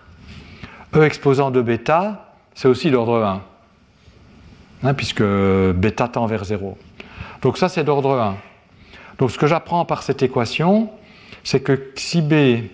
[0.95, 3.41] E exposant de bêta, c'est aussi d'ordre 1,
[4.83, 6.77] hein, puisque bêta tend vers 0.
[7.41, 8.37] Donc ça, c'est d'ordre 1.
[9.17, 10.89] Donc ce que j'apprends par cette équation,
[11.43, 12.69] c'est que si B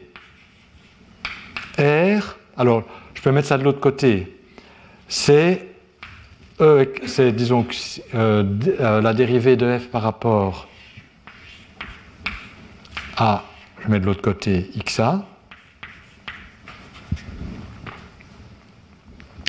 [1.80, 4.38] R, alors je peux mettre ça de l'autre côté,
[5.08, 5.74] c'est
[6.62, 7.66] E, c'est disons
[8.14, 8.44] euh,
[8.80, 10.68] euh, la dérivée de f par rapport
[13.18, 13.44] à,
[13.84, 15.26] je mets de l'autre côté, xa,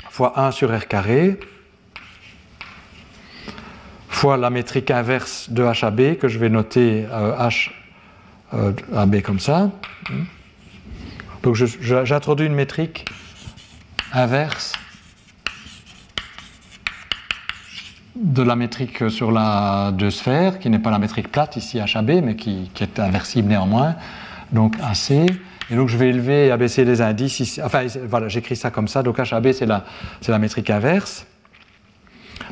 [0.09, 1.39] fois 1 sur r carré,
[4.33, 7.69] la métrique inverse de h à b, que je vais noter euh, h
[8.95, 9.71] à b comme ça.
[11.43, 13.05] Donc j'introduis une métrique
[14.13, 14.73] inverse
[18.15, 22.23] de la métrique sur la deux sphères, qui n'est pas la métrique plate ici HAB,
[22.23, 23.95] mais qui, est inversible néanmoins,
[24.51, 25.11] donc AC.
[25.11, 27.61] Et donc je vais élever et abaisser les indices ici.
[27.61, 29.03] Enfin, voilà, j'écris ça comme ça.
[29.03, 29.83] Donc HAB, c'est la,
[30.27, 31.25] la métrique inverse.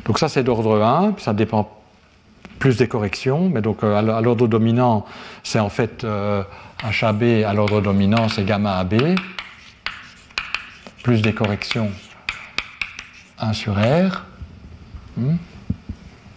[0.04, 1.70] Donc ça, c'est d'ordre 1, ça dépend
[2.58, 5.04] plus des corrections, mais donc euh, à l'ordre dominant,
[5.42, 8.94] c'est en fait HAB euh, à l'ordre dominant, c'est gamma AB,
[11.02, 11.90] plus des corrections
[13.38, 14.24] 1 sur R.
[15.16, 15.36] Hmm.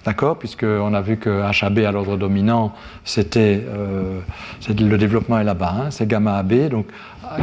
[0.06, 2.74] D'accord Puisqu'on a vu que HAB à l'ordre dominant,
[3.04, 4.20] c'était euh,
[4.70, 6.70] le développement est là-bas, hein, c'est gamma AB.
[6.70, 6.88] Donc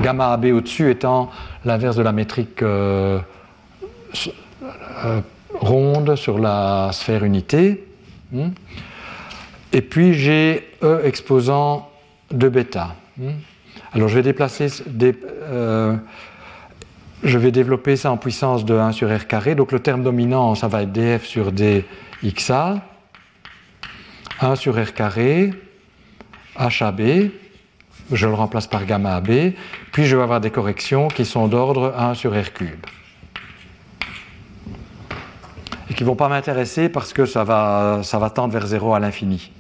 [0.03, 1.31] gamma AB au-dessus étant
[1.65, 2.63] l'inverse de la métrique
[5.55, 7.87] ronde sur la sphère unité.
[8.33, 8.51] Hmm.
[9.73, 11.89] Et puis j'ai E exposant
[12.31, 12.95] de bêta.
[13.17, 13.31] Hmm.
[13.93, 15.15] Alors je vais déplacer des,
[17.25, 19.55] je vais développer ça en puissance de 1 sur R carré.
[19.55, 21.85] Donc le terme dominant, ça va être df sur d
[22.23, 22.83] xa,
[24.41, 25.53] 1 sur r carré,
[26.57, 27.31] HAB,
[28.13, 29.53] je le remplace par gamma AB,
[29.93, 32.85] puis je vais avoir des corrections qui sont d'ordre 1 sur r cube.
[35.95, 38.95] Et qui ne vont pas m'intéresser parce que ça va, ça va tendre vers 0
[38.95, 39.53] à l'infini.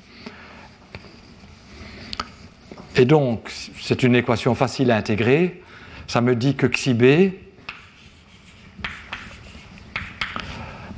[2.97, 3.48] Et donc,
[3.81, 5.62] c'est une équation facile à intégrer.
[6.09, 7.35] Ça me dit que xi b,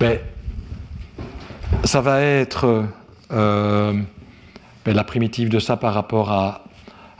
[0.00, 0.20] ben,
[1.84, 2.86] ça va être
[3.30, 3.92] euh,
[4.86, 6.64] ben, la primitive de ça par rapport à,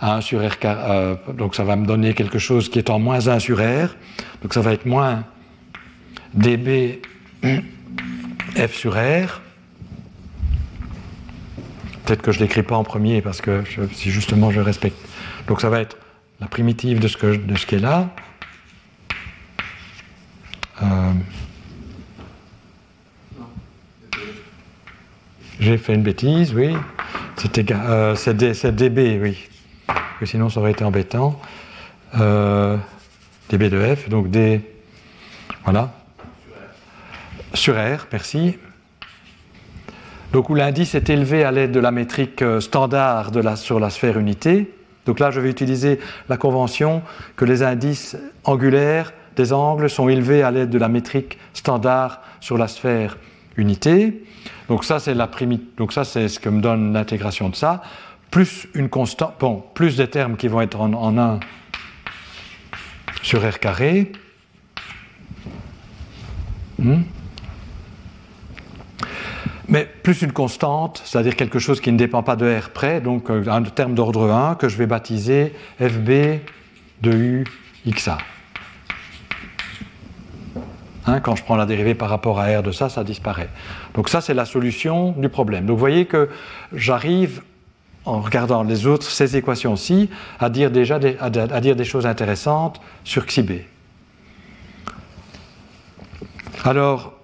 [0.00, 0.54] 1 sur R.
[0.64, 3.94] Euh, donc ça va me donner quelque chose qui est en moins 1 sur R.
[4.40, 5.22] Donc ça va être moins
[6.32, 7.02] dB
[8.56, 9.40] f sur R.
[12.04, 14.96] Peut-être que je ne l'écris pas en premier parce que si justement je respecte.
[15.48, 15.96] Donc ça va être
[16.40, 18.08] la primitive de ce, que, de ce qui est là.
[20.82, 21.12] Euh,
[25.58, 26.76] J'ai fait une bêtise, oui.
[27.36, 29.48] C'était euh, c'est dB, oui.
[30.24, 31.40] sinon, ça aurait été embêtant.
[32.20, 32.76] Euh,
[33.48, 34.60] dB de F, donc D.
[35.64, 35.92] Voilà.
[37.56, 38.58] Sur R, merci.
[40.34, 44.18] Donc où l'indice est élevé à l'aide de la métrique euh, standard sur la sphère
[44.18, 44.70] unité.
[45.06, 47.02] Donc là, je vais utiliser la convention
[47.34, 52.58] que les indices angulaires des angles sont élevés à l'aide de la métrique standard sur
[52.58, 53.16] la sphère
[53.56, 54.22] unité.
[54.68, 57.82] Donc ça, c'est la ce que me donne l'intégration de ça,
[58.30, 61.40] plus une constante, bon, plus des termes qui vont être en, 1
[63.22, 64.12] sur R carré.
[66.78, 67.00] Hmm.
[69.68, 73.30] Mais plus une constante, c'est-à-dire quelque chose qui ne dépend pas de R près, donc
[73.30, 76.40] euh, un terme d'ordre 1 que je vais baptiser FB
[77.02, 77.44] de U
[77.88, 78.18] XA.
[81.08, 83.48] Hein, quand je prends la dérivée par rapport à R de ça, ça disparaît.
[83.94, 85.66] Donc ça, c'est la solution du problème.
[85.66, 86.28] Donc vous voyez que
[86.72, 87.42] j'arrive,
[88.04, 91.30] en regardant les autres, ces équations-ci, à dire déjà des, à,
[91.60, 93.52] dire des choses intéressantes sur xi b.
[96.64, 97.15] Alors,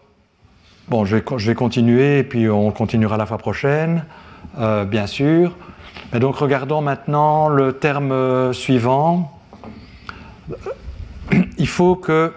[0.92, 4.04] bon, je vais, continuer et puis on continuera la fois prochaine,
[4.58, 5.56] euh, bien sûr.
[6.12, 9.40] Et donc regardons maintenant le terme suivant.
[11.56, 12.34] Il faut que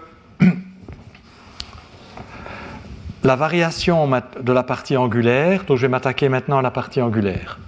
[3.24, 4.10] la variation
[4.40, 7.58] de la partie angulaire, donc je vais m'attaquer maintenant à la partie angulaire.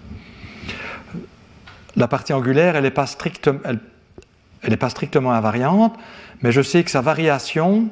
[1.97, 3.05] La partie angulaire, elle n'est pas,
[4.89, 5.99] strictement invariante,
[6.41, 7.91] mais je sais que sa variation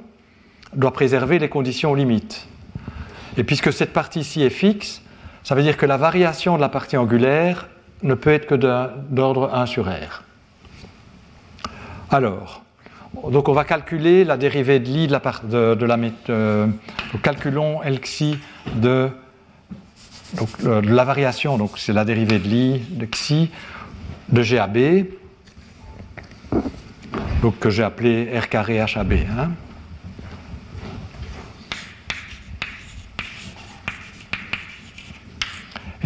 [0.75, 2.49] doit préserver les conditions limites.
[3.37, 5.03] Et puisque cette partie-ci est fixe,
[5.43, 7.69] ça veut dire que la variation de la partie angulaire
[8.03, 10.23] ne peut être que d'ordre 1 sur R.
[12.11, 12.63] Alors,
[13.31, 16.73] donc on va calculer la dérivée de Lie de la, part de, la méthode.
[17.23, 18.39] calculons Lxi
[18.75, 19.09] de,
[20.63, 23.51] de la variation, donc c'est la dérivée de Lie de Xi
[24.29, 25.07] de GAB,
[27.43, 29.13] donc que j'ai appelé R carré HAB.
[29.13, 29.51] Hein.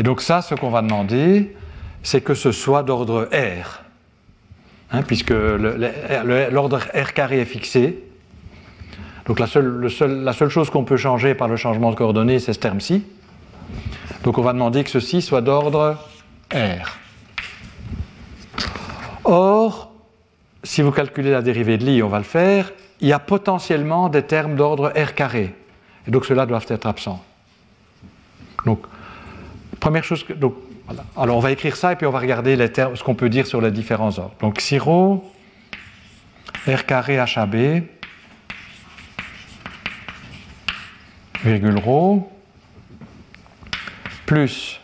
[0.00, 1.54] Et donc ça, ce qu'on va demander,
[2.02, 3.82] c'est que ce soit d'ordre R,
[4.92, 8.02] hein, puisque l'ordre R carré est fixé.
[9.26, 9.90] Donc la seule,
[10.24, 13.04] la seule chose qu'on peut changer par le changement de coordonnées, c'est ce terme-ci.
[14.24, 15.98] Donc on va demander que ceci soit d'ordre
[16.50, 16.96] R.
[19.24, 19.92] Or,
[20.64, 22.72] si vous calculez la dérivée de Lie, on va le faire,
[23.02, 25.54] il y a potentiellement des termes d'ordre R carré.
[26.08, 27.22] Et donc ceux-là doivent être absents.
[28.64, 28.80] Donc,
[29.80, 30.34] première chose que.
[31.16, 33.60] Alors on va écrire ça et puis on va regarder ce qu'on peut dire sur
[33.60, 34.34] les différents ordres.
[34.40, 35.20] Donc xi R
[36.86, 37.84] carré HAB,
[41.44, 42.22] virgule ρ,
[44.26, 44.80] plus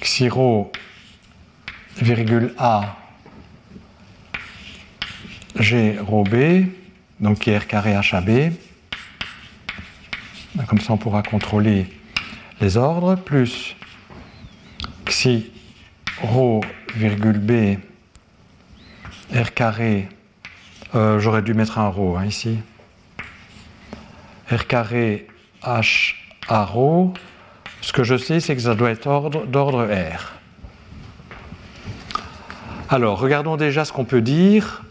[0.00, 0.28] xi
[1.98, 2.96] virgule A
[5.58, 6.66] G rho B,
[7.20, 8.52] donc qui est R carré HAB.
[10.66, 11.86] Comme ça, on pourra contrôler
[12.60, 13.76] les ordres, plus
[15.06, 15.50] xi
[16.22, 16.62] rho
[16.94, 17.78] virgule B
[19.34, 20.08] R carré,
[20.94, 22.58] euh, j'aurais dû mettre un rho hein, ici,
[24.50, 25.26] R carré
[25.62, 26.14] H
[26.48, 27.12] A rho,
[27.80, 30.32] ce que je sais c'est que ça doit être d'ordre R.
[32.88, 34.84] Alors, regardons déjà ce qu'on peut dire.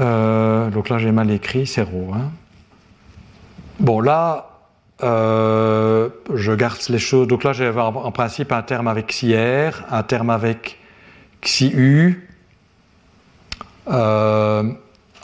[0.00, 2.10] Euh, donc là, j'ai mal écrit, c'est rho.
[2.12, 2.32] Hein.
[3.78, 4.51] Bon, là,
[5.02, 7.26] euh, je garde les choses.
[7.28, 10.78] Donc là, je vais avoir en principe un terme avec xi r, un terme avec
[11.42, 12.28] xi u.
[13.90, 14.62] Euh,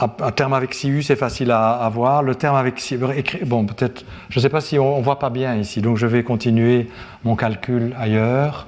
[0.00, 2.22] un terme avec xi u, c'est facile à, avoir.
[2.22, 5.30] Le terme avec xi bon, peut-être, je ne sais pas si on ne voit pas
[5.30, 6.88] bien ici, donc je vais continuer
[7.24, 8.66] mon calcul ailleurs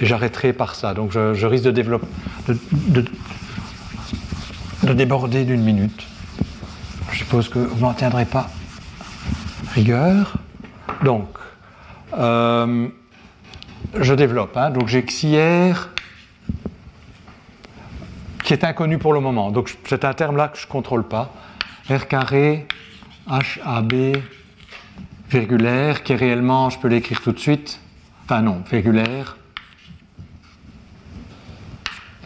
[0.00, 0.94] et j'arrêterai par ça.
[0.94, 2.06] Donc je, risque de, développer,
[2.48, 3.04] de,
[4.92, 6.06] déborder d'une minute.
[7.12, 8.50] Je suppose que vous n'en tiendrez pas
[9.74, 10.34] rigueur.
[11.04, 11.28] Donc,
[12.16, 12.88] euh,
[13.98, 14.56] je développe.
[14.56, 14.70] Hein.
[14.70, 15.90] donc j'ai XIR
[18.44, 19.50] qui est inconnu pour le moment.
[19.50, 21.32] Donc c'est un terme là que je ne contrôle pas.
[21.88, 22.66] R carré
[23.28, 24.16] HAB
[25.30, 27.80] virgulaire qui est réellement, je peux l'écrire tout de suite.
[28.24, 29.36] Enfin non, virgulaire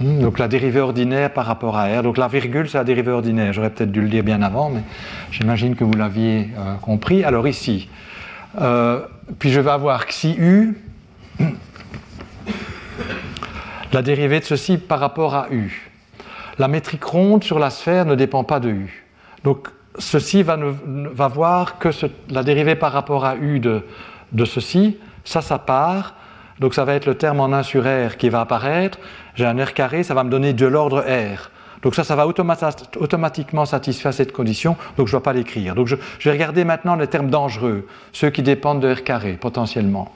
[0.01, 2.03] Hmm, donc la dérivée ordinaire par rapport à R.
[2.03, 3.53] Donc la virgule, c'est la dérivée ordinaire.
[3.53, 4.83] J'aurais peut-être dû le dire bien avant, mais
[5.31, 7.23] j'imagine que vous l'aviez euh, compris.
[7.23, 7.89] Alors ici,
[8.61, 9.01] euh,
[9.39, 10.77] puis je vais avoir xi u,
[13.93, 15.91] la dérivée de ceci par rapport à u.
[16.59, 19.05] La métrique ronde sur la sphère ne dépend pas de u.
[19.45, 19.69] Donc
[19.99, 21.91] ceci va, va voir que
[22.31, 23.83] la dérivée par rapport à u de,
[24.33, 26.15] de ceci, ça, ça part.
[26.59, 28.99] Donc ça va être le terme en 1 sur R qui va apparaître
[29.35, 31.51] j'ai un R carré, ça va me donner de l'ordre R.
[31.83, 35.75] Donc ça, ça va automatiquement satisfaire cette condition, donc je ne dois pas l'écrire.
[35.75, 40.11] Donc je, vais regarder maintenant les termes dangereux, ceux qui dépendent de R carré, potentiellement.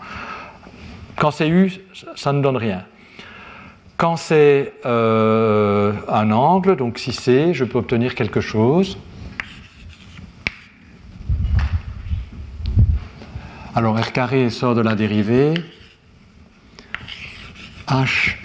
[1.16, 1.72] Quand c'est U,
[2.16, 2.84] ça ne donne rien.
[3.98, 8.96] Quand c'est euh, un angle, donc si c'est, je peux obtenir quelque chose.
[13.74, 15.52] Alors R carré sort de la dérivée.
[17.88, 18.36] H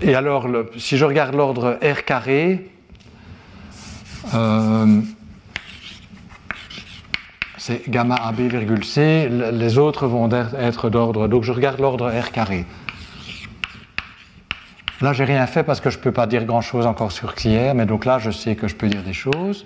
[0.00, 0.46] et alors,
[0.76, 2.70] si je regarde l'ordre R carré,
[4.34, 5.00] euh,
[7.56, 11.28] c'est gamma AB virgule C, les autres vont être d'ordre.
[11.28, 12.64] Donc je regarde l'ordre R carré.
[15.00, 17.74] Là, j'ai rien fait parce que je ne peux pas dire grand-chose encore sur XIR,
[17.74, 19.64] mais donc là, je sais que je peux dire des choses.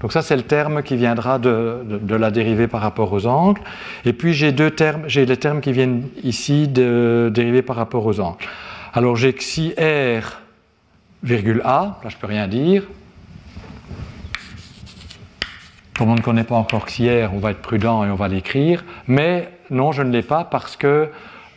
[0.00, 3.62] Donc ça, c'est le terme qui viendra de, la dérivée par rapport aux angles.
[4.04, 8.04] Et puis j'ai deux termes, j'ai les termes qui viennent ici de dérivée par rapport
[8.04, 8.44] aux angles.
[8.96, 10.40] Alors j'ai xi r,
[11.24, 12.84] virgule A, là je peux rien dire.
[15.98, 18.28] Comme on ne connaît pas encore xi r, on va être prudent et on va
[18.28, 18.84] l'écrire.
[19.08, 21.08] Mais non, je ne l'ai pas parce que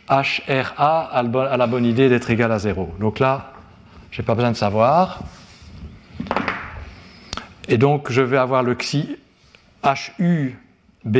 [0.08, 2.96] HRA a la bonne idée d'être égal à 0.
[2.98, 3.52] Donc là,
[4.10, 5.20] je n'ai pas besoin de savoir.
[7.68, 9.16] Et donc, je vais avoir le xi
[10.18, 11.16] HUB,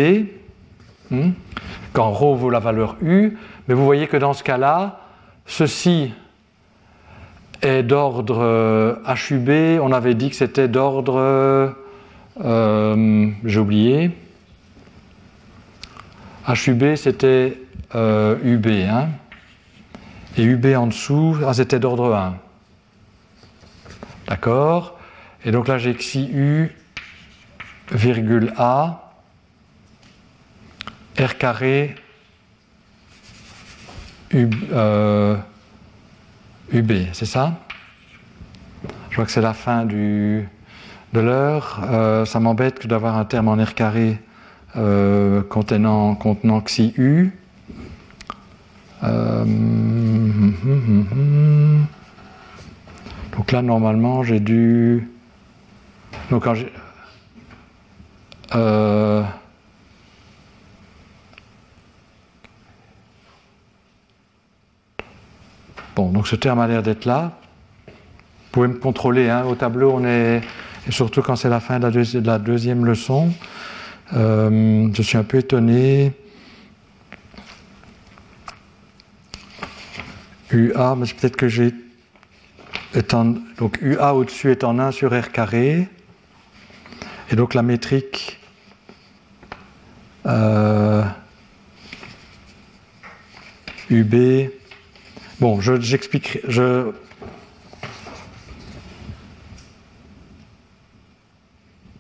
[1.13, 1.31] hmm,
[1.93, 3.39] quand ρ vaut la valeur U.
[3.69, 5.05] Mais vous voyez que dans ce cas-là,
[5.49, 6.13] ceci
[7.63, 9.49] est d'ordre HUB.
[9.49, 11.75] Euh, On avait dit que c'était d'ordre.
[12.45, 14.13] Euh, j'ai oublié.
[16.49, 17.59] HUB, c'était
[17.95, 18.67] UB.
[18.67, 19.09] Euh, hein.
[20.37, 22.37] Et UB en dessous, ah, c'était d'ordre 1.
[24.29, 24.99] D'accord
[25.45, 26.71] Et donc là, j'ai xi U,
[27.91, 29.13] virgule A,
[31.19, 31.97] R carré,
[34.33, 35.37] UB, euh,
[37.13, 37.55] c'est ça?
[39.11, 40.47] Je vois que c'est la fin du,
[41.15, 41.81] de l'heure.
[41.91, 44.21] Euh, ça m'embête d'avoir un terme en R carré
[44.77, 47.33] euh, contenant, contenant xi U.
[53.37, 55.09] Donc là, normalement, j'ai dû.
[56.31, 56.71] Donc quand j'ai.
[65.99, 67.33] Bon, donc ce terme a l'air d'être là.
[67.89, 67.93] Vous
[68.53, 69.29] pouvez me contrôler.
[69.29, 69.45] Hein.
[69.45, 70.41] Au tableau, on est.
[70.87, 73.33] Et surtout quand c'est la fin de la, deuxième leçon.
[74.15, 76.13] Euh, je suis un peu étonné.
[80.53, 81.75] UA, mais peut-être que j'ai
[83.59, 85.89] donc UA au-dessus est en 1 sur R carré.
[87.31, 88.39] Et donc la métrique
[90.27, 91.05] euh,
[93.91, 94.49] UB.
[95.41, 96.43] Bon, j'expliquerai.
[96.49, 96.91] Je,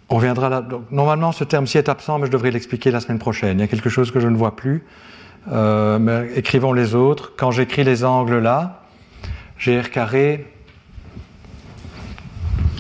[0.09, 0.60] on viendra là.
[0.60, 3.59] Donc, normalement, ce terme-ci est absent, mais je devrais l'expliquer la semaine prochaine.
[3.59, 4.85] Il y a quelque chose que je ne vois plus.
[5.52, 7.32] Euh, mais écrivons les autres.
[7.36, 8.82] Quand j'écris les angles là,
[9.56, 10.47] j'ai R carré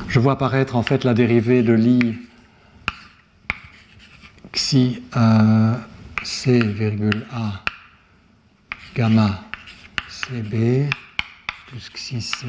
[0.08, 2.16] je vois apparaître en fait la dérivée de l'i
[4.52, 5.74] xi euh,
[6.22, 6.60] c
[7.30, 7.62] a
[8.96, 9.47] gamma
[10.28, 10.90] cb
[11.68, 12.46] plus xi c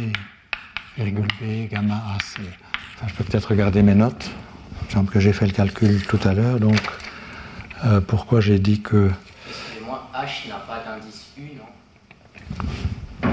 [0.97, 2.41] virgule b gamma ac.
[2.95, 4.29] Enfin, je peux peut-être regarder mes notes.
[4.81, 6.59] Il me semble que j'ai fait le calcul tout à l'heure.
[6.59, 6.79] Donc,
[7.85, 9.09] euh, pourquoi j'ai dit que.
[9.85, 13.31] Moi, H n'a pas d'indice U, non?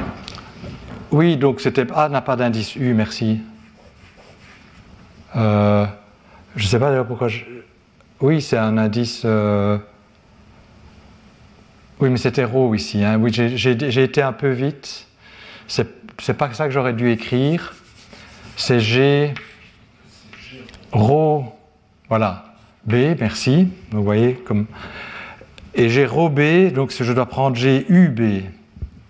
[1.10, 3.40] Oui, donc c'était A n'a pas d'indice U, merci.
[5.34, 5.86] Euh,
[6.54, 7.28] je ne sais pas d'ailleurs pourquoi.
[8.20, 9.22] Oui, c'est un indice.
[9.24, 9.78] Euh,
[12.00, 13.04] oui, mais c'était rho ici.
[13.04, 13.18] Hein.
[13.18, 15.06] Oui, j'ai été un peu vite.
[15.68, 17.74] C'est pas ça que j'aurais dû écrire.
[18.56, 19.34] C'est G
[20.92, 21.44] rho.
[22.08, 22.54] Voilà.
[22.84, 23.68] B, merci.
[23.90, 24.66] Vous voyez comme.
[25.74, 28.44] Et j'ai rho B, donc je dois prendre G U B.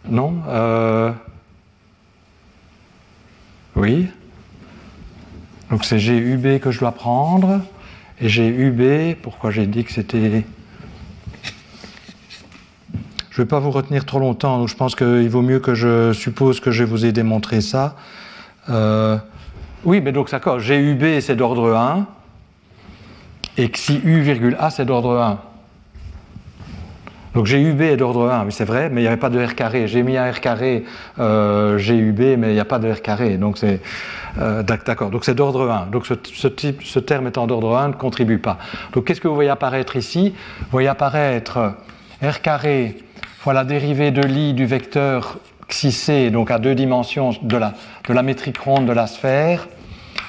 [0.09, 1.13] Non euh,
[3.75, 4.09] Oui.
[5.71, 7.61] Donc c'est GUB que je dois prendre.
[8.21, 10.45] Et GUB, pourquoi j'ai dit que c'était...
[13.37, 15.75] Je ne vais pas vous retenir trop longtemps, donc je pense qu'il vaut mieux que
[15.75, 17.95] je suppose que je vous ai démontré ça.
[18.71, 19.19] Euh,
[19.85, 22.07] oui, mais donc d'accord, GUB c'est d'ordre 1,
[23.59, 24.01] et xi
[24.59, 25.39] A c'est d'ordre 1.
[27.35, 29.55] Donc GUB est d'ordre 1, oui c'est vrai, mais il n'y avait pas de R
[29.55, 29.87] carré.
[29.87, 30.85] J'ai mis un R carré
[31.19, 33.37] euh, GUB, mais il n'y a pas de R carré.
[33.37, 33.83] Donc c'est
[34.39, 35.11] euh, d'accord.
[35.11, 35.89] Donc c'est d'ordre 1.
[35.93, 38.57] Donc ce, ce terme étant d'ordre 1 ne contribue pas.
[38.95, 40.33] Donc qu'est-ce que vous voyez apparaître ici?
[40.61, 41.75] Vous voyez apparaître
[42.23, 42.97] R carré
[43.53, 47.75] la dérivée de l'i du vecteur xi donc à deux dimensions de la,
[48.09, 49.69] de la métrique ronde de la sphère,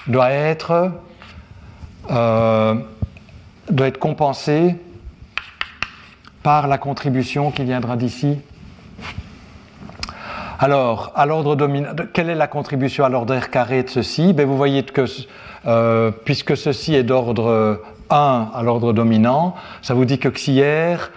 [0.07, 0.91] doit être,
[2.11, 2.75] euh,
[3.69, 4.75] doit être compensé
[6.43, 8.37] par la contribution qui viendra d'ici.
[10.59, 14.33] Alors, à l'ordre dominant, quelle est la contribution à l'ordre R carré de ceci?
[14.33, 15.05] Ben, Vous voyez que
[15.67, 21.11] euh, puisque ceci est d'ordre 1 à l'ordre dominant, ça vous dit que xi R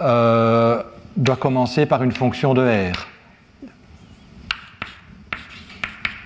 [0.00, 0.82] euh,
[1.16, 3.06] doit commencer par une fonction de R.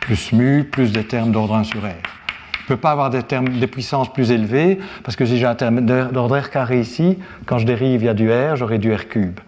[0.01, 1.85] Plus mu, plus des termes d'ordre 1 sur R.
[1.85, 5.47] Je ne peux pas avoir des, termes, des puissances plus élevées, parce que si j'ai
[5.47, 8.79] un terme d'ordre R carré ici, quand je dérive, il y a du R, j'aurai
[8.79, 9.41] du R cube.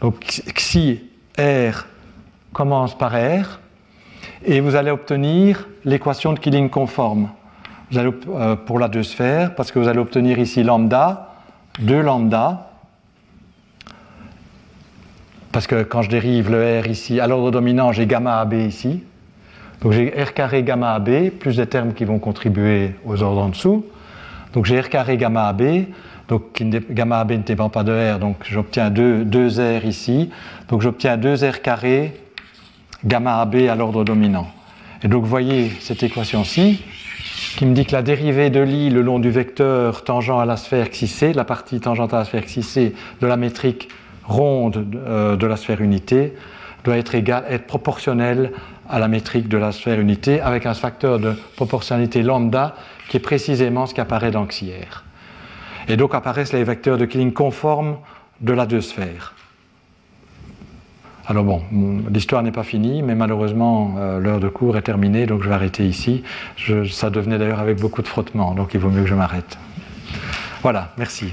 [0.00, 0.24] Donc
[0.54, 1.02] xi
[1.38, 1.86] R
[2.52, 3.60] commence par R,
[4.44, 7.30] et vous allez obtenir l'équation de Killing conforme.
[7.96, 11.34] Euh, pour la deux sphères, parce que vous allez obtenir ici lambda,
[11.80, 12.69] 2 lambda,
[15.52, 19.02] parce que quand je dérive le R ici, à l'ordre dominant, j'ai gamma AB ici.
[19.80, 23.48] Donc j'ai R carré gamma AB, plus des termes qui vont contribuer aux ordres en
[23.48, 23.84] dessous.
[24.52, 25.86] Donc j'ai R carré gamma AB,
[26.28, 30.30] donc gamma AB ne dépend pas de R, donc j'obtiens 2, 2 R ici.
[30.68, 32.14] Donc j'obtiens 2 R carré
[33.04, 34.48] gamma AB à l'ordre dominant.
[35.02, 36.82] Et donc vous voyez cette équation-ci
[37.56, 40.56] qui me dit que la dérivée de l'I le long du vecteur tangent à la
[40.56, 43.88] sphère XC, la partie tangente à la sphère XC de la métrique
[44.30, 46.34] ronde euh, de la sphère unité,
[46.84, 48.52] doit être, égale, être proportionnelle
[48.88, 52.74] à la métrique de la sphère unité avec un facteur de proportionnalité lambda
[53.08, 54.88] qui est précisément ce qui apparaît dans Xier.
[55.88, 57.98] Et donc apparaissent les vecteurs de Killing conformes
[58.40, 59.34] de la deux sphères.
[61.26, 61.62] Alors bon,
[62.12, 65.54] l'histoire n'est pas finie, mais malheureusement euh, l'heure de cours est terminée, donc je vais
[65.54, 66.24] arrêter ici.
[66.90, 69.58] ça devenait d'ailleurs avec beaucoup de frottement, donc il vaut mieux que je m'arrête.
[70.62, 71.32] Voilà, merci.